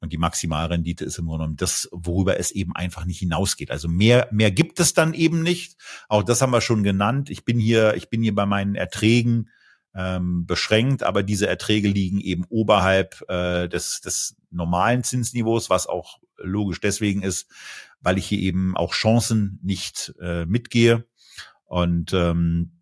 Und 0.00 0.12
die 0.12 0.18
Maximalrendite 0.18 1.04
ist 1.04 1.18
im 1.18 1.26
Grunde 1.26 1.44
genommen 1.44 1.56
das, 1.56 1.88
worüber 1.90 2.38
es 2.38 2.50
eben 2.50 2.74
einfach 2.74 3.06
nicht 3.06 3.18
hinausgeht. 3.18 3.70
Also 3.70 3.88
mehr, 3.88 4.28
mehr 4.30 4.50
gibt 4.50 4.78
es 4.78 4.92
dann 4.92 5.14
eben 5.14 5.42
nicht. 5.42 5.76
Auch 6.08 6.22
das 6.22 6.42
haben 6.42 6.52
wir 6.52 6.60
schon 6.60 6.82
genannt. 6.82 7.30
Ich 7.30 7.44
bin 7.44 7.58
hier, 7.58 7.94
ich 7.94 8.10
bin 8.10 8.22
hier 8.22 8.34
bei 8.34 8.46
meinen 8.46 8.74
Erträgen 8.74 9.48
ähm, 9.94 10.44
beschränkt, 10.44 11.02
aber 11.02 11.22
diese 11.22 11.48
Erträge 11.48 11.88
liegen 11.88 12.20
eben 12.20 12.44
oberhalb 12.48 13.24
äh, 13.28 13.68
des, 13.68 14.02
des 14.02 14.36
normalen 14.50 15.02
Zinsniveaus, 15.02 15.70
was 15.70 15.86
auch 15.86 16.18
logisch 16.36 16.80
deswegen 16.80 17.22
ist, 17.22 17.50
weil 18.00 18.18
ich 18.18 18.26
hier 18.26 18.38
eben 18.38 18.76
auch 18.76 18.92
Chancen 18.92 19.58
nicht 19.62 20.14
äh, 20.20 20.44
mitgehe. 20.44 21.06
Und 21.64 22.12
ähm, 22.12 22.75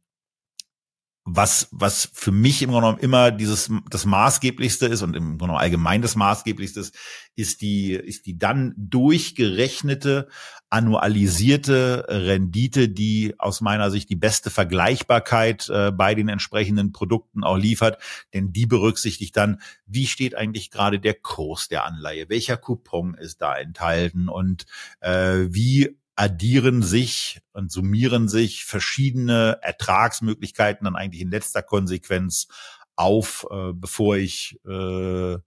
was, 1.27 1.69
was 1.71 2.11
für 2.13 2.33
mich 2.33 2.61
im 2.61 2.71
Grunde 2.71 2.89
genommen 2.89 3.03
immer 3.03 3.31
dieses, 3.31 3.71
das 3.89 4.05
Maßgeblichste 4.05 4.87
ist 4.87 5.01
und 5.01 5.17
im 5.17 5.25
Grunde 5.25 5.39
genommen 5.39 5.59
allgemein 5.59 6.03
das 6.03 6.17
Maßgeblichste 6.17 6.81
ist, 6.81 6.95
ist 7.35 7.63
die, 7.63 7.93
ist 7.93 8.27
die 8.27 8.39
dann 8.39 8.75
durchgerechnete, 8.77 10.29
annualisierte 10.69 12.05
Rendite, 12.09 12.91
die 12.91 13.35
aus 13.39 13.63
meiner 13.63 13.91
Sicht 13.91 14.11
die 14.11 14.17
beste 14.17 14.51
Vergleichbarkeit 14.51 15.71
äh, 15.71 15.93
bei 15.93 16.15
den 16.15 16.29
entsprechenden 16.29 16.93
Produkten 16.93 17.43
auch 17.43 17.57
liefert. 17.57 18.03
Denn 18.35 18.53
die 18.53 18.67
berücksichtigt 18.67 19.35
dann, 19.35 19.63
wie 19.87 20.07
steht 20.07 20.35
eigentlich 20.35 20.71
gerade 20.71 21.01
der 21.01 21.15
Kurs 21.15 21.69
der 21.69 21.87
Anleihe, 21.87 22.29
welcher 22.29 22.59
Coupon 22.59 23.15
ist 23.15 23.41
da 23.41 23.55
enthalten 23.57 24.29
und 24.29 24.67
äh, 25.01 25.47
wie 25.49 25.97
addieren 26.17 26.83
sich 26.83 27.41
und 27.53 27.73
summieren 27.73 28.29
sich 28.29 28.65
verschiedene 28.65 29.59
Ertragsmöglichkeiten 29.63 30.85
dann 30.85 30.97
eigentlich 30.97 31.23
in 31.23 31.31
letzter 31.31 31.63
Konsequenz 31.63 32.49
auf, 32.97 33.47
äh, 33.51 33.73
bevor 33.73 34.17
ich 34.17 34.61
äh, 34.67 35.39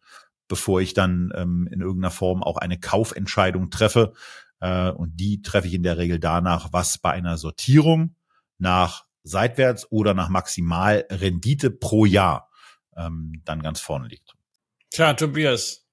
bevor 0.48 0.82
ich 0.82 0.94
dann 0.94 1.32
ähm, 1.36 1.68
in 1.72 1.82
irgendeiner 1.82 2.12
Form 2.12 2.44
auch 2.44 2.58
eine 2.58 2.80
Kaufentscheidung 2.80 3.70
treffe. 3.70 4.14
Äh, 4.60 4.90
und 4.92 5.18
die 5.18 5.42
treffe 5.42 5.68
ich 5.68 5.74
in 5.74 5.84
der 5.84 5.98
Regel 5.98 6.20
danach, 6.20 6.70
was 6.72 6.98
bei 6.98 7.12
einer 7.12 7.38
Sortierung 7.38 8.16
nach 8.58 9.06
seitwärts 9.24 9.92
oder 9.92 10.14
nach 10.14 10.30
Maximalrendite 10.30 11.70
pro 11.70 12.06
Jahr 12.06 12.50
ähm, 12.96 13.42
dann 13.46 13.62
ganz 13.62 13.82
vorne 13.82 14.08
liegt. 14.08 14.36
Tja, 14.90 15.14
Tobias, 15.14 15.86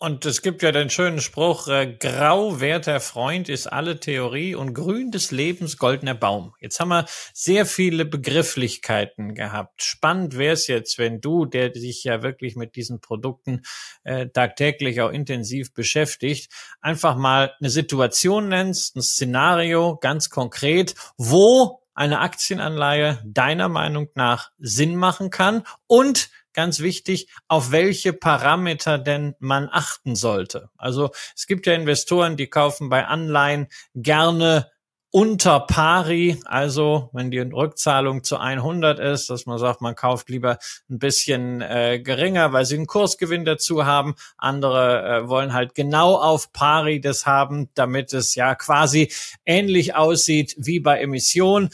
und 0.00 0.24
es 0.24 0.40
gibt 0.40 0.62
ja 0.62 0.72
den 0.72 0.88
schönen 0.88 1.20
Spruch, 1.20 1.68
äh, 1.68 1.86
grau 1.86 2.58
werter 2.58 3.00
Freund 3.00 3.50
ist 3.50 3.66
alle 3.66 4.00
Theorie 4.00 4.54
und 4.54 4.72
grün 4.72 5.10
des 5.10 5.30
Lebens 5.30 5.76
goldener 5.76 6.14
Baum. 6.14 6.54
Jetzt 6.58 6.80
haben 6.80 6.88
wir 6.88 7.04
sehr 7.34 7.66
viele 7.66 8.06
Begrifflichkeiten 8.06 9.34
gehabt. 9.34 9.82
Spannend 9.82 10.38
wäre 10.38 10.54
es 10.54 10.68
jetzt, 10.68 10.96
wenn 10.96 11.20
du, 11.20 11.44
der 11.44 11.74
sich 11.74 12.02
ja 12.02 12.22
wirklich 12.22 12.56
mit 12.56 12.76
diesen 12.76 13.02
Produkten 13.02 13.60
äh, 14.02 14.28
tagtäglich 14.28 15.02
auch 15.02 15.10
intensiv 15.10 15.74
beschäftigt, 15.74 16.50
einfach 16.80 17.16
mal 17.16 17.52
eine 17.60 17.68
Situation 17.68 18.48
nennst, 18.48 18.96
ein 18.96 19.02
Szenario 19.02 19.98
ganz 20.00 20.30
konkret, 20.30 20.94
wo 21.18 21.82
eine 21.92 22.20
Aktienanleihe 22.20 23.22
deiner 23.26 23.68
Meinung 23.68 24.08
nach 24.14 24.50
Sinn 24.58 24.96
machen 24.96 25.28
kann 25.28 25.64
und 25.86 26.30
ganz 26.52 26.80
wichtig, 26.80 27.28
auf 27.48 27.70
welche 27.70 28.12
Parameter 28.12 28.98
denn 28.98 29.34
man 29.38 29.68
achten 29.70 30.16
sollte. 30.16 30.70
Also 30.76 31.10
es 31.36 31.46
gibt 31.46 31.66
ja 31.66 31.74
Investoren, 31.74 32.36
die 32.36 32.48
kaufen 32.48 32.88
bei 32.88 33.06
Anleihen 33.06 33.68
gerne 33.94 34.70
unter 35.12 35.60
pari, 35.60 36.40
also 36.44 37.10
wenn 37.12 37.32
die 37.32 37.40
Rückzahlung 37.40 38.22
zu 38.22 38.38
100 38.38 39.00
ist, 39.00 39.28
dass 39.28 39.44
man 39.44 39.58
sagt, 39.58 39.80
man 39.80 39.96
kauft 39.96 40.28
lieber 40.28 40.58
ein 40.88 41.00
bisschen 41.00 41.60
äh, 41.62 41.98
geringer, 42.00 42.52
weil 42.52 42.64
sie 42.64 42.76
einen 42.76 42.86
Kursgewinn 42.86 43.44
dazu 43.44 43.84
haben. 43.84 44.14
Andere 44.38 45.24
äh, 45.24 45.28
wollen 45.28 45.52
halt 45.52 45.74
genau 45.74 46.14
auf 46.14 46.52
pari 46.52 47.00
das 47.00 47.26
haben, 47.26 47.70
damit 47.74 48.12
es 48.12 48.36
ja 48.36 48.54
quasi 48.54 49.10
ähnlich 49.44 49.96
aussieht 49.96 50.54
wie 50.58 50.78
bei 50.78 51.00
Emission. 51.00 51.70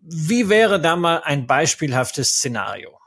Wie 0.00 0.50
wäre 0.50 0.80
da 0.80 0.96
mal 0.96 1.22
ein 1.24 1.46
beispielhaftes 1.46 2.34
Szenario? 2.36 2.98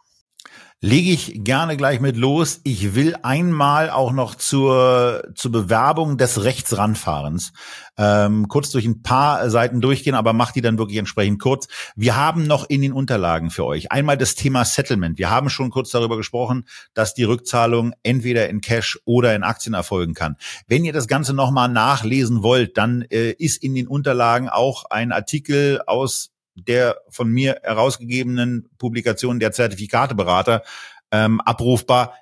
Lege 0.84 1.11
ich 1.11 1.43
gerne 1.43 1.77
gleich 1.77 1.99
mit 1.99 2.17
los. 2.17 2.59
Ich 2.63 2.95
will 2.95 3.15
einmal 3.21 3.91
auch 3.91 4.11
noch 4.11 4.34
zur, 4.34 5.23
zur 5.36 5.51
Bewerbung 5.51 6.17
des 6.17 6.43
Rechtsranfahrens 6.43 7.53
ähm, 7.97 8.47
kurz 8.47 8.71
durch 8.71 8.86
ein 8.86 9.03
paar 9.03 9.51
Seiten 9.51 9.79
durchgehen, 9.79 10.15
aber 10.15 10.34
macht 10.34 10.55
die 10.55 10.61
dann 10.61 10.79
wirklich 10.79 10.97
entsprechend 10.97 11.39
kurz. 11.39 11.67
Wir 11.95 12.15
haben 12.15 12.47
noch 12.47 12.67
in 12.67 12.82
den 12.82 12.93
Unterlagen 12.93 13.51
für 13.51 13.63
euch 13.63 13.91
einmal 13.91 14.17
das 14.17 14.34
Thema 14.34 14.65
Settlement. 14.65 15.19
Wir 15.19 15.29
haben 15.29 15.51
schon 15.51 15.69
kurz 15.69 15.91
darüber 15.91 16.17
gesprochen, 16.17 16.65
dass 16.95 17.13
die 17.13 17.25
Rückzahlung 17.25 17.93
entweder 18.01 18.49
in 18.49 18.59
Cash 18.59 18.99
oder 19.05 19.36
in 19.36 19.43
Aktien 19.43 19.75
erfolgen 19.75 20.15
kann. 20.15 20.36
Wenn 20.67 20.84
ihr 20.84 20.93
das 20.93 21.07
Ganze 21.07 21.36
nochmal 21.36 21.69
nachlesen 21.69 22.41
wollt, 22.41 22.77
dann 22.77 23.03
äh, 23.03 23.34
ist 23.34 23.63
in 23.63 23.75
den 23.75 23.88
Unterlagen 23.88 24.49
auch 24.49 24.86
ein 24.89 25.11
Artikel 25.11 25.79
aus 25.86 26.32
der 26.55 26.97
von 27.09 27.29
mir 27.29 27.59
herausgegebenen 27.63 28.69
Publikation 28.77 29.39
der 29.39 29.51
Zertifikateberater 29.51 30.63
ähm, 31.11 31.41
abrufbar. 31.41 32.13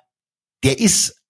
Der 0.62 0.78
ist 0.78 1.20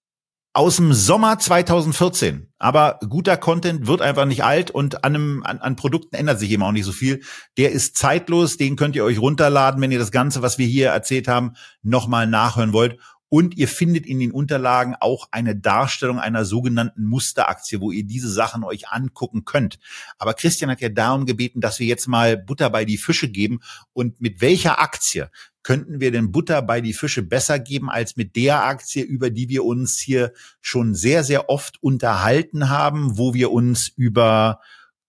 aus 0.53 0.77
dem 0.77 0.93
Sommer 0.93 1.39
2014. 1.39 2.53
Aber 2.59 2.99
guter 3.09 3.37
Content 3.37 3.87
wird 3.87 4.03
einfach 4.03 4.25
nicht 4.25 4.43
alt 4.43 4.71
und 4.71 5.05
an, 5.05 5.15
einem, 5.15 5.43
an, 5.45 5.59
an 5.59 5.77
Produkten 5.77 6.17
ändert 6.17 6.41
sich 6.41 6.51
eben 6.51 6.63
auch 6.63 6.73
nicht 6.73 6.85
so 6.85 6.93
viel. 6.93 7.23
Der 7.57 7.71
ist 7.71 7.97
zeitlos, 7.97 8.57
den 8.57 8.77
könnt 8.77 8.97
ihr 8.97 9.05
euch 9.05 9.21
runterladen, 9.21 9.81
wenn 9.81 9.93
ihr 9.93 9.99
das 9.99 10.11
Ganze, 10.11 10.43
was 10.43 10.59
wir 10.59 10.67
hier 10.67 10.89
erzählt 10.89 11.29
haben, 11.29 11.55
nochmal 11.83 12.27
nachhören 12.27 12.73
wollt. 12.73 12.99
Und 13.31 13.57
ihr 13.57 13.69
findet 13.69 14.07
in 14.07 14.19
den 14.19 14.33
Unterlagen 14.33 14.97
auch 14.99 15.29
eine 15.31 15.55
Darstellung 15.55 16.19
einer 16.19 16.45
sogenannten 16.45 17.05
Musteraktie, 17.05 17.81
wo 17.81 17.93
ihr 17.93 18.03
diese 18.03 18.29
Sachen 18.29 18.65
euch 18.65 18.89
angucken 18.89 19.45
könnt. 19.45 19.79
Aber 20.19 20.35
Christian 20.35 20.69
hat 20.69 20.81
ja 20.81 20.89
darum 20.89 21.27
gebeten, 21.27 21.61
dass 21.61 21.79
wir 21.79 21.87
jetzt 21.87 22.09
mal 22.09 22.37
Butter 22.37 22.71
bei 22.71 22.85
die 22.85 22.99
Fische 22.99 23.29
geben. 23.29 23.61
Und 23.93 24.21
mit 24.21 24.41
welcher 24.41 24.81
Aktie 24.81 25.31
könnten 25.63 26.01
wir 26.01 26.11
denn 26.11 26.33
Butter 26.33 26.61
bei 26.61 26.81
die 26.81 26.93
Fische 26.93 27.23
besser 27.23 27.61
geben 27.61 27.89
als 27.89 28.17
mit 28.17 28.35
der 28.35 28.65
Aktie, 28.65 29.05
über 29.05 29.31
die 29.31 29.49
wir 29.49 29.65
uns 29.65 29.99
hier 29.99 30.33
schon 30.61 30.97
sehr, 30.97 31.23
sehr 31.23 31.49
oft 31.49 31.81
unterhalten 31.81 32.69
haben, 32.69 33.17
wo 33.17 33.33
wir 33.33 33.53
uns 33.53 33.87
über 33.87 34.61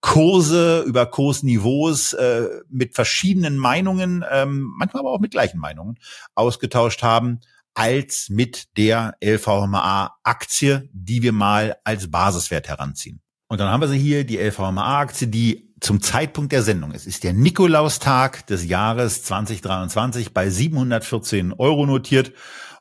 Kurse, 0.02 0.84
über 0.86 1.08
Kursniveaus 1.08 2.14
äh, 2.14 2.48
mit 2.70 2.94
verschiedenen 2.94 3.58
Meinungen, 3.58 4.24
ähm, 4.30 4.74
manchmal 4.78 5.02
aber 5.02 5.12
auch 5.12 5.20
mit 5.20 5.32
gleichen 5.32 5.60
Meinungen 5.60 5.98
ausgetauscht 6.36 7.02
haben 7.02 7.40
als 7.74 8.30
mit 8.30 8.78
der 8.78 9.16
LVMA-Aktie, 9.24 10.90
die 10.94 11.22
wir 11.22 11.32
mal 11.32 11.78
als 11.84 12.10
Basiswert 12.10 12.68
heranziehen. 12.68 13.22
Und 13.48 13.60
dann 13.60 13.70
haben 13.70 13.82
wir 13.82 13.88
sie 13.88 13.98
hier, 13.98 14.24
die 14.24 14.38
LVMA-Aktie, 14.38 15.28
die 15.28 15.74
zum 15.82 16.02
Zeitpunkt 16.02 16.52
der 16.52 16.62
Sendung, 16.62 16.92
es 16.92 17.08
ist 17.08 17.24
der 17.24 17.34
Nikolaustag 17.34 18.46
des 18.48 18.66
Jahres 18.66 19.24
2023 19.24 20.34
bei 20.34 20.50
714 20.50 21.54
Euro 21.54 21.86
notiert. 21.86 22.34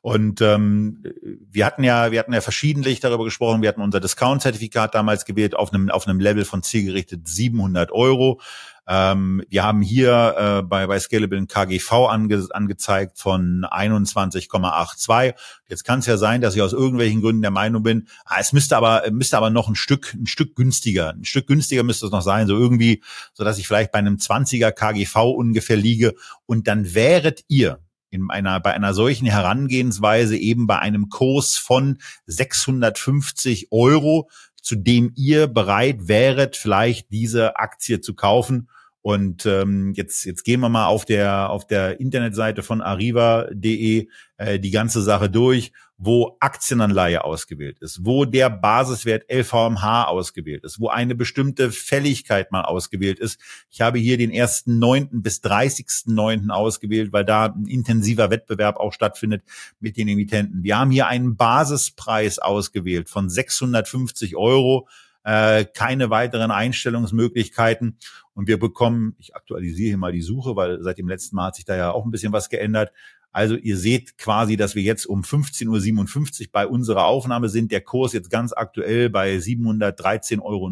Und 0.03 0.41
ähm, 0.41 1.03
wir 1.51 1.67
hatten 1.67 1.85
ja, 1.85 2.11
wir 2.11 2.19
hatten 2.19 2.33
ja 2.33 2.41
verschiedentlich 2.41 3.01
darüber 3.01 3.25
gesprochen. 3.25 3.61
Wir 3.61 3.69
hatten 3.69 3.83
unser 3.83 4.01
Discount-Zertifikat 4.01 4.95
damals 4.95 5.27
gewählt 5.27 5.55
auf 5.55 5.73
einem 5.73 5.91
auf 5.91 6.07
einem 6.07 6.21
Level 6.21 6.47
von 6.47 6.63
zielgerichtet 6.63 7.29
700 7.29 7.93
Euro. 7.93 8.41
Ähm, 8.87 9.43
wir 9.49 9.63
haben 9.65 9.83
hier 9.83 10.35
äh, 10.37 10.63
bei, 10.63 10.87
bei 10.87 10.99
Scalable 10.99 11.39
ein 11.39 11.49
KGV 11.49 11.93
ange, 12.09 12.47
angezeigt 12.51 13.19
von 13.19 13.65
21,82. 13.65 15.35
Jetzt 15.69 15.85
kann 15.85 16.01
es 16.01 16.07
ja 16.07 16.17
sein, 16.17 16.41
dass 16.41 16.57
ich 16.57 16.63
aus 16.63 16.73
irgendwelchen 16.73 17.21
Gründen 17.21 17.43
der 17.43 17.51
Meinung 17.51 17.83
bin, 17.83 18.09
ah, 18.25 18.37
es 18.41 18.53
müsste 18.53 18.77
aber 18.77 19.05
müsste 19.11 19.37
aber 19.37 19.51
noch 19.51 19.69
ein 19.69 19.77
Stück 19.77 20.15
ein 20.15 20.27
Stück 20.27 20.57
günstiger, 20.57 21.11
ein 21.11 21.25
Stück 21.25 21.47
günstiger 21.47 21.83
müsste 21.83 22.07
es 22.07 22.13
noch 22.13 22.23
sein, 22.23 22.47
so 22.47 22.57
irgendwie, 22.57 23.03
so 23.33 23.45
dass 23.45 23.59
ich 23.59 23.67
vielleicht 23.67 23.93
bei 23.93 23.99
einem 23.99 24.17
20er 24.17 24.73
KGV 24.73 25.17
ungefähr 25.17 25.77
liege. 25.77 26.15
Und 26.47 26.67
dann 26.67 26.95
wäret 26.95 27.45
ihr 27.49 27.81
in 28.11 28.29
einer, 28.29 28.61
bei 28.61 28.75
einer 28.75 28.93
solchen 28.93 29.27
Herangehensweise 29.27 30.37
eben 30.37 30.67
bei 30.67 30.79
einem 30.79 31.09
Kurs 31.09 31.57
von 31.57 31.99
650 32.27 33.69
Euro, 33.71 34.29
zu 34.63 34.77
dem 34.77 35.13
ihr 35.17 35.47
bereit 35.47 36.09
wäret, 36.09 36.57
vielleicht 36.57 37.11
diese 37.11 37.57
Aktie 37.57 38.01
zu 38.01 38.15
kaufen. 38.15 38.69
Und 39.03 39.47
ähm, 39.47 39.93
jetzt, 39.95 40.25
jetzt 40.25 40.45
gehen 40.45 40.61
wir 40.61 40.69
mal 40.69 40.87
auf 40.87 41.07
der, 41.07 41.51
auf 41.51 41.67
der 41.67 42.01
Internetseite 42.01 42.63
von 42.63 42.83
arriva.de 42.83 44.09
äh, 44.37 44.59
die 44.59 44.71
ganze 44.71 45.01
Sache 45.01 45.31
durch, 45.31 45.73
wo 45.97 46.37
Aktienanleihe 46.41 47.25
ausgewählt 47.25 47.79
ist, 47.81 48.05
wo 48.05 48.25
der 48.25 48.51
Basiswert 48.51 49.25
LVMH 49.31 50.05
ausgewählt 50.05 50.65
ist, 50.65 50.81
wo 50.81 50.89
eine 50.89 51.15
bestimmte 51.15 51.71
Fälligkeit 51.71 52.53
mal 52.53 52.63
ausgewählt 52.63 53.19
ist. 53.19 53.39
Ich 53.71 53.83
habe 53.83 53.99
hier 53.99 54.19
den 54.19 54.31
ersten 54.31 54.79
neunten 54.79 55.23
bis 55.23 55.43
30.9. 55.43 56.51
ausgewählt, 56.51 57.13
weil 57.13 57.25
da 57.25 57.47
ein 57.47 57.67
intensiver 57.67 58.31
Wettbewerb 58.31 58.77
auch 58.77 58.93
stattfindet 58.93 59.43
mit 59.79 59.97
den 59.99 60.09
Emittenten. 60.09 60.63
Wir 60.63 60.79
haben 60.79 60.91
hier 60.91 61.07
einen 61.07 61.37
Basispreis 61.37 62.39
ausgewählt 62.39 63.09
von 63.11 63.29
650 63.29 64.37
Euro 64.37 64.89
äh, 65.25 65.65
keine 65.65 66.11
weiteren 66.11 66.51
Einstellungsmöglichkeiten. 66.51 67.99
Und 68.35 68.49
wir 68.49 68.59
bekommen, 68.59 69.15
ich 69.19 69.35
aktualisiere 69.35 69.89
hier 69.89 69.99
mal 69.99 70.13
die 70.13 70.23
Suche, 70.23 70.57
weil 70.57 70.83
seit 70.83 70.99
dem 70.99 71.09
letzten 71.09 71.37
Mal 71.37 71.47
hat 71.47 71.57
sich 71.57 71.65
da 71.65 71.77
ja 71.77 71.91
auch 71.91 72.05
ein 72.05 72.11
bisschen 72.11 72.33
was 72.33 72.49
geändert. 72.49 72.93
Also 73.33 73.55
ihr 73.55 73.77
seht 73.77 74.19
quasi, 74.19 74.57
dass 74.57 74.75
wir 74.75 74.83
jetzt 74.83 75.07
um 75.07 75.23
15.57 75.23 76.41
Uhr 76.41 76.47
bei 76.51 76.67
unserer 76.67 77.05
Aufnahme 77.05 77.49
sind. 77.49 77.71
Der 77.71 77.81
Kurs 77.81 78.13
jetzt 78.13 78.31
ganz 78.31 78.53
aktuell 78.53 79.09
bei 79.09 79.37
713,90 79.37 80.43
Euro. 80.43 80.69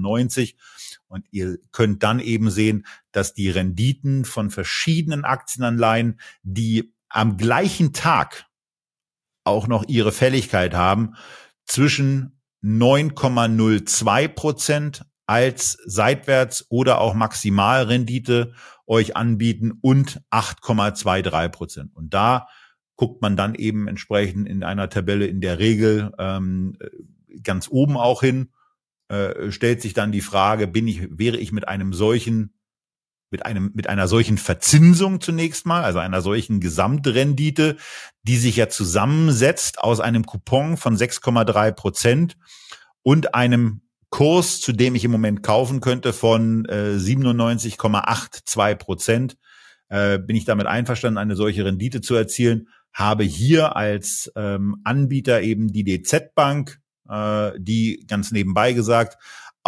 Und 1.06 1.24
ihr 1.30 1.58
könnt 1.70 2.02
dann 2.02 2.18
eben 2.18 2.50
sehen, 2.50 2.84
dass 3.12 3.32
die 3.32 3.48
Renditen 3.48 4.24
von 4.24 4.50
verschiedenen 4.50 5.24
Aktienanleihen, 5.24 6.20
die 6.42 6.92
am 7.08 7.36
gleichen 7.36 7.92
Tag 7.92 8.46
auch 9.44 9.68
noch 9.68 9.88
ihre 9.88 10.12
Fälligkeit 10.12 10.74
haben, 10.74 11.14
zwischen 11.64 12.37
9,02 12.62 14.28
Prozent 14.28 15.04
als 15.26 15.78
Seitwärts- 15.86 16.66
oder 16.70 17.00
auch 17.00 17.14
Maximalrendite 17.14 18.54
euch 18.86 19.16
anbieten 19.16 19.72
und 19.80 20.20
8,23 20.30 21.48
Prozent. 21.50 21.94
Und 21.94 22.14
da 22.14 22.48
guckt 22.96 23.22
man 23.22 23.36
dann 23.36 23.54
eben 23.54 23.86
entsprechend 23.86 24.48
in 24.48 24.64
einer 24.64 24.88
Tabelle 24.88 25.26
in 25.26 25.40
der 25.40 25.58
Regel 25.58 26.12
ähm, 26.18 26.76
ganz 27.42 27.68
oben 27.70 27.96
auch 27.96 28.22
hin, 28.22 28.50
äh, 29.08 29.50
stellt 29.50 29.82
sich 29.82 29.94
dann 29.94 30.12
die 30.12 30.20
Frage, 30.20 30.66
bin 30.66 30.88
ich, 30.88 31.06
wäre 31.10 31.36
ich 31.36 31.52
mit 31.52 31.68
einem 31.68 31.92
solchen 31.92 32.57
mit 33.30 33.44
einem, 33.44 33.70
mit 33.74 33.88
einer 33.88 34.08
solchen 34.08 34.38
Verzinsung 34.38 35.20
zunächst 35.20 35.66
mal, 35.66 35.82
also 35.84 35.98
einer 35.98 36.22
solchen 36.22 36.60
Gesamtrendite, 36.60 37.76
die 38.22 38.36
sich 38.36 38.56
ja 38.56 38.68
zusammensetzt 38.68 39.80
aus 39.80 40.00
einem 40.00 40.24
Coupon 40.24 40.76
von 40.76 40.96
6,3 40.96 41.72
Prozent 41.72 42.36
und 43.02 43.34
einem 43.34 43.82
Kurs, 44.10 44.60
zu 44.60 44.72
dem 44.72 44.94
ich 44.94 45.04
im 45.04 45.10
Moment 45.10 45.42
kaufen 45.42 45.80
könnte 45.80 46.12
von 46.12 46.64
äh, 46.64 46.96
97,82 46.96 48.74
Prozent, 48.76 49.36
äh, 49.88 50.18
bin 50.18 50.36
ich 50.36 50.44
damit 50.46 50.66
einverstanden, 50.66 51.18
eine 51.18 51.36
solche 51.36 51.64
Rendite 51.64 52.00
zu 52.00 52.14
erzielen, 52.14 52.68
habe 52.92 53.24
hier 53.24 53.76
als 53.76 54.32
ähm, 54.34 54.80
Anbieter 54.84 55.42
eben 55.42 55.72
die 55.72 55.84
DZ 55.84 56.34
Bank, 56.34 56.80
äh, 57.08 57.52
die 57.58 58.04
ganz 58.08 58.32
nebenbei 58.32 58.72
gesagt 58.72 59.18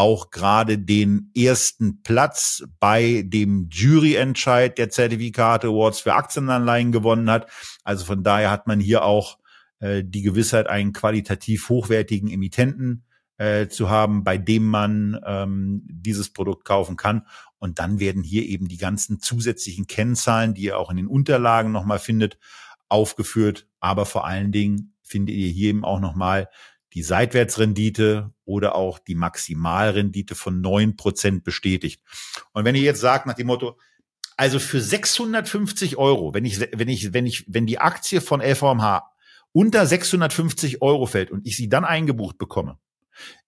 auch 0.01 0.31
gerade 0.31 0.79
den 0.79 1.31
ersten 1.37 2.03
Platz 2.03 2.65
bei 2.79 3.23
dem 3.27 3.69
Juryentscheid 3.71 4.79
der 4.79 4.89
Zertifikate 4.89 5.69
Awards 5.69 6.01
für 6.01 6.15
Aktienanleihen 6.15 6.91
gewonnen 6.91 7.31
hat. 7.31 7.51
Also 7.85 8.07
von 8.07 8.25
daher 8.25 8.51
hat 8.51 8.67
man 8.67 8.81
hier 8.81 9.05
auch 9.05 9.37
äh, 9.81 10.03
die 10.03 10.23
Gewissheit, 10.23 10.69
einen 10.69 10.95
qualitativ 10.95 11.69
hochwertigen 11.69 12.31
Emittenten 12.31 13.05
äh, 13.37 13.69
zu 13.69 13.91
haben, 13.91 14.25
bei 14.25 14.39
dem 14.39 14.65
man 14.65 15.21
ähm, 15.27 15.83
dieses 15.85 16.33
Produkt 16.33 16.65
kaufen 16.65 16.97
kann. 16.97 17.27
Und 17.59 17.79
dann 17.79 18.01
werden 18.01 18.23
hier 18.23 18.47
eben 18.47 18.69
die 18.69 18.79
ganzen 18.79 19.21
zusätzlichen 19.21 19.87
Kennzahlen, 19.87 20.55
die 20.55 20.63
ihr 20.63 20.79
auch 20.79 20.91
in 20.91 20.97
den 20.97 21.09
Unterlagen 21.09 21.73
nochmal 21.73 21.99
findet, 21.99 22.39
aufgeführt. 22.89 23.67
Aber 23.81 24.07
vor 24.07 24.27
allen 24.27 24.51
Dingen 24.51 24.95
findet 25.03 25.37
ihr 25.37 25.51
hier 25.51 25.69
eben 25.69 25.85
auch 25.85 26.01
nochmal 26.01 26.49
die 26.95 27.03
Seitwärtsrendite 27.03 28.33
oder 28.45 28.75
auch 28.75 28.99
die 28.99 29.15
Maximalrendite 29.15 30.35
von 30.35 30.61
neun 30.61 30.97
Prozent 30.97 31.45
bestätigt. 31.45 32.03
Und 32.53 32.65
wenn 32.65 32.75
ihr 32.75 32.83
jetzt 32.83 33.01
sagt 33.01 33.27
nach 33.27 33.35
dem 33.35 33.47
Motto, 33.47 33.79
also 34.37 34.59
für 34.59 34.81
650 34.81 35.99
Euro, 35.99 36.35
wenn 36.35 36.45
ich, 36.45 36.61
wenn 36.61 36.89
ich, 36.89 37.13
wenn 37.13 37.27
ich, 37.27 37.45
wenn 37.47 37.67
die 37.67 37.79
Aktie 37.79 38.21
von 38.21 38.41
LVMH 38.41 39.11
unter 39.53 39.87
650 39.87 40.83
Euro 40.83 41.07
fällt 41.07 41.31
und 41.31 41.47
ich 41.47 41.57
sie 41.57 41.69
dann 41.69 41.85
eingebucht 41.85 42.39
bekomme, 42.39 42.79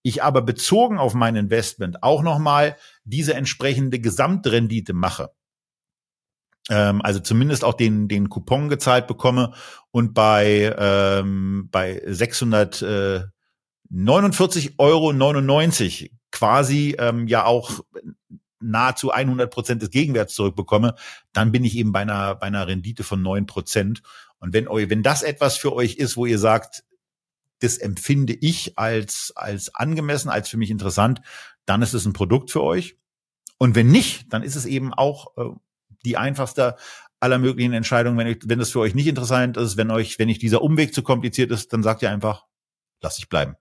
ich 0.03 0.23
aber 0.23 0.43
bezogen 0.43 0.99
auf 0.99 1.15
mein 1.15 1.37
Investment 1.37 2.03
auch 2.03 2.23
nochmal 2.23 2.77
diese 3.05 3.35
entsprechende 3.35 4.01
Gesamtrendite 4.01 4.93
mache, 4.93 5.31
ähm, 6.71 7.03
also 7.03 7.21
zumindest 7.21 7.65
auch 7.65 7.75
den, 7.75 8.09
den 8.09 8.29
Coupon 8.29 8.69
gezahlt 8.69 9.07
bekomme 9.07 9.53
und 9.91 10.15
bei, 10.15 10.75
ähm, 10.79 11.69
bei 11.71 12.03
649,99 12.07 14.73
Euro 14.79 15.13
quasi 16.31 16.97
ähm, 16.99 17.27
ja 17.27 17.45
auch 17.45 17.83
nahezu 18.63 19.11
100 19.11 19.51
Prozent 19.51 19.83
des 19.83 19.91
Gegenwerts 19.91 20.35
zurückbekomme, 20.35 20.95
dann 21.33 21.53
bin 21.53 21.65
ich 21.65 21.77
eben 21.77 21.93
bei 21.93 22.01
einer, 22.01 22.35
bei 22.37 22.47
einer 22.47 22.67
Rendite 22.67 23.03
von 23.03 23.21
9 23.21 23.47
Prozent. 23.47 24.03
Und 24.39 24.53
wenn 24.53 24.69
euch, 24.69 24.89
wenn 24.89 25.03
das 25.03 25.23
etwas 25.23 25.57
für 25.57 25.75
euch 25.75 25.97
ist, 25.97 26.17
wo 26.17 26.27
ihr 26.27 26.39
sagt, 26.39 26.85
das 27.61 27.79
empfinde 27.79 28.35
ich 28.35 28.79
als, 28.79 29.33
als 29.37 29.75
angemessen, 29.75 30.29
als 30.29 30.49
für 30.49 30.57
mich 30.57 30.71
interessant, 30.71 31.21
dann 31.65 31.83
ist 31.83 31.95
es 31.95 32.07
ein 32.07 32.13
Produkt 32.13 32.51
für 32.51 32.63
euch. 32.63 32.97
Und 33.59 33.77
wenn 33.77 33.89
nicht, 33.89 34.33
dann 34.33 34.43
ist 34.43 34.57
es 34.57 34.67
eben 34.67 34.93
auch 34.93 35.37
äh, 35.37 35.51
die 36.05 36.17
einfachste 36.17 36.77
aller 37.21 37.39
möglichen 37.39 37.73
Entscheidungen. 37.73 38.19
Wenn, 38.19 38.27
ich, 38.27 38.39
wenn 38.45 38.59
das 38.59 38.71
für 38.71 38.81
euch 38.81 38.95
nicht 38.95 39.07
interessant 39.07 39.57
ist, 39.57 39.77
wenn 39.77 39.91
euch, 39.91 40.19
wenn 40.19 40.27
nicht 40.27 40.43
dieser 40.43 40.63
Umweg 40.63 40.95
zu 40.95 41.03
kompliziert 41.03 41.51
ist, 41.51 41.73
dann 41.73 41.83
sagt 41.83 42.03
ihr 42.03 42.11
einfach, 42.11 42.45
lass 43.01 43.19
ich 43.19 43.29
bleiben. 43.29 43.57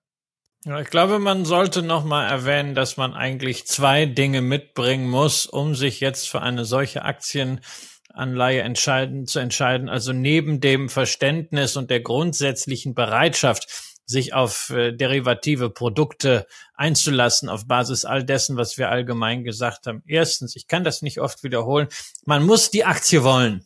Ja, 0.65 0.79
ich 0.79 0.89
glaube, 0.89 1.17
man 1.17 1.43
sollte 1.45 1.81
noch 1.81 2.03
mal 2.03 2.27
erwähnen, 2.27 2.75
dass 2.75 2.95
man 2.95 3.13
eigentlich 3.13 3.65
zwei 3.65 4.05
Dinge 4.05 4.41
mitbringen 4.41 5.09
muss, 5.09 5.47
um 5.47 5.73
sich 5.73 5.99
jetzt 5.99 6.29
für 6.29 6.41
eine 6.41 6.65
solche 6.65 7.03
Aktienanleihe 7.03 8.61
entscheiden, 8.61 9.25
zu 9.25 9.39
entscheiden. 9.39 9.89
Also 9.89 10.13
neben 10.13 10.59
dem 10.59 10.89
Verständnis 10.89 11.77
und 11.77 11.89
der 11.89 12.01
grundsätzlichen 12.01 12.93
Bereitschaft, 12.93 13.90
sich 14.11 14.33
auf 14.33 14.69
äh, 14.69 14.91
derivative 14.91 15.69
Produkte 15.69 16.45
einzulassen 16.75 17.49
auf 17.49 17.67
Basis 17.67 18.05
all 18.05 18.23
dessen, 18.23 18.57
was 18.57 18.77
wir 18.77 18.89
allgemein 18.89 19.43
gesagt 19.43 19.87
haben. 19.87 20.03
Erstens, 20.05 20.55
ich 20.55 20.67
kann 20.67 20.83
das 20.83 21.01
nicht 21.01 21.19
oft 21.19 21.43
wiederholen, 21.43 21.87
man 22.25 22.43
muss 22.43 22.69
die 22.69 22.85
Aktie 22.85 23.23
wollen. 23.23 23.65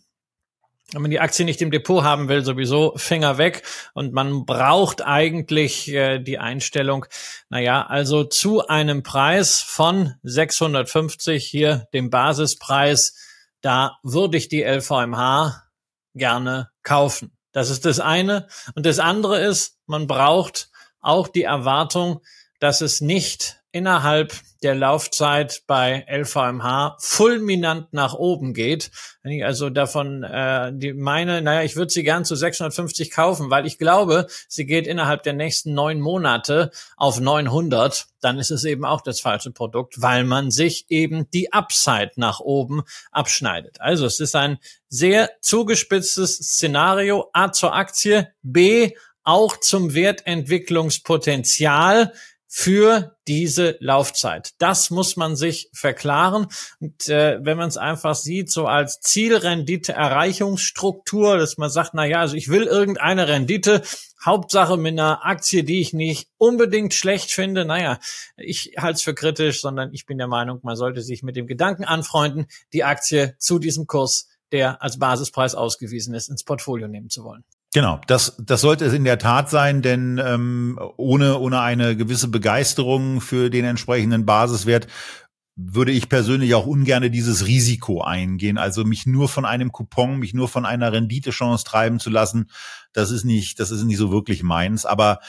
Wenn 0.92 1.02
man 1.02 1.12
die 1.12 1.20
Aktie 1.20 1.46
nicht 1.46 1.64
im 1.64 1.72
Depot 1.72 2.04
haben 2.04 2.30
will, 2.30 2.46
sowieso 2.46 2.94
Finger 2.96 3.40
weg. 3.40 3.64
Und 3.96 4.14
man 4.14 4.46
braucht 4.46 5.04
eigentlich 5.04 5.92
äh, 5.92 6.20
die 6.20 6.38
Einstellung, 6.38 7.08
naja, 7.50 7.86
also 7.88 8.24
zu 8.24 8.68
einem 8.68 9.02
Preis 9.02 9.62
von 9.62 10.14
650 10.22 11.44
hier, 11.44 11.88
dem 11.94 12.12
Basispreis, 12.12 13.16
da 13.62 13.98
würde 14.04 14.38
ich 14.38 14.48
die 14.48 14.62
LVMH 14.62 15.64
gerne 16.14 16.70
kaufen. 16.84 17.35
Das 17.56 17.70
ist 17.70 17.86
das 17.86 18.02
eine. 18.02 18.48
Und 18.76 18.86
das 18.86 19.00
andere 19.00 19.40
ist, 19.40 19.78
man 19.86 20.08
braucht 20.08 20.70
auch 21.00 21.30
die 21.30 21.44
Erwartung, 21.44 22.20
dass 22.60 22.82
es 22.82 23.00
nicht 23.00 23.62
innerhalb 23.76 24.34
der 24.64 24.74
Laufzeit 24.74 25.64
bei 25.68 26.06
LVMH 26.10 26.96
fulminant 27.02 27.92
nach 27.92 28.14
oben 28.14 28.54
geht. 28.54 28.90
Wenn 29.22 29.34
ich 29.34 29.44
also 29.44 29.70
davon 29.70 30.24
äh, 30.24 30.72
die 30.74 30.94
meine, 30.94 31.42
naja, 31.42 31.62
ich 31.62 31.76
würde 31.76 31.92
sie 31.92 32.04
gern 32.04 32.24
zu 32.24 32.38
650 32.38 33.12
kaufen, 33.12 33.50
weil 33.50 33.66
ich 33.66 33.78
glaube, 33.78 34.28
sie 34.48 34.66
geht 34.66 34.88
innerhalb 34.88 35.24
der 35.24 35.34
nächsten 35.34 35.74
neun 35.74 36.00
Monate 36.00 36.72
auf 36.96 37.20
900, 37.20 38.06
dann 38.22 38.40
ist 38.40 38.50
es 38.50 38.64
eben 38.64 38.86
auch 38.86 39.02
das 39.02 39.20
falsche 39.20 39.52
Produkt, 39.52 40.02
weil 40.02 40.24
man 40.24 40.52
sich 40.52 40.86
eben 40.88 41.30
die 41.32 41.52
Upside 41.52 42.12
nach 42.16 42.40
oben 42.40 42.84
abschneidet. 43.12 43.82
Also 43.82 44.06
es 44.06 44.22
ist 44.22 44.38
ein 44.38 44.58
sehr 44.88 45.32
zugespitztes 45.42 46.38
Szenario 46.38 47.30
A 47.34 47.52
zur 47.52 47.76
Aktie, 47.76 48.30
B 48.42 48.94
auch 49.26 49.58
zum 49.58 49.94
Wertentwicklungspotenzial 49.94 52.14
für 52.58 53.18
diese 53.28 53.76
Laufzeit. 53.82 54.54
Das 54.60 54.90
muss 54.90 55.18
man 55.18 55.36
sich 55.36 55.70
verklaren. 55.74 56.48
Und 56.80 57.10
äh, 57.10 57.38
wenn 57.42 57.58
man 57.58 57.68
es 57.68 57.76
einfach 57.76 58.16
sieht, 58.16 58.50
so 58.50 58.66
als 58.66 59.02
Zielrendite-Erreichungsstruktur, 59.02 61.38
dass 61.38 61.58
man 61.58 61.70
sagt, 61.70 61.92
na 61.96 62.06
ja, 62.06 62.22
also 62.22 62.38
ich 62.38 62.48
will 62.48 62.64
irgendeine 62.64 63.28
Rendite, 63.28 63.82
Hauptsache 64.24 64.78
mit 64.78 64.94
einer 64.94 65.26
Aktie, 65.26 65.66
die 65.66 65.82
ich 65.82 65.92
nicht 65.92 66.30
unbedingt 66.38 66.94
schlecht 66.94 67.32
finde. 67.32 67.66
Naja, 67.66 68.00
ich 68.38 68.76
halte 68.78 68.96
es 68.96 69.02
für 69.02 69.16
kritisch, 69.16 69.60
sondern 69.60 69.94
ich 69.94 70.06
bin 70.06 70.18
der 70.18 70.28
Meinung, 70.28 70.62
man 70.64 70.78
sollte 70.78 71.02
sich 71.02 71.24
mit 71.24 71.36
dem 71.36 71.48
Gedanken 71.48 71.84
anfreunden, 71.84 72.46
die 72.72 72.86
Aktie 72.86 73.36
zu 73.38 73.60
diesem 73.60 73.86
Kurs, 73.86 74.30
der 74.54 74.82
als 74.82 74.98
Basispreis 74.98 75.56
ausgewiesen 75.56 76.14
ist, 76.14 76.30
ins 76.30 76.46
Portfolio 76.46 76.88
nehmen 76.88 77.10
zu 77.10 77.26
wollen. 77.26 77.44
Genau, 77.76 78.00
das, 78.08 78.38
das 78.40 78.62
sollte 78.62 78.86
es 78.86 78.94
in 78.94 79.04
der 79.04 79.20
Tat 79.20 79.50
sein, 79.50 79.82
denn 79.82 80.18
ähm, 80.18 80.80
ohne, 80.96 81.38
ohne 81.40 81.60
eine 81.60 81.98
gewisse 81.98 82.30
Begeisterung 82.30 83.20
für 83.20 83.50
den 83.50 83.66
entsprechenden 83.66 84.26
Basiswert 84.26 84.88
würde 85.58 85.92
ich 85.92 86.08
persönlich 86.08 86.56
auch 86.56 86.68
ungerne 86.68 87.12
dieses 87.12 87.48
Risiko 87.48 88.02
eingehen. 88.02 88.58
Also 88.58 88.86
mich 88.86 89.06
nur 89.06 89.28
von 89.28 89.44
einem 89.44 89.74
Coupon, 89.74 90.20
mich 90.20 90.34
nur 90.34 90.48
von 90.48 90.66
einer 90.66 90.94
Renditechance 90.94 91.66
treiben 91.66 92.00
zu 92.00 92.10
lassen, 92.10 92.50
das 92.94 93.12
ist 93.12 93.26
nicht, 93.26 93.60
das 93.60 93.72
ist 93.72 93.84
nicht 93.84 93.98
so 93.98 94.10
wirklich 94.10 94.42
meins. 94.42 94.86
Aber 94.86 95.20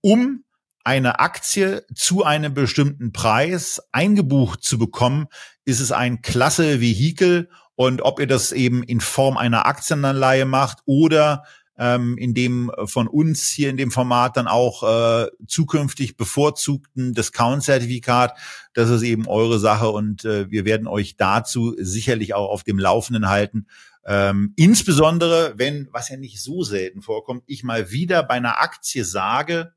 um 0.00 0.44
eine 0.84 1.18
Aktie 1.18 1.84
zu 1.92 2.22
einem 2.22 2.54
bestimmten 2.54 3.10
Preis 3.10 3.82
eingebucht 3.90 4.62
zu 4.62 4.78
bekommen, 4.78 5.26
ist 5.64 5.80
es 5.80 5.90
ein 5.90 6.22
klasse 6.22 6.80
Vehikel. 6.80 7.50
Und 7.74 8.02
ob 8.02 8.20
ihr 8.20 8.28
das 8.28 8.52
eben 8.52 8.84
in 8.84 9.00
Form 9.00 9.38
einer 9.38 9.66
Aktienanleihe 9.66 10.44
macht 10.44 10.82
oder 10.84 11.42
ähm, 11.80 12.18
in 12.18 12.34
dem 12.34 12.70
äh, 12.70 12.86
von 12.86 13.08
uns 13.08 13.48
hier 13.48 13.70
in 13.70 13.78
dem 13.78 13.90
Format 13.90 14.36
dann 14.36 14.46
auch 14.46 14.82
äh, 14.82 15.28
zukünftig 15.46 16.18
bevorzugten 16.18 17.14
Discount-Zertifikat. 17.14 18.36
Das 18.74 18.90
ist 18.90 19.02
eben 19.02 19.26
eure 19.26 19.58
Sache 19.58 19.88
und 19.88 20.24
äh, 20.26 20.50
wir 20.50 20.66
werden 20.66 20.86
euch 20.86 21.16
dazu 21.16 21.74
sicherlich 21.78 22.34
auch 22.34 22.50
auf 22.50 22.64
dem 22.64 22.78
Laufenden 22.78 23.28
halten. 23.28 23.66
Ähm, 24.04 24.52
insbesondere, 24.56 25.54
wenn, 25.56 25.88
was 25.90 26.10
ja 26.10 26.18
nicht 26.18 26.42
so 26.42 26.62
selten 26.62 27.00
vorkommt, 27.00 27.44
ich 27.46 27.64
mal 27.64 27.90
wieder 27.90 28.22
bei 28.22 28.34
einer 28.34 28.60
Aktie 28.60 29.04
sage, 29.04 29.72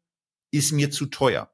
ist 0.51 0.74
mir 0.74 0.91
zu 0.91 1.06
teuer. 1.06 1.53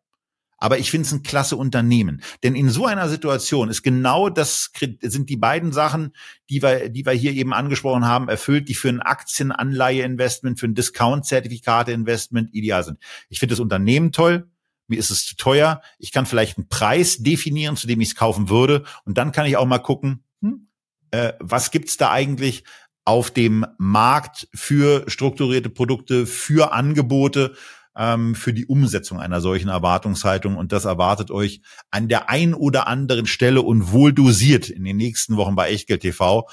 Aber 0.59 0.77
ich 0.77 0.91
finde 0.91 1.05
es 1.07 1.13
ein 1.13 1.23
klasse 1.23 1.55
Unternehmen. 1.55 2.21
Denn 2.43 2.55
in 2.55 2.69
so 2.69 2.85
einer 2.85 3.09
Situation 3.09 3.69
ist 3.69 3.83
genau 3.83 4.29
das, 4.29 4.71
sind 5.01 5.29
die 5.29 5.37
beiden 5.37 5.71
Sachen, 5.71 6.13
die 6.49 6.61
wir, 6.61 6.89
die 6.89 7.05
wir 7.05 7.13
hier 7.13 7.33
eben 7.33 7.53
angesprochen 7.53 8.05
haben, 8.05 8.29
erfüllt, 8.29 8.69
die 8.69 8.75
für 8.75 8.89
ein 8.89 9.01
Aktienanleihe-Investment, 9.01 10.59
für 10.59 10.67
ein 10.67 10.75
Discount-Zertifikate-Investment 10.75 12.53
ideal 12.53 12.83
sind. 12.83 12.99
Ich 13.29 13.39
finde 13.39 13.53
das 13.53 13.59
Unternehmen 13.59 14.11
toll. 14.11 14.49
Mir 14.87 14.97
ist 14.97 15.11
es 15.11 15.25
zu 15.25 15.35
teuer. 15.37 15.81
Ich 15.99 16.11
kann 16.11 16.25
vielleicht 16.25 16.57
einen 16.57 16.67
Preis 16.67 17.17
definieren, 17.19 17.77
zu 17.77 17.87
dem 17.87 18.01
ich 18.01 18.09
es 18.09 18.15
kaufen 18.15 18.49
würde. 18.49 18.83
Und 19.05 19.17
dann 19.17 19.31
kann 19.31 19.45
ich 19.45 19.55
auch 19.55 19.67
mal 19.67 19.79
gucken, 19.79 20.23
hm, 20.41 20.67
äh, 21.11 21.33
was 21.39 21.71
gibt's 21.71 21.97
da 21.97 22.11
eigentlich 22.11 22.63
auf 23.05 23.31
dem 23.31 23.65
Markt 23.77 24.47
für 24.53 25.03
strukturierte 25.07 25.69
Produkte, 25.69 26.25
für 26.25 26.73
Angebote, 26.73 27.55
ähm, 27.99 28.33
für 28.33 28.53
die 28.53 28.65
Umsetzung 28.65 29.19
einer 29.19 29.41
solchen 29.41 29.67
Erwartungshaltung. 29.67 30.55
Und 30.55 30.71
das 30.71 30.85
erwartet 30.85 31.29
euch 31.29 31.61
an 31.91 32.07
der 32.07 32.29
ein 32.29 32.53
oder 32.53 32.87
anderen 32.87 33.27
Stelle 33.27 33.61
und 33.61 33.91
wohl 33.91 34.13
dosiert 34.13 34.69
in 34.69 34.85
den 34.85 34.95
nächsten 34.97 35.35
Wochen 35.35 35.55
bei 35.55 35.69
Echtgeld 35.69 36.01
TV. 36.01 36.47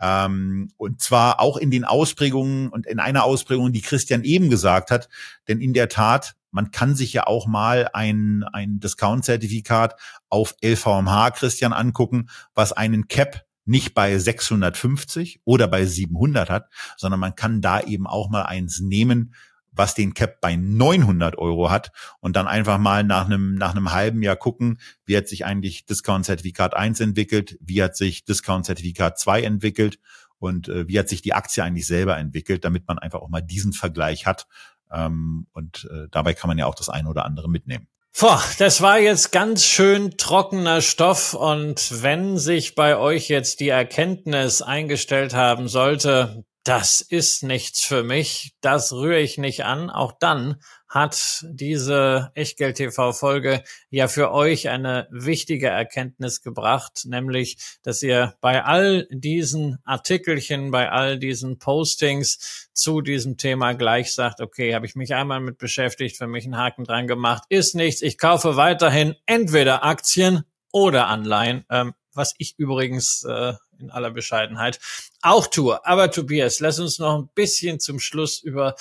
Ähm, 0.00 0.70
und 0.76 1.02
zwar 1.02 1.40
auch 1.40 1.56
in 1.56 1.72
den 1.72 1.84
Ausprägungen 1.84 2.68
und 2.68 2.86
in 2.86 3.00
einer 3.00 3.24
Ausprägung, 3.24 3.72
die 3.72 3.82
Christian 3.82 4.22
eben 4.22 4.48
gesagt 4.48 4.92
hat. 4.92 5.08
Denn 5.48 5.60
in 5.60 5.74
der 5.74 5.88
Tat, 5.88 6.34
man 6.52 6.70
kann 6.70 6.94
sich 6.94 7.12
ja 7.12 7.26
auch 7.26 7.48
mal 7.48 7.90
ein, 7.92 8.44
ein 8.52 8.78
Discount-Zertifikat 8.78 9.98
auf 10.28 10.54
LVMH, 10.62 11.32
Christian, 11.32 11.72
angucken, 11.72 12.28
was 12.54 12.72
einen 12.72 13.08
Cap 13.08 13.44
nicht 13.64 13.94
bei 13.94 14.16
650 14.18 15.40
oder 15.44 15.66
bei 15.66 15.84
700 15.84 16.50
hat, 16.50 16.68
sondern 16.96 17.20
man 17.20 17.34
kann 17.34 17.60
da 17.60 17.80
eben 17.80 18.06
auch 18.06 18.28
mal 18.28 18.42
eins 18.42 18.80
nehmen, 18.80 19.34
was 19.72 19.94
den 19.94 20.14
Cap 20.14 20.40
bei 20.40 20.54
900 20.56 21.36
Euro 21.38 21.70
hat 21.70 21.92
und 22.20 22.36
dann 22.36 22.46
einfach 22.46 22.78
mal 22.78 23.04
nach 23.04 23.26
einem, 23.26 23.54
nach 23.54 23.72
einem 23.72 23.92
halben 23.92 24.22
Jahr 24.22 24.36
gucken, 24.36 24.78
wie 25.04 25.16
hat 25.16 25.28
sich 25.28 25.44
eigentlich 25.44 25.86
Discount-Zertifikat 25.86 26.74
1 26.74 27.00
entwickelt, 27.00 27.58
wie 27.60 27.82
hat 27.82 27.96
sich 27.96 28.24
Discount-Zertifikat 28.24 29.18
2 29.18 29.42
entwickelt 29.42 29.98
und 30.38 30.68
äh, 30.68 30.86
wie 30.88 30.98
hat 30.98 31.08
sich 31.08 31.22
die 31.22 31.34
Aktie 31.34 31.64
eigentlich 31.64 31.86
selber 31.86 32.18
entwickelt, 32.18 32.64
damit 32.64 32.86
man 32.86 32.98
einfach 32.98 33.20
auch 33.20 33.28
mal 33.28 33.40
diesen 33.40 33.72
Vergleich 33.72 34.26
hat. 34.26 34.46
Ähm, 34.92 35.46
und 35.52 35.88
äh, 35.90 36.08
dabei 36.10 36.34
kann 36.34 36.48
man 36.48 36.58
ja 36.58 36.66
auch 36.66 36.74
das 36.74 36.88
eine 36.88 37.08
oder 37.08 37.24
andere 37.24 37.48
mitnehmen. 37.48 37.88
Boah, 38.18 38.42
das 38.58 38.82
war 38.82 38.98
jetzt 38.98 39.32
ganz 39.32 39.64
schön 39.64 40.18
trockener 40.18 40.82
Stoff 40.82 41.32
und 41.32 42.02
wenn 42.02 42.36
sich 42.36 42.74
bei 42.74 42.98
euch 42.98 43.28
jetzt 43.28 43.60
die 43.60 43.70
Erkenntnis 43.70 44.60
eingestellt 44.60 45.32
haben 45.32 45.66
sollte, 45.66 46.44
das 46.64 47.00
ist 47.00 47.42
nichts 47.42 47.84
für 47.84 48.04
mich, 48.04 48.54
das 48.60 48.92
rühre 48.92 49.18
ich 49.18 49.36
nicht 49.36 49.64
an. 49.64 49.90
Auch 49.90 50.12
dann 50.12 50.60
hat 50.88 51.44
diese 51.48 52.30
Echtgeld-TV-Folge 52.34 53.64
ja 53.90 54.06
für 54.06 54.30
euch 54.30 54.68
eine 54.68 55.08
wichtige 55.10 55.68
Erkenntnis 55.68 56.40
gebracht, 56.40 57.04
nämlich, 57.04 57.56
dass 57.82 58.02
ihr 58.02 58.34
bei 58.40 58.62
all 58.62 59.08
diesen 59.10 59.78
Artikelchen, 59.84 60.70
bei 60.70 60.90
all 60.90 61.18
diesen 61.18 61.58
Postings 61.58 62.68
zu 62.72 63.00
diesem 63.00 63.38
Thema 63.38 63.72
gleich 63.72 64.12
sagt, 64.12 64.40
okay, 64.40 64.74
habe 64.74 64.86
ich 64.86 64.94
mich 64.94 65.14
einmal 65.14 65.40
mit 65.40 65.58
beschäftigt, 65.58 66.16
für 66.16 66.28
mich 66.28 66.44
einen 66.44 66.58
Haken 66.58 66.84
dran 66.84 67.08
gemacht, 67.08 67.42
ist 67.48 67.74
nichts, 67.74 68.02
ich 68.02 68.18
kaufe 68.18 68.56
weiterhin 68.56 69.16
entweder 69.26 69.82
Aktien 69.82 70.44
oder 70.70 71.08
Anleihen, 71.08 71.64
ähm, 71.70 71.94
was 72.14 72.34
ich 72.38 72.54
übrigens 72.58 73.24
äh, 73.24 73.54
in 73.82 73.90
aller 73.90 74.10
Bescheidenheit 74.10 74.80
auch 75.20 75.46
tue. 75.46 75.84
Aber 75.84 76.10
Tobias, 76.10 76.60
lass 76.60 76.78
uns 76.78 76.98
noch 76.98 77.18
ein 77.18 77.28
bisschen 77.34 77.80
zum 77.80 78.00
Schluss 78.00 78.40
über 78.40 78.76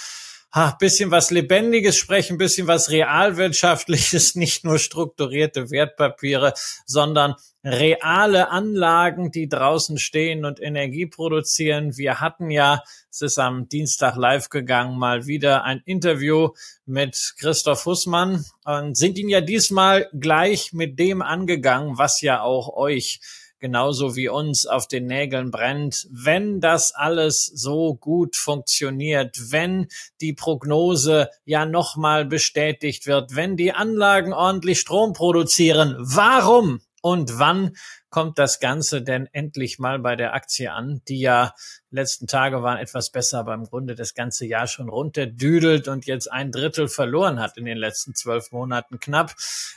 ha, 0.54 0.76
bisschen 0.80 1.12
was 1.12 1.32
Lebendiges 1.32 1.98
sprechen, 1.98 2.38
bisschen 2.38 2.68
was 2.68 2.90
Realwirtschaftliches, 2.90 4.36
nicht 4.36 4.64
nur 4.64 4.80
strukturierte 4.80 5.72
Wertpapiere, 5.72 6.54
sondern 6.86 7.36
reale 7.64 8.50
Anlagen, 8.50 9.32
die 9.32 9.48
draußen 9.48 9.98
stehen 9.98 10.46
und 10.46 10.60
Energie 10.60 11.06
produzieren. 11.06 11.96
Wir 11.96 12.20
hatten 12.20 12.50
ja, 12.50 12.84
es 13.10 13.22
ist 13.22 13.38
am 13.38 13.70
Dienstag 13.70 14.16
live 14.16 14.50
gegangen, 14.50 14.98
mal 14.98 15.28
wieder 15.28 15.64
ein 15.64 15.82
Interview 15.86 16.50
mit 16.86 17.36
Christoph 17.38 17.86
Hussmann 17.86 18.44
und 18.66 18.98
sind 18.98 19.18
ihn 19.20 19.30
ja 19.30 19.42
diesmal 19.42 20.10
gleich 20.12 20.74
mit 20.74 20.98
dem 21.00 21.22
angegangen, 21.22 21.98
was 21.98 22.22
ja 22.22 22.42
auch 22.42 22.76
euch 22.76 23.20
genauso 23.62 24.16
wie 24.18 24.28
uns 24.28 24.66
auf 24.66 24.88
den 24.88 25.06
Nägeln 25.06 25.52
brennt, 25.52 26.08
wenn 26.12 26.60
das 26.60 26.94
alles 26.94 27.46
so 27.46 27.96
gut 27.96 28.36
funktioniert, 28.36 29.38
wenn 29.52 29.88
die 30.20 30.34
Prognose 30.34 31.30
ja 31.46 31.66
nochmal 31.66 32.26
bestätigt 32.26 33.08
wird, 33.08 33.36
wenn 33.36 33.56
die 33.56 33.72
Anlagen 33.72 34.34
ordentlich 34.34 34.80
Strom 34.80 35.14
produzieren, 35.14 35.96
warum 36.00 36.82
und 37.02 37.40
wann 37.40 37.76
kommt 38.10 38.38
das 38.38 38.60
Ganze 38.60 39.02
denn 39.02 39.28
endlich 39.32 39.80
mal 39.80 39.98
bei 40.00 40.16
der 40.16 40.34
Aktie 40.34 40.72
an, 40.72 41.02
die 41.08 41.20
ja 41.20 41.54
letzten 41.90 42.28
Tage 42.28 42.62
waren 42.62 42.78
etwas 42.78 43.10
besser, 43.10 43.40
aber 43.40 43.54
im 43.54 43.64
Grunde 43.64 43.96
das 43.96 44.14
ganze 44.14 44.46
Jahr 44.46 44.68
schon 44.68 44.90
runterdüdelt 44.90 45.88
und 45.88 46.06
jetzt 46.06 46.32
ein 46.32 46.52
Drittel 46.52 46.90
verloren 46.90 47.40
hat 47.40 47.58
in 47.58 47.66
den 47.66 47.78
letzten 47.78 48.14
zwölf 48.14 48.52
Monaten 48.52 49.00
knapp. 49.00 49.34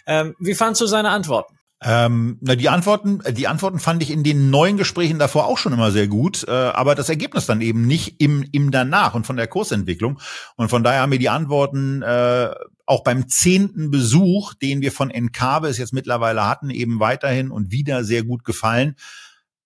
Ähm, 0.06 0.34
wie 0.38 0.54
fandst 0.54 0.80
du 0.80 0.86
seine 0.86 1.10
Antworten? 1.10 1.58
Ähm, 1.82 2.38
na, 2.40 2.54
die 2.54 2.68
Antworten, 2.68 3.20
äh, 3.24 3.32
die 3.32 3.46
Antworten 3.46 3.78
fand 3.78 4.02
ich 4.02 4.10
in 4.10 4.22
den 4.22 4.48
neuen 4.50 4.76
Gesprächen 4.76 5.18
davor 5.18 5.46
auch 5.46 5.58
schon 5.58 5.72
immer 5.72 5.90
sehr 5.90 6.08
gut, 6.08 6.44
äh, 6.48 6.50
aber 6.50 6.94
das 6.94 7.08
Ergebnis 7.08 7.46
dann 7.46 7.60
eben 7.60 7.86
nicht 7.86 8.20
im, 8.20 8.48
im 8.52 8.70
danach 8.70 9.14
und 9.14 9.26
von 9.26 9.36
der 9.36 9.48
Kursentwicklung. 9.48 10.18
Und 10.56 10.68
von 10.70 10.82
daher 10.82 11.02
haben 11.02 11.10
mir 11.10 11.18
die 11.18 11.28
Antworten 11.28 12.02
äh, 12.02 12.54
auch 12.86 13.02
beim 13.02 13.28
zehnten 13.28 13.90
Besuch, 13.90 14.54
den 14.54 14.80
wir 14.80 14.92
von 14.92 15.10
Enkabe 15.10 15.68
jetzt 15.68 15.92
mittlerweile 15.92 16.46
hatten, 16.46 16.70
eben 16.70 17.00
weiterhin 17.00 17.50
und 17.50 17.70
wieder 17.70 18.04
sehr 18.04 18.22
gut 18.22 18.44
gefallen. 18.44 18.96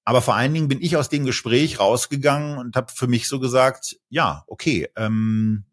Aber 0.05 0.23
vor 0.23 0.35
allen 0.35 0.55
Dingen 0.55 0.69
bin 0.69 0.81
ich 0.81 0.97
aus 0.97 1.11
dem 1.11 1.27
Gespräch 1.27 1.79
rausgegangen 1.79 2.59
und 2.59 2.77
habe 2.77 2.91
für 2.93 3.07
mich 3.07 3.29
so 3.29 3.39
gesagt, 3.39 3.97
ja, 4.09 4.43
okay, 4.47 4.89
ähm, 4.97 5.67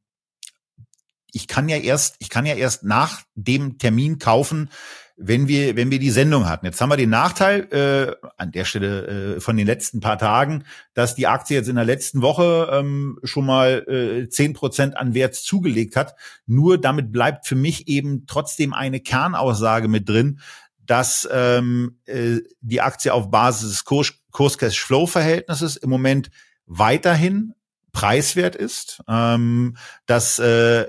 ich 1.31 1.47
kann 1.47 1.69
ja 1.69 1.77
erst, 1.77 2.15
ich 2.19 2.29
kann 2.29 2.45
ja 2.45 2.55
erst 2.55 2.83
nach 2.83 3.21
dem 3.35 3.77
Termin 3.77 4.19
kaufen, 4.19 4.69
wenn 5.17 5.47
wir, 5.47 5.77
wenn 5.77 5.91
wir 5.91 5.99
die 5.99 6.11
Sendung 6.11 6.47
hatten. 6.47 6.65
Jetzt 6.65 6.81
haben 6.81 6.89
wir 6.89 6.97
den 6.97 7.09
Nachteil 7.09 7.67
äh, 7.71 8.27
an 8.37 8.51
der 8.51 8.65
Stelle 8.65 9.35
äh, 9.35 9.39
von 9.39 9.55
den 9.55 9.65
letzten 9.65 10.01
paar 10.01 10.17
Tagen, 10.17 10.65
dass 10.93 11.15
die 11.15 11.27
Aktie 11.27 11.57
jetzt 11.57 11.69
in 11.69 11.75
der 11.75 11.85
letzten 11.85 12.21
Woche 12.21 12.69
ähm, 12.71 13.19
schon 13.23 13.45
mal 13.45 13.85
äh, 13.87 14.27
zehn 14.29 14.51
äh, 14.51 14.53
Prozent 14.53 14.97
an 14.97 15.13
Wert 15.13 15.35
zugelegt 15.35 15.95
hat. 15.95 16.15
Nur 16.45 16.79
damit 16.79 17.11
bleibt 17.11 17.47
für 17.47 17.55
mich 17.55 17.87
eben 17.87 18.25
trotzdem 18.27 18.73
eine 18.73 18.99
Kernaussage 18.99 19.87
mit 19.87 20.09
drin, 20.09 20.39
dass 20.85 21.27
ähm, 21.31 21.97
äh, 22.05 22.39
die 22.61 22.81
Aktie 22.81 23.13
auf 23.13 23.31
Basis 23.31 23.69
des 23.69 23.85
Kurs-Cash-Flow-Verhältnisses 24.31 25.77
im 25.77 25.89
Moment 25.89 26.29
weiterhin 26.65 27.53
preiswert 27.93 28.55
ist, 28.55 29.01
ähm, 29.07 29.77
dass 30.05 30.39
äh, 30.39 30.87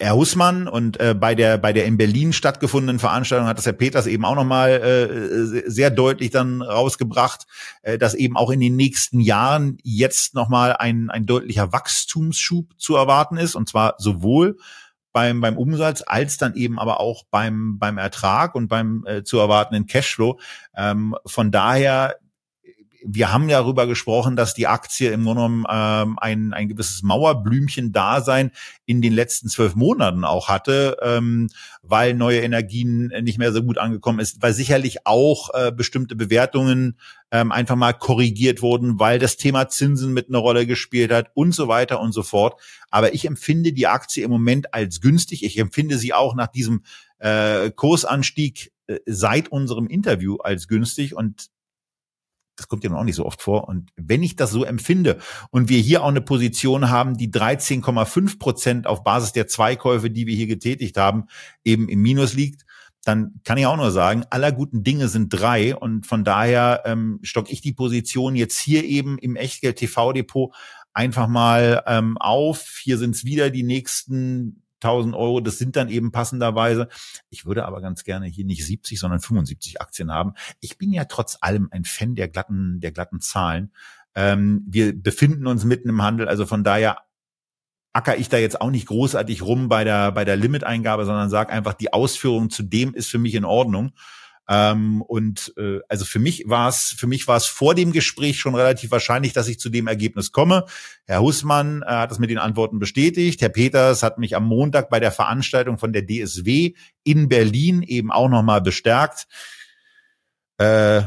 Herr 0.00 0.14
Hussmann 0.14 0.68
und 0.68 1.00
äh, 1.00 1.14
bei 1.14 1.34
der 1.34 1.58
bei 1.58 1.72
der 1.72 1.84
in 1.84 1.96
Berlin 1.96 2.32
stattgefundenen 2.32 3.00
Veranstaltung 3.00 3.48
hat 3.48 3.58
das 3.58 3.66
Herr 3.66 3.72
Peters 3.72 4.06
eben 4.06 4.24
auch 4.24 4.36
nochmal 4.36 4.70
äh, 4.70 5.68
sehr 5.68 5.90
deutlich 5.90 6.30
dann 6.30 6.62
rausgebracht, 6.62 7.46
äh, 7.82 7.98
dass 7.98 8.14
eben 8.14 8.36
auch 8.36 8.50
in 8.50 8.60
den 8.60 8.76
nächsten 8.76 9.18
Jahren 9.18 9.78
jetzt 9.82 10.34
nochmal 10.34 10.76
ein 10.76 11.10
ein 11.10 11.26
deutlicher 11.26 11.72
Wachstumsschub 11.72 12.78
zu 12.78 12.94
erwarten 12.94 13.38
ist 13.38 13.56
und 13.56 13.68
zwar 13.68 13.96
sowohl 13.98 14.58
beim 15.12 15.40
beim 15.40 15.56
Umsatz 15.56 16.04
als 16.06 16.36
dann 16.36 16.54
eben 16.54 16.78
aber 16.78 17.00
auch 17.00 17.24
beim 17.32 17.80
beim 17.80 17.98
Ertrag 17.98 18.54
und 18.54 18.68
beim 18.68 19.04
äh, 19.04 19.24
zu 19.24 19.38
erwartenden 19.38 19.86
Cashflow. 19.86 20.38
Ähm, 20.76 21.16
von 21.26 21.50
daher 21.50 22.18
wir 23.04 23.32
haben 23.32 23.48
ja 23.48 23.60
darüber 23.60 23.86
gesprochen, 23.86 24.36
dass 24.36 24.54
die 24.54 24.66
Aktie 24.66 25.10
im 25.10 25.24
Grunde 25.24 25.42
genommen 25.42 25.64
ähm, 25.70 26.18
ein, 26.18 26.52
ein 26.52 26.68
gewisses 26.68 27.02
Mauerblümchen-Dasein 27.02 28.50
in 28.86 29.02
den 29.02 29.12
letzten 29.12 29.48
zwölf 29.48 29.74
Monaten 29.74 30.24
auch 30.24 30.48
hatte, 30.48 30.96
ähm, 31.02 31.48
weil 31.82 32.14
neue 32.14 32.40
Energien 32.40 33.12
nicht 33.22 33.38
mehr 33.38 33.52
so 33.52 33.62
gut 33.62 33.78
angekommen 33.78 34.18
ist, 34.18 34.42
weil 34.42 34.52
sicherlich 34.52 35.06
auch 35.06 35.50
äh, 35.54 35.72
bestimmte 35.72 36.16
Bewertungen 36.16 36.98
ähm, 37.30 37.52
einfach 37.52 37.76
mal 37.76 37.92
korrigiert 37.92 38.62
wurden, 38.62 38.98
weil 38.98 39.18
das 39.18 39.36
Thema 39.36 39.68
Zinsen 39.68 40.12
mit 40.12 40.28
einer 40.28 40.38
Rolle 40.38 40.66
gespielt 40.66 41.12
hat 41.12 41.30
und 41.34 41.54
so 41.54 41.68
weiter 41.68 42.00
und 42.00 42.12
so 42.12 42.22
fort. 42.22 42.60
Aber 42.90 43.14
ich 43.14 43.26
empfinde 43.26 43.72
die 43.72 43.86
Aktie 43.86 44.24
im 44.24 44.30
Moment 44.30 44.74
als 44.74 45.00
günstig. 45.00 45.44
Ich 45.44 45.58
empfinde 45.58 45.98
sie 45.98 46.14
auch 46.14 46.34
nach 46.34 46.48
diesem 46.48 46.82
äh, 47.18 47.70
Kursanstieg 47.70 48.72
äh, 48.86 48.98
seit 49.06 49.48
unserem 49.48 49.86
Interview 49.86 50.36
als 50.36 50.68
günstig 50.68 51.14
und 51.14 51.48
das 52.58 52.68
kommt 52.68 52.84
ja 52.84 52.90
noch 52.90 53.04
nicht 53.04 53.14
so 53.14 53.24
oft 53.24 53.40
vor. 53.40 53.68
Und 53.68 53.90
wenn 53.96 54.22
ich 54.22 54.36
das 54.36 54.50
so 54.50 54.64
empfinde 54.64 55.18
und 55.50 55.68
wir 55.68 55.78
hier 55.78 56.02
auch 56.02 56.08
eine 56.08 56.20
Position 56.20 56.90
haben, 56.90 57.16
die 57.16 57.30
13,5 57.30 58.38
Prozent 58.38 58.86
auf 58.86 59.04
Basis 59.04 59.32
der 59.32 59.46
Zweikäufe, 59.46 60.10
die 60.10 60.26
wir 60.26 60.34
hier 60.34 60.48
getätigt 60.48 60.96
haben, 60.96 61.26
eben 61.64 61.88
im 61.88 62.02
Minus 62.02 62.34
liegt, 62.34 62.66
dann 63.04 63.40
kann 63.44 63.58
ich 63.58 63.66
auch 63.66 63.76
nur 63.76 63.92
sagen, 63.92 64.24
aller 64.28 64.52
guten 64.52 64.82
Dinge 64.82 65.08
sind 65.08 65.30
drei 65.30 65.74
und 65.74 66.04
von 66.04 66.24
daher 66.24 66.82
ähm, 66.84 67.20
stock 67.22 67.50
ich 67.50 67.60
die 67.60 67.72
Position 67.72 68.34
jetzt 68.34 68.58
hier 68.58 68.84
eben 68.84 69.18
im 69.18 69.36
Echtgeld 69.36 69.76
TV 69.76 70.12
Depot 70.12 70.52
einfach 70.92 71.28
mal 71.28 71.84
ähm, 71.86 72.18
auf. 72.18 72.80
Hier 72.82 72.98
sind 72.98 73.14
es 73.14 73.24
wieder 73.24 73.50
die 73.50 73.62
nächsten 73.62 74.64
1000 74.82 75.14
Euro. 75.14 75.40
Das 75.40 75.58
sind 75.58 75.76
dann 75.76 75.88
eben 75.88 76.12
passenderweise. 76.12 76.88
Ich 77.30 77.46
würde 77.46 77.64
aber 77.64 77.80
ganz 77.80 78.04
gerne 78.04 78.26
hier 78.26 78.44
nicht 78.44 78.64
70, 78.64 78.98
sondern 78.98 79.20
75 79.20 79.80
Aktien 79.80 80.12
haben. 80.12 80.34
Ich 80.60 80.78
bin 80.78 80.92
ja 80.92 81.04
trotz 81.04 81.38
allem 81.40 81.68
ein 81.70 81.84
Fan 81.84 82.14
der 82.14 82.28
glatten, 82.28 82.80
der 82.80 82.92
glatten 82.92 83.20
Zahlen. 83.20 83.72
Ähm, 84.14 84.64
wir 84.66 85.00
befinden 85.00 85.46
uns 85.46 85.64
mitten 85.64 85.88
im 85.88 86.02
Handel, 86.02 86.28
also 86.28 86.46
von 86.46 86.64
daher 86.64 86.98
acker 87.92 88.16
ich 88.16 88.28
da 88.28 88.38
jetzt 88.38 88.60
auch 88.60 88.70
nicht 88.70 88.86
großartig 88.86 89.42
rum 89.42 89.68
bei 89.68 89.84
der, 89.84 90.12
bei 90.12 90.24
der 90.24 90.36
Limit-Eingabe, 90.36 91.04
sondern 91.04 91.30
sage 91.30 91.52
einfach, 91.52 91.74
die 91.74 91.92
Ausführung 91.92 92.50
zu 92.50 92.62
dem 92.62 92.94
ist 92.94 93.08
für 93.10 93.18
mich 93.18 93.34
in 93.34 93.44
Ordnung. 93.44 93.92
Ähm, 94.48 95.02
und 95.02 95.52
äh, 95.58 95.80
also 95.88 96.06
für 96.06 96.18
mich 96.18 96.44
war 96.46 96.68
es, 96.68 96.94
für 96.96 97.06
mich 97.06 97.28
war 97.28 97.36
es 97.36 97.46
vor 97.46 97.74
dem 97.74 97.92
Gespräch 97.92 98.40
schon 98.40 98.54
relativ 98.54 98.90
wahrscheinlich, 98.90 99.34
dass 99.34 99.46
ich 99.46 99.60
zu 99.60 99.68
dem 99.68 99.86
Ergebnis 99.86 100.32
komme. 100.32 100.64
Herr 101.04 101.20
Hussmann 101.20 101.82
äh, 101.82 101.90
hat 101.90 102.10
es 102.10 102.18
mit 102.18 102.30
den 102.30 102.38
Antworten 102.38 102.78
bestätigt. 102.78 103.42
Herr 103.42 103.50
Peters 103.50 104.02
hat 104.02 104.18
mich 104.18 104.34
am 104.34 104.46
Montag 104.46 104.88
bei 104.88 105.00
der 105.00 105.12
Veranstaltung 105.12 105.76
von 105.76 105.92
der 105.92 106.06
DSW 106.06 106.72
in 107.04 107.28
Berlin 107.28 107.82
eben 107.82 108.10
auch 108.10 108.30
nochmal 108.30 108.62
bestärkt. 108.62 109.26
Äh, 110.56 111.02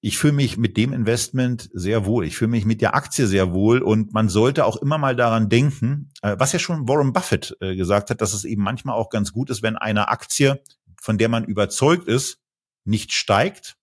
ich 0.00 0.18
fühle 0.18 0.32
mich 0.32 0.56
mit 0.56 0.76
dem 0.76 0.92
Investment 0.92 1.70
sehr 1.74 2.06
wohl. 2.06 2.24
Ich 2.24 2.36
fühle 2.36 2.50
mich 2.50 2.64
mit 2.64 2.80
der 2.80 2.96
Aktie 2.96 3.26
sehr 3.26 3.52
wohl 3.52 3.82
und 3.82 4.12
man 4.12 4.28
sollte 4.28 4.64
auch 4.64 4.76
immer 4.76 4.98
mal 4.98 5.14
daran 5.14 5.48
denken, 5.48 6.10
äh, 6.22 6.36
was 6.38 6.52
ja 6.52 6.58
schon 6.58 6.88
Warren 6.88 7.12
Buffett 7.12 7.56
äh, 7.60 7.76
gesagt 7.76 8.10
hat, 8.10 8.20
dass 8.20 8.32
es 8.32 8.44
eben 8.44 8.62
manchmal 8.62 8.96
auch 8.96 9.10
ganz 9.10 9.32
gut 9.32 9.50
ist, 9.50 9.62
wenn 9.62 9.76
eine 9.76 10.08
Aktie, 10.08 10.60
von 11.00 11.18
der 11.18 11.28
man 11.28 11.44
überzeugt 11.44 12.08
ist, 12.08 12.41
nicht 12.84 13.12
steigt, 13.12 13.76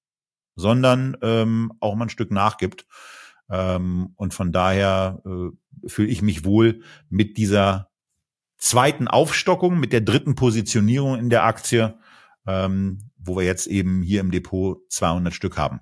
sondern 0.55 1.17
ähm, 1.21 1.73
auch 1.79 1.95
mal 1.95 2.05
ein 2.05 2.09
Stück 2.09 2.31
nachgibt. 2.31 2.85
Ähm, 3.49 4.13
und 4.15 4.33
von 4.33 4.51
daher 4.51 5.21
äh, 5.25 5.87
fühle 5.87 6.09
ich 6.09 6.21
mich 6.21 6.45
wohl 6.45 6.83
mit 7.09 7.37
dieser 7.37 7.89
zweiten 8.57 9.07
Aufstockung, 9.07 9.79
mit 9.79 9.93
der 9.93 10.01
dritten 10.01 10.35
Positionierung 10.35 11.17
in 11.17 11.29
der 11.29 11.45
Aktie, 11.45 11.97
ähm, 12.45 13.09
wo 13.17 13.37
wir 13.37 13.43
jetzt 13.43 13.67
eben 13.67 14.01
hier 14.01 14.19
im 14.19 14.31
Depot 14.31 14.79
200 14.89 15.33
Stück 15.33 15.57
haben. 15.57 15.79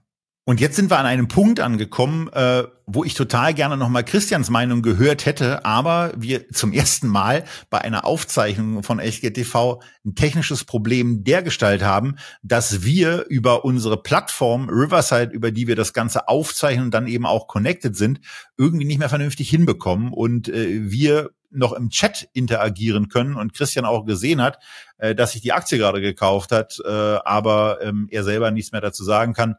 Und 0.48 0.62
jetzt 0.62 0.78
sind 0.78 0.89
wir 0.89 0.98
an 0.98 1.06
einem 1.06 1.28
Punkt 1.28 1.60
angekommen, 1.60 2.30
äh, 2.30 2.64
wo 2.86 3.04
ich 3.04 3.16
total 3.16 3.54
gerne 3.54 3.76
nochmal 3.76 4.06
Christians 4.06 4.50
Meinung 4.50 4.82
gehört 4.82 5.26
hätte, 5.26 5.66
aber 5.66 6.14
wir 6.16 6.48
zum 6.48 6.72
ersten 6.72 7.10
Mal 7.10 7.43
bei 7.70 7.82
einer 7.82 8.06
Aufzeichnung 8.06 8.82
von 8.82 9.00
Echtgeld 9.00 9.34
TV 9.34 9.82
ein 10.06 10.16
technisches 10.16 10.64
Problem 10.64 11.26
dergestalt 11.26 11.84
haben, 11.84 12.16
dass 12.43 12.86
wir 12.86 13.26
über 13.28 13.66
unsere 13.66 14.02
Plattform 14.02 14.70
Riverside, 14.70 15.34
über 15.34 15.52
die 15.52 15.68
wir 15.68 15.76
das 15.76 15.91
Ganze 15.91 16.30
aufzeichnen 16.30 16.86
und 16.86 16.93
dann 16.93 17.08
eben 17.08 17.26
auch 17.26 17.50
connected 17.50 17.98
sind, 17.98 18.22
irgendwie 18.56 18.86
nicht 18.86 19.00
mehr 19.00 19.10
vernünftig 19.10 19.50
hinbekommen 19.50 20.14
und 20.14 20.48
äh, 20.48 20.89
wir 20.89 21.32
noch 21.50 21.74
im 21.74 21.89
Chat 21.89 22.30
interagieren 22.34 23.10
können 23.10 23.36
und 23.36 23.54
Christian 23.54 23.86
auch 23.86 24.06
gesehen 24.06 24.41
hat, 24.41 24.60
äh, 24.98 25.16
dass 25.16 25.32
sich 25.32 25.41
die 25.41 25.54
Aktie 25.54 25.78
gerade 25.78 26.02
gekauft 26.02 26.52
hat, 26.52 26.80
äh, 26.86 26.89
aber 26.89 27.80
ähm, 27.82 28.08
er 28.12 28.24
selber 28.24 28.52
nichts 28.52 28.72
mehr 28.72 28.82
dazu 28.82 29.04
sagen 29.04 29.34
kann. 29.34 29.56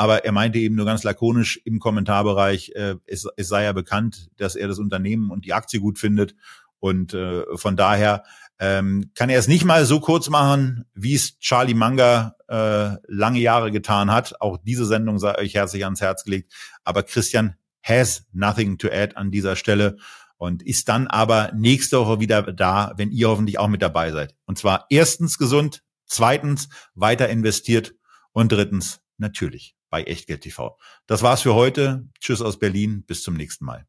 Aber 0.00 0.24
er 0.24 0.30
meinte 0.30 0.60
eben 0.60 0.76
nur 0.76 0.86
ganz 0.86 1.02
lakonisch 1.02 1.60
im 1.64 1.80
Kommentarbereich, 1.80 2.70
äh, 2.76 2.94
es, 3.06 3.26
es 3.36 3.48
sei 3.48 3.64
ja 3.64 3.72
bekannt, 3.72 4.30
dass 4.36 4.54
er 4.54 4.68
das 4.68 4.78
Unternehmen 4.78 5.30
und 5.30 5.44
die 5.44 5.52
Aktie 5.52 5.80
gut 5.80 5.98
findet. 5.98 6.36
Und 6.78 7.14
äh, 7.14 7.44
von 7.56 7.76
daher 7.76 8.22
ähm, 8.60 9.10
kann 9.16 9.28
er 9.28 9.40
es 9.40 9.48
nicht 9.48 9.64
mal 9.64 9.84
so 9.84 9.98
kurz 9.98 10.28
machen, 10.28 10.84
wie 10.94 11.16
es 11.16 11.40
Charlie 11.40 11.74
Manga 11.74 12.36
äh, 12.46 12.96
lange 13.08 13.40
Jahre 13.40 13.72
getan 13.72 14.12
hat. 14.12 14.40
Auch 14.40 14.58
diese 14.58 14.86
Sendung 14.86 15.18
sei 15.18 15.36
euch 15.36 15.54
herzlich 15.54 15.84
ans 15.84 16.00
Herz 16.00 16.22
gelegt. 16.22 16.52
Aber 16.84 17.02
Christian 17.02 17.56
has 17.82 18.24
nothing 18.32 18.78
to 18.78 18.88
add 18.92 19.16
an 19.16 19.32
dieser 19.32 19.56
Stelle 19.56 19.96
und 20.36 20.62
ist 20.62 20.88
dann 20.88 21.08
aber 21.08 21.50
nächste 21.56 21.98
Woche 21.98 22.20
wieder 22.20 22.42
da, 22.52 22.92
wenn 22.96 23.10
ihr 23.10 23.28
hoffentlich 23.28 23.58
auch 23.58 23.66
mit 23.66 23.82
dabei 23.82 24.12
seid. 24.12 24.36
Und 24.46 24.58
zwar 24.58 24.86
erstens 24.90 25.38
gesund, 25.38 25.82
zweitens 26.06 26.68
weiter 26.94 27.28
investiert 27.28 27.96
und 28.30 28.52
drittens 28.52 29.00
natürlich 29.16 29.74
bei 29.90 30.04
Echtgeld 30.04 30.42
TV. 30.42 30.78
Das 31.06 31.22
war's 31.22 31.42
für 31.42 31.54
heute. 31.54 32.06
Tschüss 32.20 32.42
aus 32.42 32.58
Berlin. 32.58 33.04
Bis 33.06 33.22
zum 33.22 33.34
nächsten 33.34 33.64
Mal. 33.64 33.86